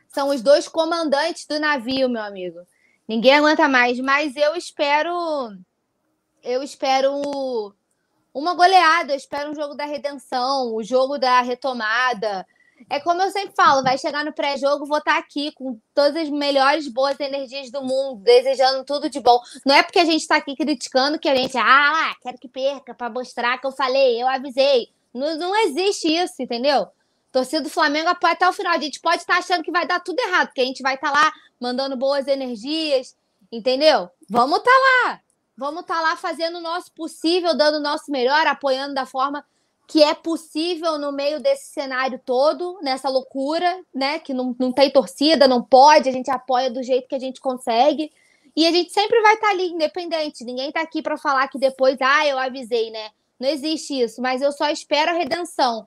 [0.10, 2.60] São os dois comandantes do navio, meu amigo.
[3.08, 5.12] Ninguém aguenta mais, mas eu espero.
[6.44, 7.74] Eu espero
[8.34, 12.46] uma goleada, eu espero um jogo da redenção, o jogo da retomada.
[12.90, 16.30] É como eu sempre falo, vai chegar no pré-jogo, vou estar aqui com todas as
[16.30, 19.40] melhores boas energias do mundo, desejando tudo de bom.
[19.66, 22.94] Não é porque a gente está aqui criticando que a gente, ah, quero que perca
[22.94, 24.90] para mostrar que eu falei, eu avisei.
[25.14, 26.88] Não, não existe isso, entendeu?
[27.32, 28.74] Torcida do Flamengo apoia até o final.
[28.74, 31.12] A gente pode estar achando que vai dar tudo errado, porque a gente vai estar
[31.12, 33.16] lá mandando boas energias,
[33.52, 34.10] entendeu?
[34.30, 35.22] Vamos estar lá.
[35.60, 39.44] Vamos estar lá fazendo o nosso possível, dando o nosso melhor, apoiando da forma
[39.86, 44.19] que é possível no meio desse cenário todo, nessa loucura, né?
[44.19, 47.41] Que não, não tem torcida, não pode, a gente apoia do jeito que a gente
[47.41, 48.10] consegue.
[48.56, 50.45] E a gente sempre vai estar tá ali, independente.
[50.45, 53.10] Ninguém está aqui para falar que depois, ah, eu avisei, né?
[53.38, 55.86] Não existe isso, mas eu só espero a redenção.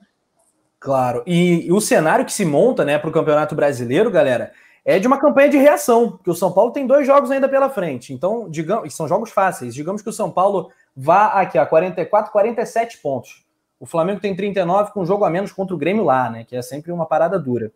[0.78, 1.22] Claro.
[1.26, 4.52] E, e o cenário que se monta, né, para o Campeonato Brasileiro, galera,
[4.84, 7.70] é de uma campanha de reação, porque o São Paulo tem dois jogos ainda pela
[7.70, 8.12] frente.
[8.12, 9.74] Então, digamos, são jogos fáceis.
[9.74, 13.44] Digamos que o São Paulo vá aqui a 44, 47 pontos.
[13.78, 16.44] O Flamengo tem 39 com um jogo a menos contra o Grêmio lá, né?
[16.44, 17.72] Que é sempre uma parada dura.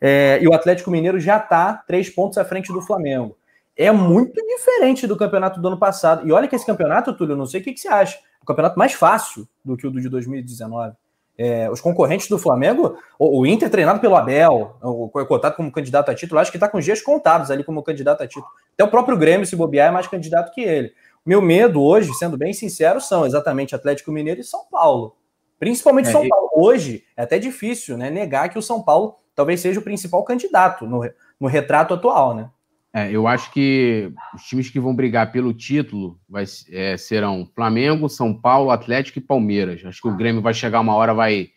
[0.00, 3.36] É, e o Atlético Mineiro já está três pontos à frente do Flamengo.
[3.76, 6.26] É muito diferente do campeonato do ano passado.
[6.26, 8.18] E olha que esse campeonato, Túlio, não sei o que, que você acha.
[8.42, 10.96] O campeonato mais fácil do que o do de 2019.
[11.40, 16.10] É, os concorrentes do Flamengo, o, o, Inter treinado pelo Abel, o, cotado como candidato
[16.10, 18.50] a título, acho que está com dias contados ali como candidato a título.
[18.74, 20.92] Até o próprio Grêmio, se bobear, é mais candidato que ele.
[21.24, 25.14] Meu medo hoje, sendo bem sincero, são exatamente Atlético Mineiro e São Paulo.
[25.60, 26.50] Principalmente é, São Paulo.
[26.56, 30.86] Hoje é até difícil né, negar que o São Paulo talvez seja o principal candidato
[30.86, 31.08] no,
[31.38, 32.50] no retrato atual, né?
[32.98, 38.08] É, eu acho que os times que vão brigar pelo título vai, é, serão Flamengo,
[38.08, 39.84] São Paulo, Atlético e Palmeiras.
[39.84, 41.50] Acho que o Grêmio vai chegar uma hora, vai,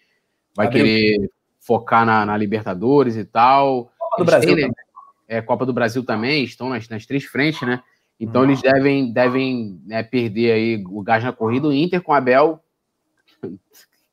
[0.55, 1.17] vai querer
[1.59, 3.91] focar na, na, Libertadores e tal.
[3.97, 4.55] Copa do Brasil.
[4.55, 4.71] Têm,
[5.27, 7.81] é, Copa do Brasil também, estão nas, nas três frentes, né?
[8.19, 8.45] Então hum.
[8.45, 11.67] eles devem, devem né, perder aí o gás na corrida.
[11.67, 12.59] O Inter com o Abel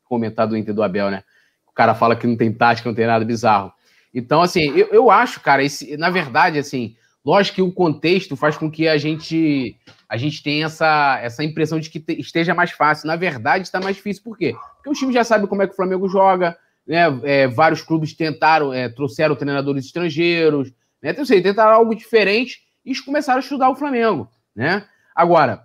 [0.03, 1.23] comentar do Inter do Abel, né?
[1.67, 3.71] O cara fala que não tem tática, não tem nada bizarro.
[4.11, 6.95] Então, assim, eu, eu acho, cara, esse, na verdade, assim,
[7.25, 9.77] lógico que o contexto faz com que a gente
[10.07, 13.07] a gente tenha essa, essa impressão de que te, esteja mais fácil.
[13.07, 14.23] Na verdade, está mais difícil.
[14.23, 14.55] Por quê?
[14.75, 17.03] Porque o time já sabe como é que o Flamengo joga, né?
[17.23, 20.71] É, vários clubes tentaram, é, trouxeram treinadores estrangeiros,
[21.01, 21.11] né?
[21.11, 24.83] Então, assim, tentaram algo diferente e começaram a estudar o Flamengo, né?
[25.15, 25.63] Agora,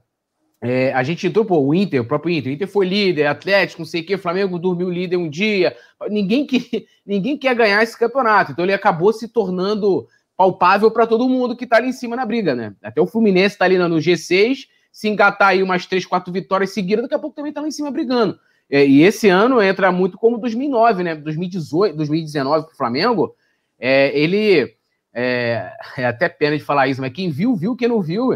[0.61, 3.83] é, a gente entrou, pô, o Inter, o próprio Inter, o Inter foi líder, Atlético,
[3.83, 5.77] não sei o quê, Flamengo dormiu líder um dia.
[6.09, 8.53] Ninguém, que, ninguém quer ganhar esse campeonato.
[8.53, 10.07] Então ele acabou se tornando
[10.37, 12.75] palpável para todo mundo que está ali em cima na briga, né?
[12.83, 17.05] Até o Fluminense está ali no G6, se engatar aí umas três, quatro vitórias seguidas,
[17.05, 18.39] daqui a pouco também está lá em cima brigando.
[18.71, 21.15] É, e esse ano entra muito como 2009, né?
[21.15, 23.35] 2018, 2019 para o Flamengo.
[23.79, 24.75] É, ele
[25.13, 28.31] é, é até pena de falar isso, mas quem viu, viu, quem não viu,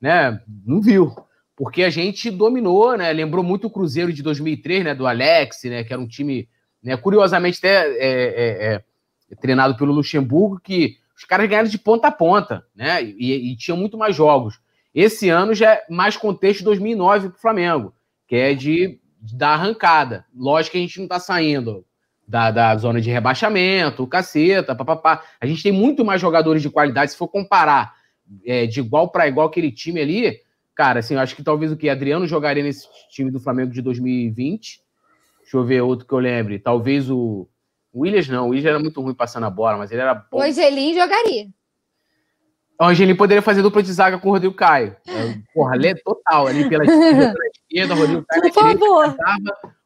[0.00, 0.40] né?
[0.66, 1.14] Não viu
[1.56, 3.12] porque a gente dominou, né?
[3.12, 4.94] Lembrou muito o Cruzeiro de 2003, né?
[4.94, 5.84] Do Alex, né?
[5.84, 6.48] Que era um time,
[6.82, 6.96] né?
[6.96, 8.82] Curiosamente até é, é,
[9.30, 13.02] é, treinado pelo Luxemburgo, que os caras ganharam de ponta a ponta, né?
[13.02, 14.60] E, e tinham muito mais jogos.
[14.94, 17.94] Esse ano já é mais contexto 2009 para o Flamengo,
[18.28, 20.24] que é de, da arrancada.
[20.34, 21.84] Lógico que a gente não está saindo
[22.26, 25.22] da, da zona de rebaixamento, caceta, papapá.
[25.40, 27.12] A gente tem muito mais jogadores de qualidade.
[27.12, 27.94] Se for comparar
[28.46, 30.40] é, de igual para igual aquele time ali,
[30.74, 33.82] cara, assim, eu acho que talvez o que Adriano jogaria nesse time do Flamengo de
[33.82, 34.80] 2020.
[35.40, 36.58] Deixa eu ver outro que eu lembre.
[36.58, 37.48] Talvez o.
[37.94, 40.38] O Williams não, o Williams era muito ruim passando a bola, mas ele era bom.
[40.38, 41.46] O Angelim jogaria.
[42.80, 44.96] O Angelim poderia fazer dupla de zaga com o Rodrigo Caio.
[45.06, 49.16] É, porra, é total, ali pela esquerda, o Rodrigo Caio Por favor.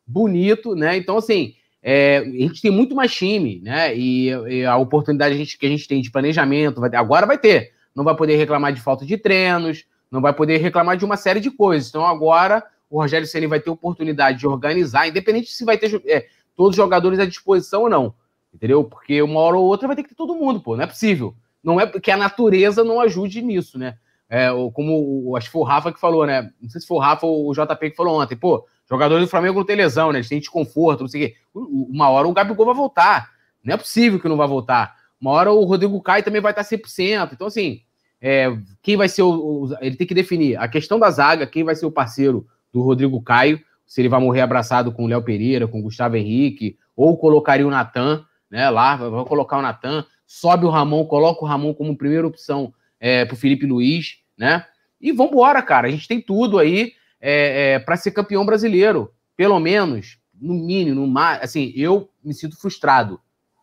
[0.07, 0.97] bonito, né?
[0.97, 3.95] Então, assim, é, a gente tem muito mais time, né?
[3.95, 7.27] E, e a oportunidade a gente, que a gente tem de planejamento, vai ter, agora
[7.27, 7.73] vai ter.
[7.95, 11.41] Não vai poder reclamar de falta de treinos, não vai poder reclamar de uma série
[11.41, 11.91] de coisas.
[11.91, 16.27] Então, agora o Rogério Ceni vai ter oportunidade de organizar, independente se vai ter é,
[16.59, 18.13] todos os jogadores à disposição ou não.
[18.53, 18.83] Entendeu?
[18.83, 20.77] Porque uma hora ou outra vai ter que ter todo mundo, pô.
[20.77, 21.37] Não é possível.
[21.63, 23.97] Não é porque a natureza não ajude nisso, né?
[24.29, 26.51] É, como acho que foi o Rafa que falou, né?
[26.61, 29.31] Não sei se foi o Rafa ou o JP que falou ontem, pô, jogadores do
[29.31, 30.19] Flamengo não tem lesão, né?
[30.19, 31.35] Eles têm desconforto, não sei o quê.
[31.55, 33.31] Uma hora o Gabigol vai voltar.
[33.63, 34.97] Não é possível que não vai voltar.
[35.21, 37.31] Uma hora o Rodrigo Caio também vai estar 100%.
[37.33, 37.83] Então, assim,
[38.21, 38.49] é,
[38.83, 41.77] quem vai ser o, o, Ele tem que definir a questão da zaga, quem vai
[41.77, 45.67] ser o parceiro do Rodrigo Caio, se ele vai morrer abraçado com o Léo Pereira,
[45.67, 48.71] com o Gustavo Henrique, ou colocaria o Natan, né?
[48.71, 53.25] Lá, vai colocar o Natan sobe o Ramon, coloca o Ramon como primeira opção é,
[53.25, 54.67] para o Felipe Luiz, né?
[55.01, 55.89] E vamos embora, cara.
[55.89, 59.11] A gente tem tudo aí é, é, para ser campeão brasileiro.
[59.35, 61.43] Pelo menos, no mínimo, no mais.
[61.43, 63.19] Assim, eu me sinto frustrado.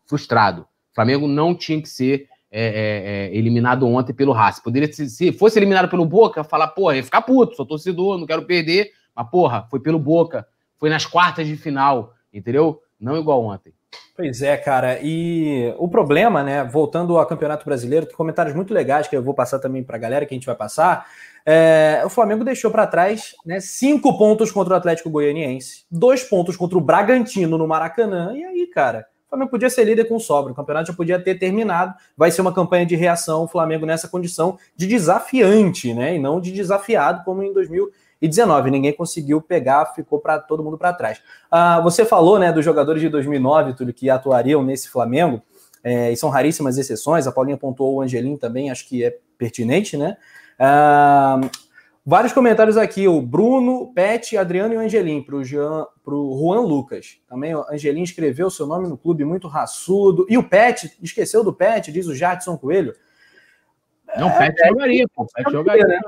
[0.06, 0.62] Frustrado.
[0.62, 4.62] O Flamengo não tinha que ser é, é, é, eliminado ontem pelo Racing.
[4.62, 8.26] Poderia ser, se fosse eliminado pelo Boca, falar, porra, ia ficar puto, sou torcedor, não
[8.26, 8.90] quero perder.
[9.16, 10.46] Mas, porra, foi pelo Boca.
[10.76, 12.82] Foi nas quartas de final, entendeu?
[13.00, 13.72] Não igual ontem.
[14.14, 14.98] Pois é, cara.
[15.02, 19.34] E o problema, né, voltando ao Campeonato Brasileiro, tem comentários muito legais que eu vou
[19.34, 21.06] passar também para a galera que a gente vai passar.
[21.44, 26.56] É, o Flamengo deixou para trás né, cinco pontos contra o Atlético Goianiense, dois pontos
[26.56, 28.32] contra o Bragantino no Maracanã.
[28.34, 30.52] E aí, cara, o Flamengo podia ser líder com sobra.
[30.52, 31.94] O campeonato já podia ter terminado.
[32.16, 33.44] Vai ser uma campanha de reação.
[33.44, 38.28] O Flamengo nessa condição de desafiante, né, e não de desafiado como em 2020 e
[38.28, 38.70] 19.
[38.70, 41.20] Ninguém conseguiu pegar, ficou para todo mundo para trás.
[41.50, 45.42] Ah, você falou né, dos jogadores de 2009, tudo que atuariam nesse Flamengo,
[45.82, 47.26] é, e são raríssimas exceções.
[47.26, 50.16] A Paulinha pontuou o Angelim também, acho que é pertinente, né?
[50.58, 51.40] Ah,
[52.04, 57.18] vários comentários aqui, o Bruno, Pet, Adriano e o Angelim, para o Juan Lucas.
[57.28, 60.26] Também o Angelim escreveu seu nome no clube muito raçudo.
[60.28, 62.94] E o Pet, esqueceu do Pet, diz o Jadson Coelho.
[64.16, 65.26] Não, o Pet é, jogaria, pô.
[65.26, 66.00] Pet jogaria, né?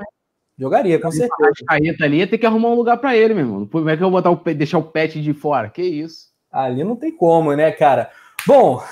[0.59, 1.51] Jogaria, com certeza.
[1.67, 3.65] A Caeta ali ia ter que arrumar um lugar para ele, meu irmão.
[3.65, 5.69] Como é que eu vou botar o, deixar o pet de fora?
[5.69, 6.29] Que isso?
[6.51, 8.11] Ali não tem como, né, cara?
[8.45, 8.83] Bom,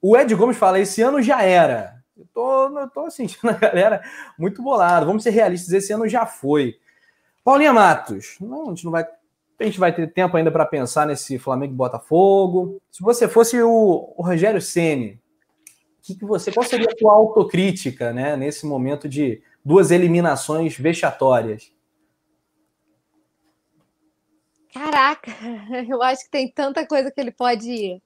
[0.00, 1.94] o Ed Gomes fala: esse ano já era.
[2.16, 4.02] Eu tô, eu tô sentindo a galera
[4.36, 5.06] muito bolado.
[5.06, 6.76] Vamos ser realistas, esse ano já foi.
[7.44, 9.06] Paulinha Matos, não, a gente não vai.
[9.60, 12.80] A gente vai ter tempo ainda para pensar nesse Flamengo e Botafogo.
[12.90, 15.20] Se você fosse o, o Rogério Ceni,
[16.02, 21.72] que, que você, qual seria a sua autocrítica, né, nesse momento de duas eliminações vexatórias?
[24.72, 25.30] Caraca,
[25.88, 28.02] eu acho que tem tanta coisa que ele pode ir.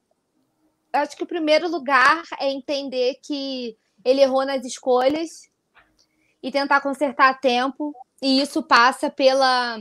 [0.92, 5.50] Eu acho que o primeiro lugar é entender que ele errou nas escolhas
[6.42, 7.94] e tentar consertar a tempo.
[8.20, 9.78] E isso passa pela.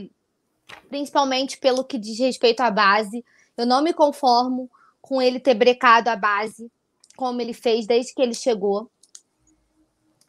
[0.88, 3.24] Principalmente pelo que diz respeito à base.
[3.56, 4.70] Eu não me conformo
[5.00, 6.70] com ele ter brecado a base,
[7.16, 8.90] como ele fez desde que ele chegou.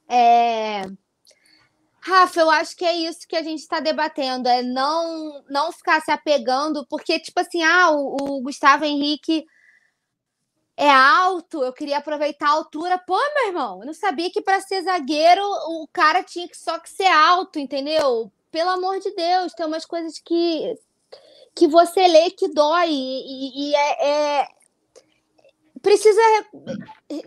[0.07, 0.84] É,
[2.07, 6.01] Rafa, eu acho que é isso que a gente está debatendo, é não não ficar
[6.01, 9.45] se apegando, porque, tipo assim, ah, o, o, Gustavo Henrique
[10.77, 12.97] é alto, eu queria aproveitar a altura.
[12.97, 16.79] Pô, meu irmão, eu não sabia que para ser zagueiro o cara tinha que só
[16.79, 18.31] que ser alto, entendeu?
[18.51, 20.79] Pelo amor de Deus, tem umas coisas que,
[21.53, 24.47] que você lê que dói, e, e é, é
[25.81, 26.21] precisa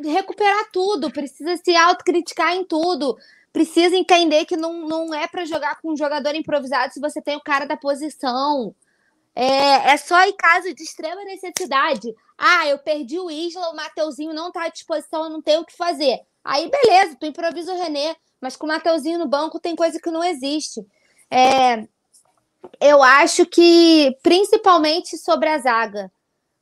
[0.04, 3.16] recuperar tudo, precisa se autocriticar em tudo
[3.52, 7.36] precisa entender que não, não é para jogar com um jogador improvisado se você tem
[7.36, 8.74] o cara da posição.
[9.34, 12.14] É, é só em caso de extrema necessidade.
[12.36, 15.64] Ah, eu perdi o Isla, o Mateuzinho não está à disposição, eu não tenho o
[15.64, 16.20] que fazer.
[16.44, 20.10] Aí, beleza, tu improvisa o René, mas com o Mateuzinho no banco tem coisa que
[20.10, 20.84] não existe.
[21.30, 21.86] É,
[22.80, 26.10] eu acho que, principalmente sobre a zaga,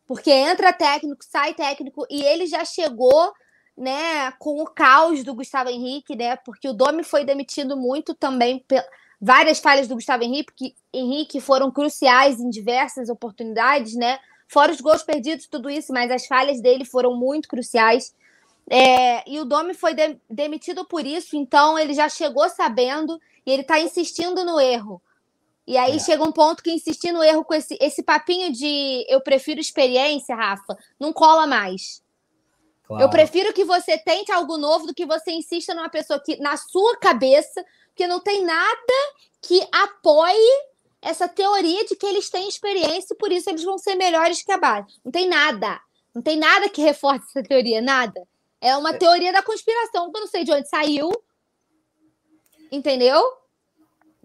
[0.06, 3.32] porque entra técnico, sai técnico, e ele já chegou
[3.78, 6.36] né, com o caos do Gustavo Henrique, né?
[6.36, 8.64] Porque o Domi foi demitido muito também
[9.20, 14.18] várias falhas do Gustavo Henrique, que, Henrique foram cruciais em diversas oportunidades, né?
[14.48, 18.14] Fora os gols perdidos, tudo isso, mas as falhas dele foram muito cruciais.
[18.68, 23.50] É, e o Domi foi de, demitido por isso, então ele já chegou sabendo e
[23.50, 25.00] ele está insistindo no erro.
[25.66, 25.98] E aí é.
[25.98, 30.34] chega um ponto que insistir no erro com esse, esse papinho de eu prefiro experiência,
[30.34, 32.02] Rafa, não cola mais.
[32.88, 33.04] Claro.
[33.04, 36.56] Eu prefiro que você tente algo novo do que você insista numa pessoa que, na
[36.56, 37.62] sua cabeça,
[37.94, 38.94] que não tem nada
[39.42, 40.64] que apoie
[41.02, 44.50] essa teoria de que eles têm experiência e por isso eles vão ser melhores que
[44.50, 44.98] a base.
[45.04, 45.78] Não tem nada.
[46.14, 48.26] Não tem nada que reforce essa teoria, nada.
[48.58, 48.96] É uma é.
[48.96, 51.10] teoria da conspiração, que eu não sei de onde saiu.
[52.72, 53.22] Entendeu?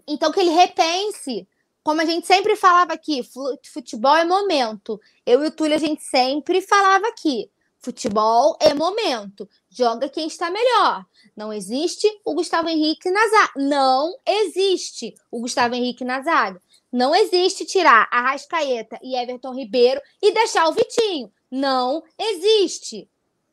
[0.08, 1.46] Então que ele repense.
[1.82, 3.20] Como a gente sempre falava aqui,
[3.62, 4.98] futebol é momento.
[5.26, 7.50] Eu e o Túlio, a gente sempre falava aqui.
[7.84, 9.46] Futebol é momento.
[9.68, 11.04] Joga quem está melhor.
[11.36, 13.52] Não existe o Gustavo Henrique na zaga.
[13.56, 16.62] Não existe o Gustavo Henrique na zaga.
[16.90, 21.30] Não existe tirar a Rascaeta e Everton Ribeiro e deixar o Vitinho.
[21.50, 23.06] Não existe.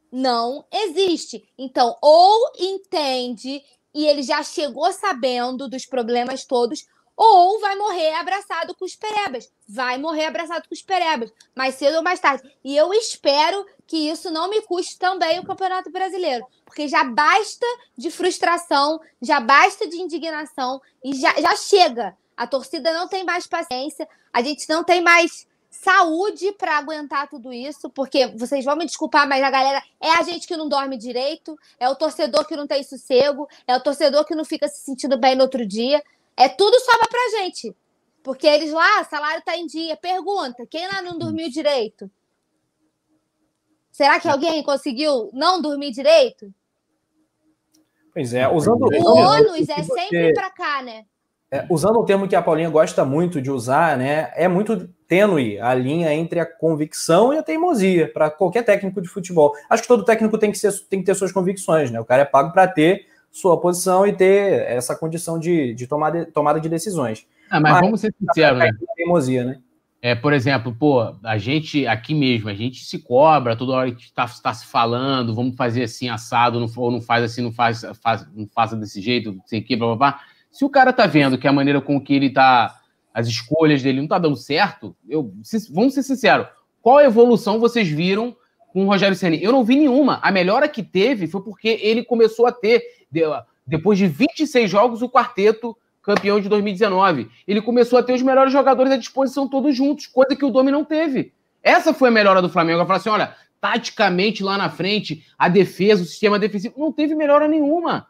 [0.10, 1.44] Não existe.
[1.58, 3.62] Então, ou entende
[3.94, 6.86] e ele já chegou sabendo dos problemas todos,
[7.16, 9.52] ou vai morrer abraçado com os perebas.
[9.68, 12.50] Vai morrer abraçado com os perebas, mais cedo ou mais tarde.
[12.64, 17.66] E eu espero que isso não me custe também o Campeonato Brasileiro, porque já basta
[17.98, 22.18] de frustração, já basta de indignação e já, já chega.
[22.38, 27.52] A torcida não tem mais paciência, a gente não tem mais saúde para aguentar tudo
[27.52, 30.96] isso, porque vocês vão me desculpar, mas a galera é a gente que não dorme
[30.96, 34.86] direito, é o torcedor que não tem sossego, é o torcedor que não fica se
[34.86, 36.02] sentindo bem no outro dia.
[36.38, 37.76] É tudo sobra pra gente.
[38.24, 39.98] Porque eles lá, salário tá em dia.
[39.98, 42.10] Pergunta, quem lá não dormiu direito?
[43.92, 46.52] Será que alguém conseguiu não dormir direito?
[48.14, 51.06] Pois é, usando o ônus é sempre para cá, né?
[51.54, 54.32] É, usando um termo que a Paulinha gosta muito de usar, né?
[54.36, 59.10] É muito tênue a linha entre a convicção e a teimosia para qualquer técnico de
[59.10, 59.54] futebol.
[59.70, 62.00] Acho que todo técnico tem que, ser, tem que ter suas convicções, né?
[62.00, 66.26] O cara é pago para ter sua posição e ter essa condição de, de, tomada,
[66.26, 67.28] tomada de decisões.
[67.50, 68.72] Ah, mas, mas vamos ser sinceros, né?
[68.96, 69.60] Teimosia, né?
[70.04, 74.02] É, por exemplo, pô, a gente aqui mesmo, a gente se cobra toda hora que
[74.02, 77.86] está tá se falando, vamos fazer assim, assado, não, ou não faz assim, não faz,
[78.02, 80.22] faz não faça desse jeito, não sei o que, blá, blá, blá.
[80.50, 82.82] Se o cara tá vendo que a maneira com que ele tá,
[83.14, 86.48] as escolhas dele não tá dando certo, eu, se, vamos ser sinceros,
[86.82, 88.36] qual evolução vocês viram
[88.74, 89.44] com o Rogério Ceni?
[89.44, 90.20] Eu não vi nenhuma.
[90.24, 92.82] A melhora que teve foi porque ele começou a ter,
[93.68, 97.30] depois de 26 jogos, o quarteto campeão de 2019.
[97.48, 100.72] Ele começou a ter os melhores jogadores à disposição todos juntos, coisa que o Domi
[100.72, 101.34] não teve.
[101.64, 102.82] Essa foi a melhora do Flamengo.
[102.82, 107.14] Eu falo assim: olha, taticamente lá na frente, a defesa, o sistema defensivo, não teve
[107.14, 108.08] melhora nenhuma.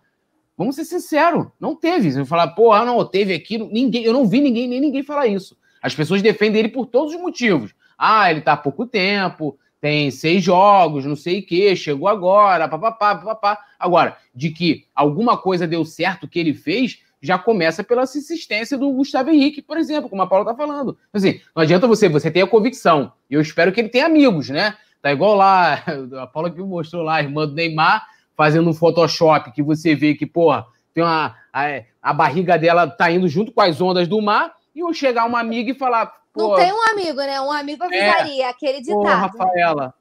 [0.57, 2.11] Vamos ser sinceros, não teve.
[2.11, 3.57] Você vai falar, pô, ah, não, teve aqui.
[3.57, 5.57] Ninguém, eu não vi ninguém, nem ninguém falar isso.
[5.81, 7.73] As pessoas defendem ele por todos os motivos.
[7.97, 12.67] Ah, ele tá há pouco tempo, tem seis jogos, não sei o quê, chegou agora,
[12.67, 13.59] papapá, papapá.
[13.79, 18.91] Agora, de que alguma coisa deu certo que ele fez, já começa pela insistência do
[18.91, 20.97] Gustavo Henrique, por exemplo, como a Paula tá falando.
[21.13, 23.13] Assim, não adianta você, você ter a convicção.
[23.29, 24.75] Eu espero que ele tenha amigos, né?
[25.01, 25.83] Tá igual lá,
[26.19, 30.15] a Paula que mostrou lá, a irmã do Neymar, fazendo um Photoshop que você vê
[30.15, 31.35] que, porra, tem uma.
[31.53, 35.25] A, a barriga dela tá indo junto com as ondas do mar, e eu chegar
[35.25, 36.11] uma amiga e falar.
[36.35, 37.41] Não tem um amigo, né?
[37.41, 38.95] Um amigo avisaria, é, aquele ditado.
[38.95, 39.93] Porra, Rafaela,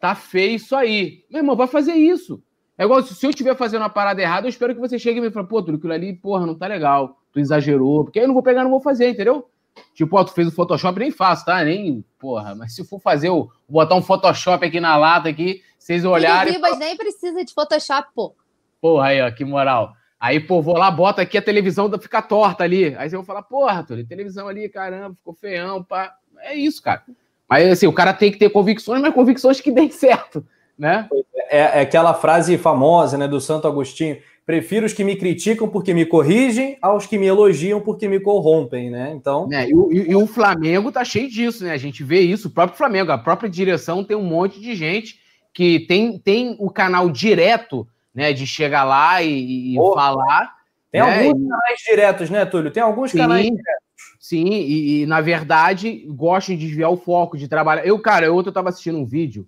[0.00, 1.24] tá feio isso aí.
[1.28, 2.42] Meu irmão, vai fazer isso.
[2.76, 5.20] É igual se eu estiver fazendo uma parada errada, eu espero que você chegue e
[5.20, 7.18] me fale, pô, tudo aquilo ali, porra, não tá legal.
[7.32, 9.48] Tu exagerou, porque aí eu não vou pegar, não vou fazer, entendeu?
[9.94, 11.62] Tipo, ó, tu fez o Photoshop, nem faço, tá?
[11.64, 16.04] Nem, porra, mas se for fazer, o, botar um Photoshop aqui na lata aqui, vocês
[16.04, 16.52] olharem.
[16.52, 18.34] Ribas nem precisa de Photoshop, pô.
[18.80, 19.94] Porra, aí, ó, que moral.
[20.18, 22.94] Aí, pô, vou lá, bota aqui a televisão, fica torta ali.
[22.96, 26.14] Aí eu vou falar, porra, Túlio, televisão ali, caramba, ficou feião, pá.
[26.38, 27.02] É isso, cara.
[27.48, 30.46] Mas assim, o cara tem que ter convicções, mas convicções que deem certo,
[30.78, 31.08] né?
[31.50, 34.18] É, é aquela frase famosa, né, do Santo Agostinho.
[34.44, 38.90] Prefiro os que me criticam porque me corrigem aos que me elogiam porque me corrompem,
[38.90, 39.12] né?
[39.14, 39.48] Então.
[39.52, 41.72] É, e, e, e, o Flamengo tá cheio disso, né?
[41.72, 45.20] A gente vê isso, o próprio Flamengo, a própria direção tem um monte de gente
[45.54, 50.54] que tem, tem o canal direto, né, de chegar lá e, e oh, falar.
[50.90, 51.26] Tem né?
[51.26, 52.70] alguns canais diretos, né, Túlio?
[52.70, 53.82] Tem alguns sim, canais diretos.
[54.18, 57.86] Sim, e, e, na verdade gostam de desviar o foco, de trabalhar.
[57.86, 59.46] Eu, cara, eu, eu tava assistindo um vídeo,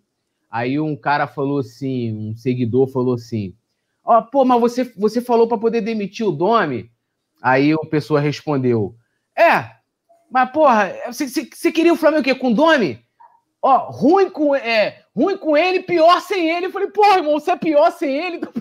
[0.54, 3.56] aí um cara falou assim, um seguidor falou assim:
[4.04, 6.92] Ó, oh, pô, mas você, você falou para poder demitir o Domi?
[7.42, 8.94] Aí o pessoa respondeu:
[9.36, 9.68] É,
[10.30, 12.36] mas porra, você, queria o Flamengo o quê?
[12.36, 13.02] Com o Domi?
[13.60, 16.66] Ó, ruim com, é, ruim com ele, pior sem ele.
[16.66, 18.40] Eu falei, pô, irmão, você é pior sem ele?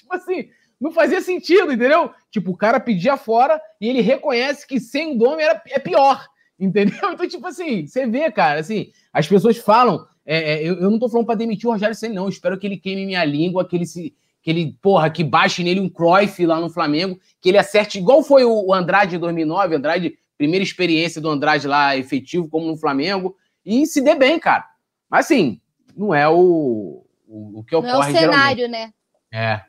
[0.00, 0.48] Então, tipo assim,
[0.80, 2.10] não fazia sentido, entendeu?
[2.30, 6.24] Tipo, o cara pedia fora e ele reconhece que sem o Dome era, é pior,
[6.58, 7.12] entendeu?
[7.12, 10.98] Então, tipo assim, você vê, cara, assim, as pessoas falam, é, é, eu, eu, não
[10.98, 13.66] tô falando para demitir o Rogério Senna, não, eu espero que ele queime minha língua,
[13.66, 17.48] que ele se que ele, porra, que baixe nele um Cruyff lá no Flamengo, que
[17.48, 22.48] ele acerte, igual foi o Andrade em 2009, Andrade primeira experiência do Andrade lá efetivo,
[22.48, 24.64] como no Flamengo, e se dê bem, cara.
[25.10, 25.60] Mas assim,
[25.96, 27.92] não é o, o, o que ocorre.
[27.92, 28.70] Não é o cenário, geralmente.
[28.70, 28.92] né?
[29.32, 29.62] É.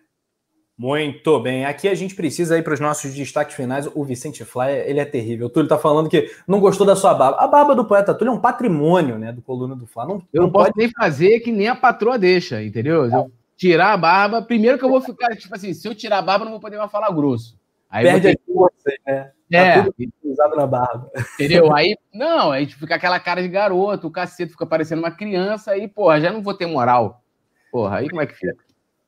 [0.80, 1.66] Muito bem.
[1.66, 3.86] Aqui a gente precisa ir para os nossos destaques finais.
[3.94, 5.48] O Vicente Fly, ele é terrível.
[5.48, 7.38] O Túlio está falando que não gostou da sua barba.
[7.38, 10.08] A barba do poeta Túlio é um patrimônio, né, do coluna do Fly.
[10.08, 13.04] Não, eu não, posso nem fazer que nem a patroa deixa, entendeu?
[13.12, 16.22] Eu tirar a barba, primeiro que eu vou ficar, tipo assim, se eu tirar a
[16.22, 17.60] barba, não vou poder mais falar grosso.
[17.90, 18.40] Aí Perde ter...
[18.40, 19.32] a força, né?
[19.52, 19.84] É.
[19.84, 19.92] Tá
[20.24, 21.12] usado na barba.
[21.34, 21.76] Entendeu?
[21.76, 25.90] Aí, não, aí fica aquela cara de garoto, o cacete fica parecendo uma criança, aí,
[25.90, 27.22] porra, já não vou ter moral.
[27.70, 28.56] Porra, aí como é que fica?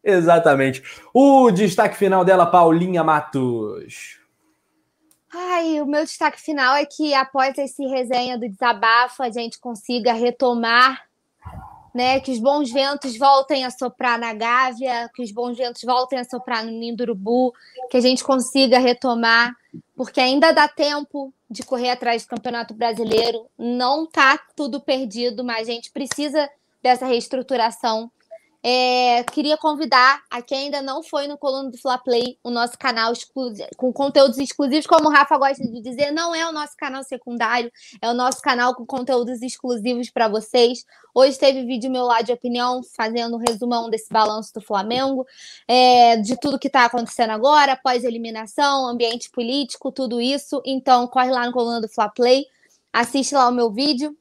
[0.03, 0.81] Exatamente.
[1.13, 4.19] O destaque final dela, Paulinha Matos.
[5.33, 10.11] Ai, o meu destaque final é que após esse resenha do desabafo, a gente consiga
[10.11, 11.07] retomar,
[11.93, 12.19] né?
[12.19, 16.25] Que os bons ventos voltem a soprar na Gávea, que os bons ventos voltem a
[16.25, 17.53] soprar no Ninho do Urubu,
[17.89, 19.55] que a gente consiga retomar,
[19.95, 23.45] porque ainda dá tempo de correr atrás do Campeonato Brasileiro.
[23.57, 26.49] Não tá tudo perdido, mas a gente precisa
[26.81, 28.11] dessa reestruturação
[28.63, 32.77] é, queria convidar a quem ainda não foi no Coluna do Fla Play, o nosso
[32.77, 33.11] canal
[33.75, 37.71] com conteúdos exclusivos, como o Rafa gosta de dizer, não é o nosso canal secundário,
[37.99, 40.85] é o nosso canal com conteúdos exclusivos para vocês.
[41.13, 45.25] Hoje teve vídeo meu lá de opinião, fazendo um resumão desse balanço do Flamengo,
[45.67, 50.61] é, de tudo que está acontecendo agora, pós-eliminação, ambiente político, tudo isso.
[50.63, 52.45] Então, corre lá no Coluna do Fla Play,
[52.93, 54.15] assiste lá o meu vídeo.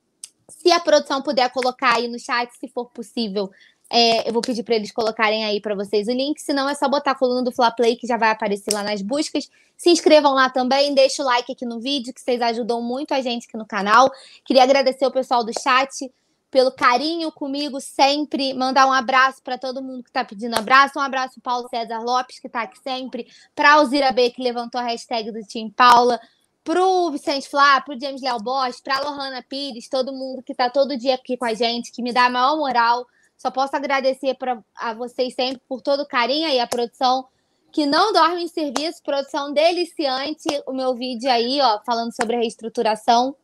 [0.49, 3.51] Se a produção puder colocar aí no chat, se for possível,
[3.93, 6.89] é, eu vou pedir para eles colocarem aí para vocês o link, senão é só
[6.89, 9.51] botar a coluna do Fla Play que já vai aparecer lá nas buscas.
[9.77, 13.21] Se inscrevam lá também, deixa o like aqui no vídeo, que vocês ajudam muito a
[13.21, 14.09] gente aqui no canal.
[14.45, 16.09] Queria agradecer o pessoal do chat
[16.51, 21.03] pelo carinho comigo sempre, mandar um abraço para todo mundo que está pedindo abraço, um
[21.03, 25.31] abraço Paulo César Lopes, que está aqui sempre, para Alzira B, que levantou a hashtag
[25.31, 26.21] do Team Paula,
[26.65, 30.43] para o Vicente Flá, para o James Léo Bosch, para a Lohana Pires, todo mundo
[30.43, 33.07] que está todo dia aqui com a gente, que me dá a maior moral.
[33.41, 37.27] Só posso agradecer pra, a vocês sempre por todo o carinho e a produção
[37.73, 40.47] que não dorme em serviço, produção deliciante.
[40.67, 43.35] O meu vídeo aí, ó, falando sobre a reestruturação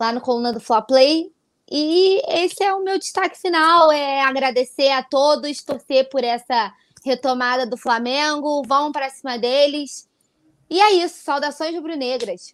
[0.00, 1.32] lá no coluna do Fla Play.
[1.70, 6.74] E esse é o meu destaque final, é agradecer a todos, torcer por essa
[7.04, 10.08] retomada do Flamengo, vão para cima deles.
[10.68, 12.52] E é isso, saudações rubro-negras.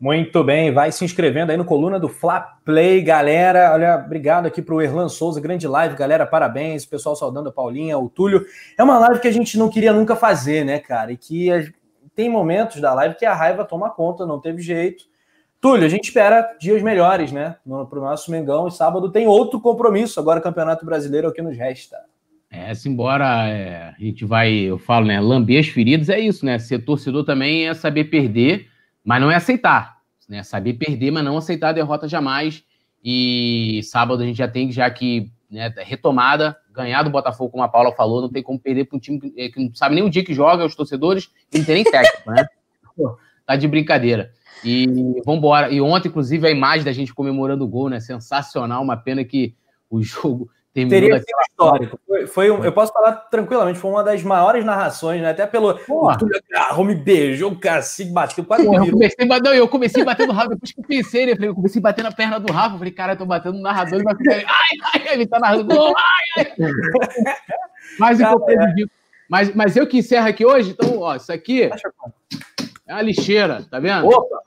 [0.00, 3.72] Muito bem, vai se inscrevendo aí no coluna do Fla Play, galera.
[3.72, 6.24] Olha, obrigado aqui para o Erlan Souza, grande live, galera.
[6.24, 8.46] Parabéns, pessoal saudando a Paulinha, o Túlio.
[8.76, 11.10] É uma live que a gente não queria nunca fazer, né, cara?
[11.10, 11.48] E que
[12.14, 15.02] tem momentos da live que a raiva toma conta, não teve jeito.
[15.60, 17.56] Túlio, a gente espera dias melhores, né?
[17.90, 18.68] Para o nosso Mengão.
[18.68, 21.96] E sábado tem outro compromisso, agora Campeonato Brasileiro é o que nos resta.
[22.48, 25.20] É, se embora é, a gente vai, eu falo, né?
[25.20, 26.56] Lamber as feridas é isso, né?
[26.60, 28.68] Ser torcedor também é saber perder
[29.08, 30.42] mas não é aceitar, né?
[30.42, 32.62] Saber perder, mas não aceitar a derrota jamais.
[33.02, 37.68] E sábado a gente já tem já que né, retomada, ganhar do Botafogo, como a
[37.68, 40.04] Paula falou, não tem como perder para um time que, é, que, não sabe nem
[40.04, 42.46] o dia que joga, os torcedores, e não tem nem técnico, né?
[42.94, 43.16] Pô,
[43.46, 44.30] tá de brincadeira.
[44.62, 44.86] E
[45.24, 45.70] vambora.
[45.70, 48.00] E ontem, inclusive, a imagem da gente comemorando o gol, né?
[48.00, 49.54] Sensacional, uma pena que
[49.88, 50.50] o jogo
[50.86, 51.98] Teria sido histórico.
[52.06, 55.30] Foi, foi um, eu posso falar tranquilamente, foi uma das maiores narrações, né?
[55.30, 55.74] Até pelo.
[55.74, 60.32] Túlio agarrou, me beijou, o cacique bateu, quase Porra, eu comecei, não, eu comecei batendo
[60.32, 61.36] Rafa, depois que eu pensei, né?
[61.40, 64.16] Eu comecei batendo na perna do Rafa, falei, cara, eu tô batendo no narrador, vai
[64.16, 64.34] ficar.
[64.34, 64.44] Ai,
[64.94, 66.54] ai, ele tá narrando gol, ai, ai.
[67.98, 68.84] Mas, cara, é.
[69.28, 73.80] mas, mas eu que encerro aqui hoje, então, ó, isso aqui é uma lixeira, tá
[73.80, 74.06] vendo?
[74.06, 74.40] Opa!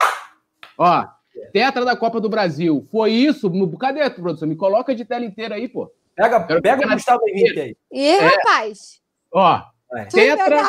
[0.78, 1.06] Ó,
[1.52, 2.86] tetra da Copa do Brasil.
[2.90, 3.50] Foi isso?
[3.78, 4.48] Cadê, produção?
[4.48, 5.90] Me coloca de tela inteira aí, pô.
[6.14, 7.76] Pega, pega o Gustavo Henrique aí.
[7.90, 8.26] E é.
[8.26, 9.00] rapaz?
[9.32, 9.62] Ó,
[9.94, 10.04] é.
[10.04, 10.62] tetra...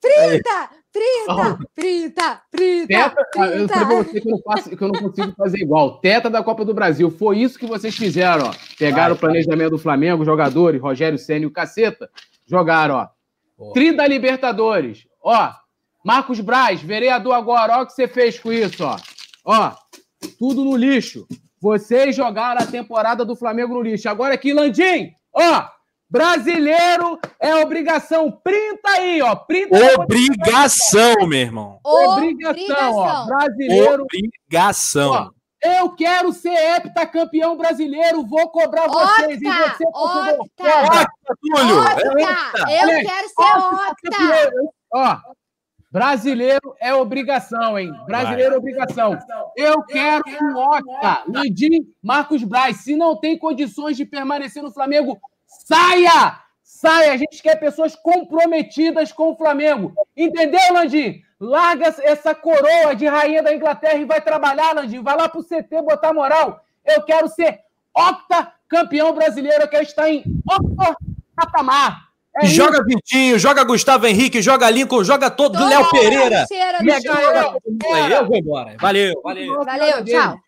[0.00, 3.44] Printa, printa, printa, printa, printa.
[3.54, 6.00] Eu falei pra você que eu, não faço, que eu não consigo fazer igual.
[6.00, 7.10] Teta da Copa do Brasil.
[7.10, 8.54] Foi isso que vocês fizeram, ó.
[8.78, 9.70] Pegaram vai, o planejamento vai.
[9.70, 12.08] do Flamengo, jogadores, Rogério Senna e o Caceta.
[12.46, 13.08] Jogaram, ó.
[13.58, 13.72] Oh.
[13.74, 15.06] 30 Libertadores.
[15.22, 15.52] Ó,
[16.02, 18.96] Marcos Braz, vereador agora, ó o que você fez com isso, ó.
[19.44, 19.72] Ó,
[20.38, 21.26] tudo no lixo.
[21.60, 24.08] Vocês jogaram a temporada do Flamengo no lixo.
[24.08, 25.68] Agora aqui, Landim, ó,
[26.08, 28.32] brasileiro é obrigação.
[28.32, 29.36] Printa aí, ó.
[29.36, 31.78] Printa obrigação, meu irmão.
[31.84, 33.26] Obrigação, ó.
[33.26, 34.04] Brasileiro.
[34.04, 35.12] Obrigação.
[35.12, 35.30] Ó,
[35.62, 39.36] eu quero ser heptacampeão brasileiro, vou cobrar vocês.
[39.36, 41.06] Octa, e você, octa, octa,
[41.42, 41.80] Túlio.
[41.80, 44.52] Octa, eu quero ser octa.
[44.92, 45.18] Ó,
[45.90, 47.92] Brasileiro é obrigação, hein?
[48.06, 49.18] Brasileiro é obrigação.
[49.56, 50.22] Eu quero
[50.54, 52.76] o Octa, Landim, Marcos Braz.
[52.78, 56.38] Se não tem condições de permanecer no Flamengo, saia!
[56.62, 57.12] Saia!
[57.12, 59.92] A gente quer pessoas comprometidas com o Flamengo.
[60.16, 61.22] Entendeu, Landim?
[61.40, 65.02] Larga essa coroa de rainha da Inglaterra e vai trabalhar, Landinho.
[65.02, 66.64] Vai lá pro CT botar moral.
[66.84, 67.58] Eu quero ser
[67.92, 69.64] octa campeão brasileiro.
[69.64, 70.96] Eu quero estar em octa
[71.34, 72.09] patamar.
[72.36, 72.84] É joga isso.
[72.86, 76.46] Vitinho, joga Gustavo Henrique, joga Lincoln, joga todo Léo Pereira.
[76.46, 78.76] Cheira, e eu vou embora.
[78.78, 79.64] Valeu, valeu.
[79.64, 80.38] Valeu, tchau.